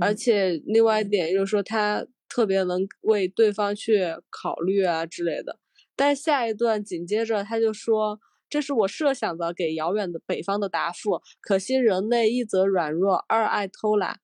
[0.00, 2.06] 而且另外一点就是说他。
[2.30, 4.00] 特别能为对方去
[4.30, 5.58] 考虑啊之类的，
[5.96, 11.20] 但下一段紧接着他就说：“这是我设想的给遥远的北方的答复。
[11.42, 14.20] 可惜人类一则软弱，二爱偷懒，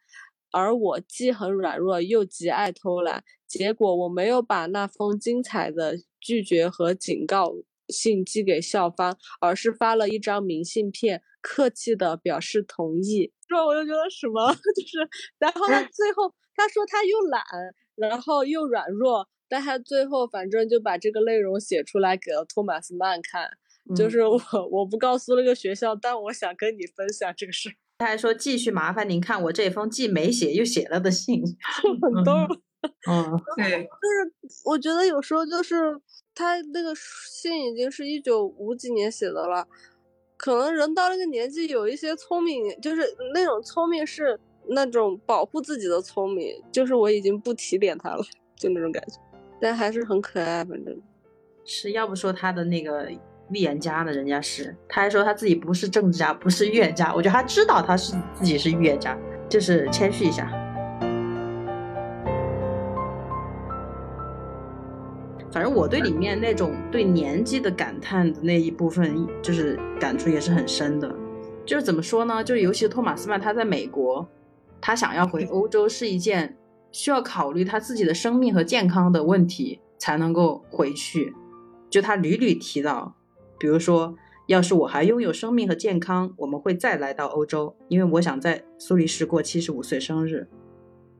[0.52, 3.24] 而我既很软弱又极爱偷懒。
[3.48, 7.52] 结果我没有把那封精彩的拒绝和警告
[7.88, 13.32] 信寄给校方，而是发了一张明信片，客气的表示同意。
[13.48, 15.08] 说我就觉得什么， 就是
[15.38, 17.42] 然后他最后他说他又懒。”
[17.96, 23.48] 然后又软弱，但他最后反正就把这个内容写出来给了托马斯曼看，
[23.96, 24.38] 就是我
[24.70, 27.70] 我不告诉那个学校，但我想跟你分享这个事。
[27.98, 31.42] 他还说继续麻烦您看我这封既没写又写了的信，
[32.02, 32.32] 很 多。
[33.08, 33.24] 嗯，
[33.56, 35.98] 对，就是我觉得有时候就是
[36.34, 39.66] 他那个信已经是一九五几年写的了，
[40.36, 43.02] 可能人到那个年纪有一些聪明，就是
[43.32, 44.38] 那种聪明是。
[44.68, 48.22] 那种保护自己的聪明，就是我已经不提点他了，
[48.56, 49.20] 就那种感觉，
[49.60, 50.64] 但还是很可爱。
[50.64, 50.96] 反正
[51.64, 53.08] 是要不说他的那个
[53.50, 57.14] 预言家呢，人家是，他还说他自己不是政治家，不是预言家。
[57.14, 59.16] 我觉得他知道他是自己是预言家，
[59.48, 60.50] 就是谦虚一下。
[65.52, 71.14] 反正我对里面那种对年纪的感叹的那一部分，就是感触也是很深的。
[71.64, 72.44] 就是怎么说呢？
[72.44, 74.28] 就是尤其是托马斯曼，他在美国。
[74.80, 76.56] 他想要回欧洲是一件
[76.92, 81.34] 需要考虑他自己的生命和健康的问题，才能够回去。
[81.90, 83.14] 就他屡屡提到，
[83.58, 84.16] 比如说，
[84.46, 90.48] 要是我还拥有生命和健康，我们会再来到欧洲，因为我想在苏黎世过七十五岁生日。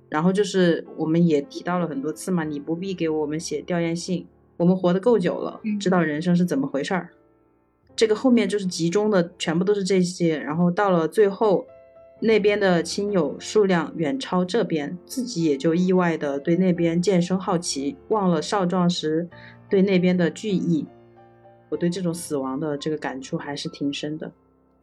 [0.09, 4.27] 然后就是我们也提到了很多次嘛，你不必给我们写吊唁信，
[4.57, 7.11] 我们活得够久了，知道人生是怎么回事儿。
[7.97, 11.67] 这个后面就是集中的全部都是这些，然后到了最后，
[12.21, 19.29] 那边的亲友数量远超这边，自己也就意外的对那边渐生好奇，忘了少壮时
[19.69, 20.87] 对那边的惧意。
[21.69, 24.33] 我对这种死亡的这个感触还是挺深的。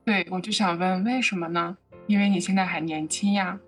[0.05, 1.77] 对，我就想问为什么呢？
[2.07, 3.59] 因为你现在还年轻呀，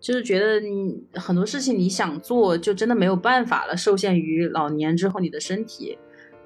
[0.00, 5.96] 就是觉得你很多事情你想做，就真的没有办法了，受限于老年之后你的身体，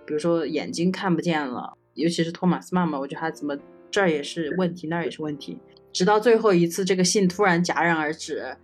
[0.06, 1.74] 比如说眼睛看不见了。
[1.94, 3.56] 尤其是托马斯妈妈，我觉得他怎么
[3.90, 5.58] 这儿也是问题，那儿也是问题。
[5.92, 8.56] 直到最后一次，这个信突然戛然而止，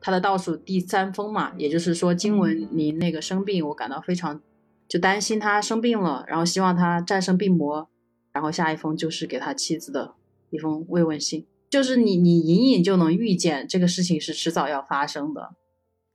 [0.00, 4.40] 他的倒数第三封嘛，也就是说经文您那个生病，我感到非常
[4.88, 7.88] 就担心他生病了，然后希望他战胜病魔。
[8.32, 10.16] 然后下一封就是给他妻子的
[10.50, 15.54] 一封慰问信，就是你你隐隐就能预见这个事情是迟早要发生的。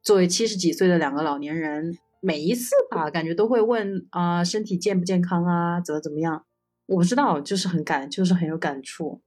[0.04, 6.44] 作为七十几岁的两个老年人，每一次吧，感觉都会问啊，身体健不健康啊，怎么怎么样。
[6.88, 9.22] 我不知道，就是很感，就是很有感触。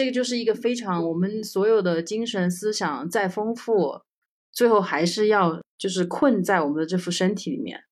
[0.00, 4.00] 这个就是一个非常我们所有的精神思想再丰富，
[4.50, 7.84] 最后还是要就是困在我们的这副身体里面。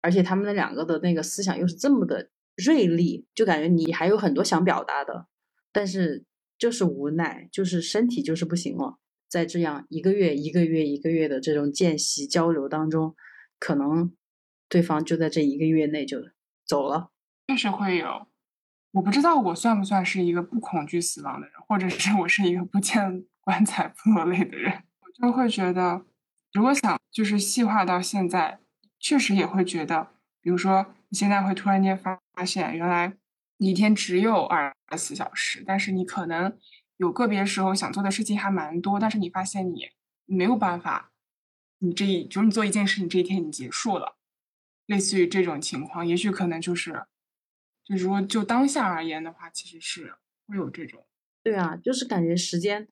[0.00, 5.26] 而且他们的两个的那个思想又是这么的锐利，就感觉你还有很多想表达的，
[5.72, 6.24] 但是
[6.56, 8.96] 就是无奈，就是身体就是不行了。
[9.28, 13.14] 在这样一个月一个月一个月的这种间隙交流当中，
[13.58, 14.10] 可能
[14.70, 16.16] 对方就在这一个月内就
[16.64, 17.10] 走了。
[17.48, 18.26] 确实会有。
[18.96, 24.72] 我不知道我算不算是一个不恐惧死亡的人，或者是我是一个不见棺材不落泪的人。
[25.00, 26.06] 我就会觉得，
[26.54, 28.58] 如果想就是细化到现在，
[28.98, 30.08] 确实也会觉得，
[30.40, 33.12] 比如说你现在会突然间发现，原来
[33.58, 36.56] 你一天只有二十四小时，但是你可能
[36.96, 39.90] 有个别时候想做的事情还蛮多，但是你发现你
[40.24, 41.12] 没有办法，
[41.80, 44.16] 你这一就是你做一件事情这一天你结束了，
[44.86, 47.04] 类似于这种情况，也许可能就是。
[47.86, 50.12] 就是说就当下而言的话，其实是
[50.48, 51.04] 会有这种，
[51.42, 52.88] 对啊，就是感觉时间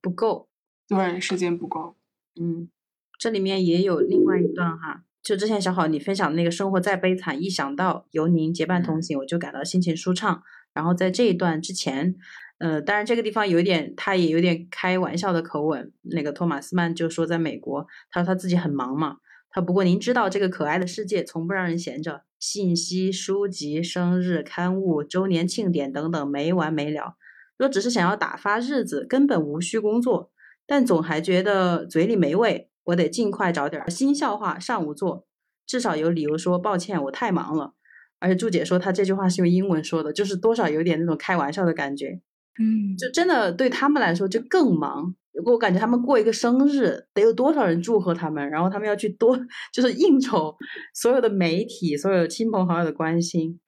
[0.00, 0.48] 不够，
[0.88, 1.96] 对，时间不够。
[2.40, 2.70] 嗯，
[3.18, 10.42] 这里面也有另外一段哈，就之前小好你分享那个生活再悲惨，一想到有您结伴同行，我就感到心情舒畅。
[10.72, 12.14] 然后在这一段之前，
[12.58, 15.92] 呃，当然这个地方有点，他也有点开玩笑的口吻。
[16.02, 19.18] 那个托马斯曼就说，在美国，他说他自己很忙嘛。
[19.50, 22.24] 他不过您知道，这个可爱的世界从不让人闲着。
[22.48, 27.16] 信息、书籍、生日、刊物、周年庆典等等没完没了。
[27.56, 30.30] 若只是想要打发日子，根本无需工作。
[30.64, 35.26] 但总还觉得嘴里没味，我得尽快找点新笑话上午做，
[35.66, 37.72] 至少有理由说抱歉，我太忙了。
[38.20, 42.20] 而且祝姐说她这句话是用英文说的，就是多少有点那种开玩笑的感觉。
[42.60, 45.16] 嗯，就真的对他们来说就更忙。
[45.44, 49.38] 我感觉他们过一个生日得有多少人祝贺他们，然后他们要去多
[49.72, 50.56] 就是应酬
[50.94, 53.60] 所有的媒体、所有亲朋好友的关心，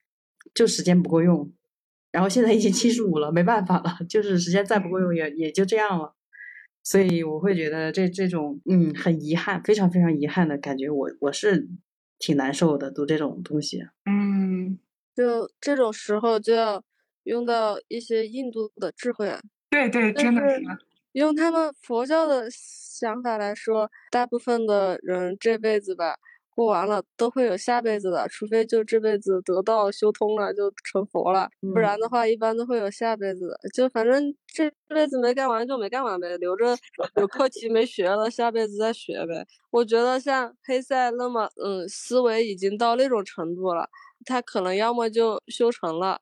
[0.54, 1.52] 就时间不够用。
[2.10, 6.14] 然后现在已经七十五了，没办法了，就是时间再不够用也也就这样了。
[6.82, 11.68] 所以我会觉得这这种嗯很遗憾，非常非常遗憾的感觉，我我是
[12.18, 13.82] 挺难受的，读这种东西。
[14.06, 14.78] 嗯，
[15.14, 16.82] 就这种时候就要
[17.24, 19.38] 用到一些印度的智慧啊。
[19.70, 20.62] 对对，真的是。
[21.12, 26.16] 用他们佛教的想法来说，大部分的人这辈子吧
[26.50, 33.68] 过完了，都会有下辈子的，除非就这辈子得道修通了就成佛了，不然的话一般都会有下辈子的。
[33.72, 36.76] 就反正这辈子没干完就没干完呗，留着
[37.16, 39.46] 有课题没学了，下辈子再学呗。
[39.70, 43.88] 我觉得像黑塞那么，嗯，思维已经到那种程度了，
[44.24, 46.20] 他可能要么就修成了，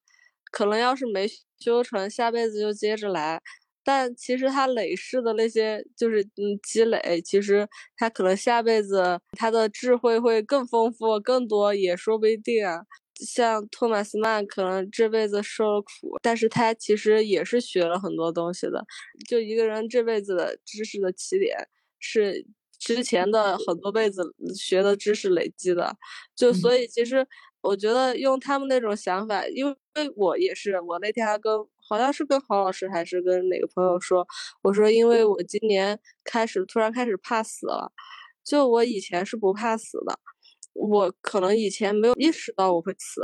[0.52, 1.26] 可能要是没
[1.58, 3.40] 修成，下辈子就接着来。
[3.86, 12.80] 但其实他累世的那些就是嗯积累，其实他可能下辈子他的智慧会更丰富、更多，也说不一定啊。
[13.14, 18.84] 像托马斯曼可能这辈子受了苦，但是他其实也是学了很多东西的。
[19.28, 21.56] 就一个人这辈子的知识的起点
[22.00, 22.44] 是
[22.80, 25.96] 之前的很多辈子学的知识累积的，
[26.34, 27.24] 就所以其实
[27.62, 29.76] 我觉得用他们那种想法，因为
[30.16, 31.52] 我也是，我那天还跟。
[31.88, 34.26] 好像是跟黄老师还是跟哪个朋友说，
[34.62, 37.92] 我说因为我今年开始突然开始怕死了，
[38.44, 40.18] 就我以前是不怕死的，
[40.74, 43.22] 我可能以前没有意识到我会死，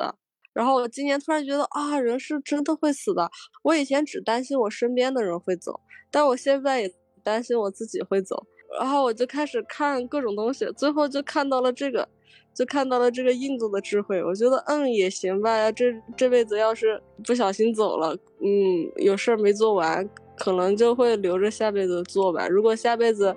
[0.53, 3.31] 然后我今年突然觉得啊，人是真的会死的。
[3.63, 5.81] 我以前只担心我身边的人会走，
[6.11, 8.47] 但我现在也担心我自己会走，
[8.79, 12.09] 然后我就开始看各种东西，最后就看到了这个，
[12.55, 14.23] 就看到了这个印度的智慧。
[14.23, 15.87] 我觉得嗯也行吧，这
[16.17, 22.49] 这辈子要是不小心走了，嗯，有事儿没做完，可能就会留着下辈子做吧。
[22.49, 23.35] 如果下辈子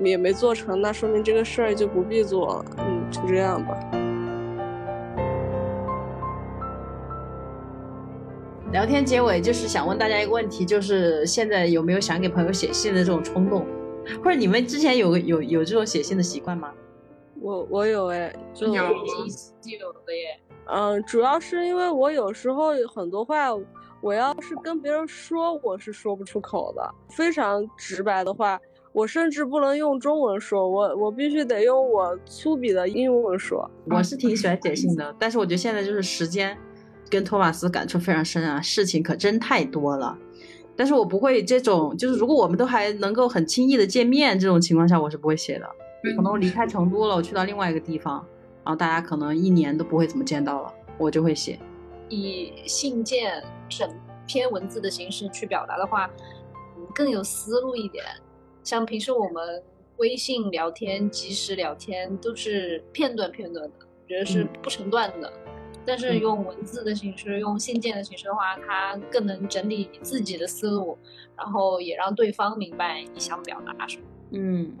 [0.00, 2.64] 也没做成，那说明这个事儿就不必做了。
[2.78, 3.78] 嗯，就这样吧。
[8.72, 13.64] 聊天结尾就是想问大家一个问题，就是现在有没有想给朋友写信的这种冲动，
[14.22, 16.72] 或者你们之前有有有这种写信的习惯吗？
[17.40, 20.40] 我我有哎，就有有的耶。
[20.66, 23.48] 嗯，主要是因为我有时候有很多话，
[24.00, 26.94] 我要是跟别人说，我是说不出口的。
[27.10, 28.58] 非常直白的话，
[28.92, 33.70] 我甚至不能用中文说，我我必须得用我粗鄙的英文说。
[33.90, 36.56] 我是挺喜欢写信的，但是我觉得现在就是时间
[37.10, 40.16] 跟托马斯感触非常深啊，事情可真太多了。
[40.76, 45.70] 但是我不会这种，就是如果我们都还能够很轻易的见面这种情况下，我是不会写的。
[46.16, 48.16] 可能我离开成都了，我去到另外一个地方，
[48.64, 51.58] 然后大家可能一年都不会怎么见到了，我就会写。
[52.10, 53.88] 以信件整
[54.26, 56.10] 篇文字的形式去表达的话，
[56.76, 58.04] 嗯更有思路一点。
[58.62, 59.62] 像平时我们
[59.96, 65.32] 微信聊天、即时聊天都是片段片段的，我觉得是不成段的。
[65.86, 70.98] 但是用文字的形式，用信件的形式的话，它更能整理你自己的思路，
[71.36, 74.02] 然后也让对方明白你想表达什么。
[74.32, 74.72] 嗯，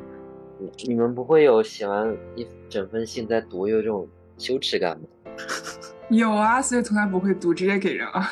[0.58, 4.08] 你你们不会有写完一整封信再读有这种
[4.38, 5.06] 羞耻感吗？
[6.10, 8.26] 有啊，所以从来不会读，直接给人啊。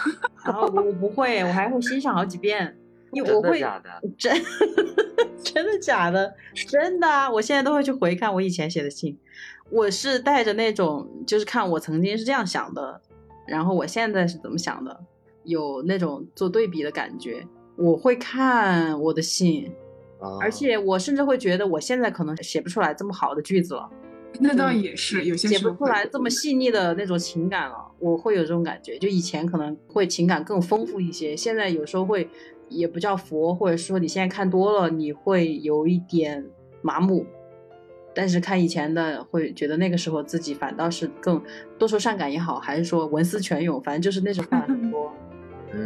[0.44, 2.77] 然后我我不会，我还会欣赏好几遍，
[3.12, 3.90] 我会的假的？
[4.19, 4.35] 真
[5.43, 6.35] 真的假的？
[6.69, 7.31] 真的啊！
[7.31, 9.19] 我现在都会去回看我以前写的信，
[9.73, 13.01] 我是带着那种就是看我曾经是这样想的，
[13.49, 15.05] 然后我现在是怎么想的，
[15.44, 17.43] 有那种做对比的感觉。
[17.77, 19.73] 我会看我的信，
[20.20, 23.90] 啊而且我甚至会觉得我现在可能写不出来这么好的句子了，
[24.39, 27.77] 那倒也是，有些写不出来这么细腻的那种情感了。
[27.99, 32.28] 我会有这种感觉，就以前可能会情感更丰富一些，现在有时候会
[32.69, 36.44] 也不叫佛，或者说你现在看多了，你会有一点
[36.82, 37.24] 麻木。
[38.14, 41.43] 但是看以前的，会觉得那个时候自己反倒是更
[41.78, 45.12] 多愁善感也好，还是说文思泉涌，反正就是那种话很 多，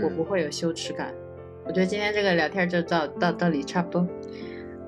[0.03, 1.13] 我不嗯，会有羞耻感。
[1.65, 4.07] 我觉得今天这个聊天就到到到里差不多，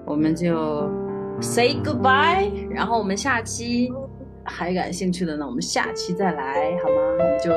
[0.04, 0.88] 我们就
[1.40, 3.92] say goodbye，然后我们下期
[4.44, 6.96] 还感兴趣的呢，我们下期再来好吗？
[7.18, 7.50] 我们就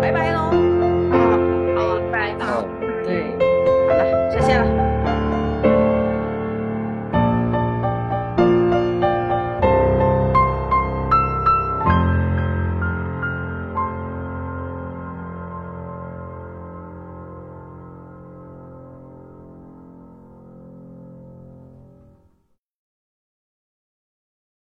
[0.00, 0.50] 拜拜喽。
[1.76, 2.46] 好，拜拜。
[3.04, 3.22] 对，
[3.88, 4.85] 好了，下线了。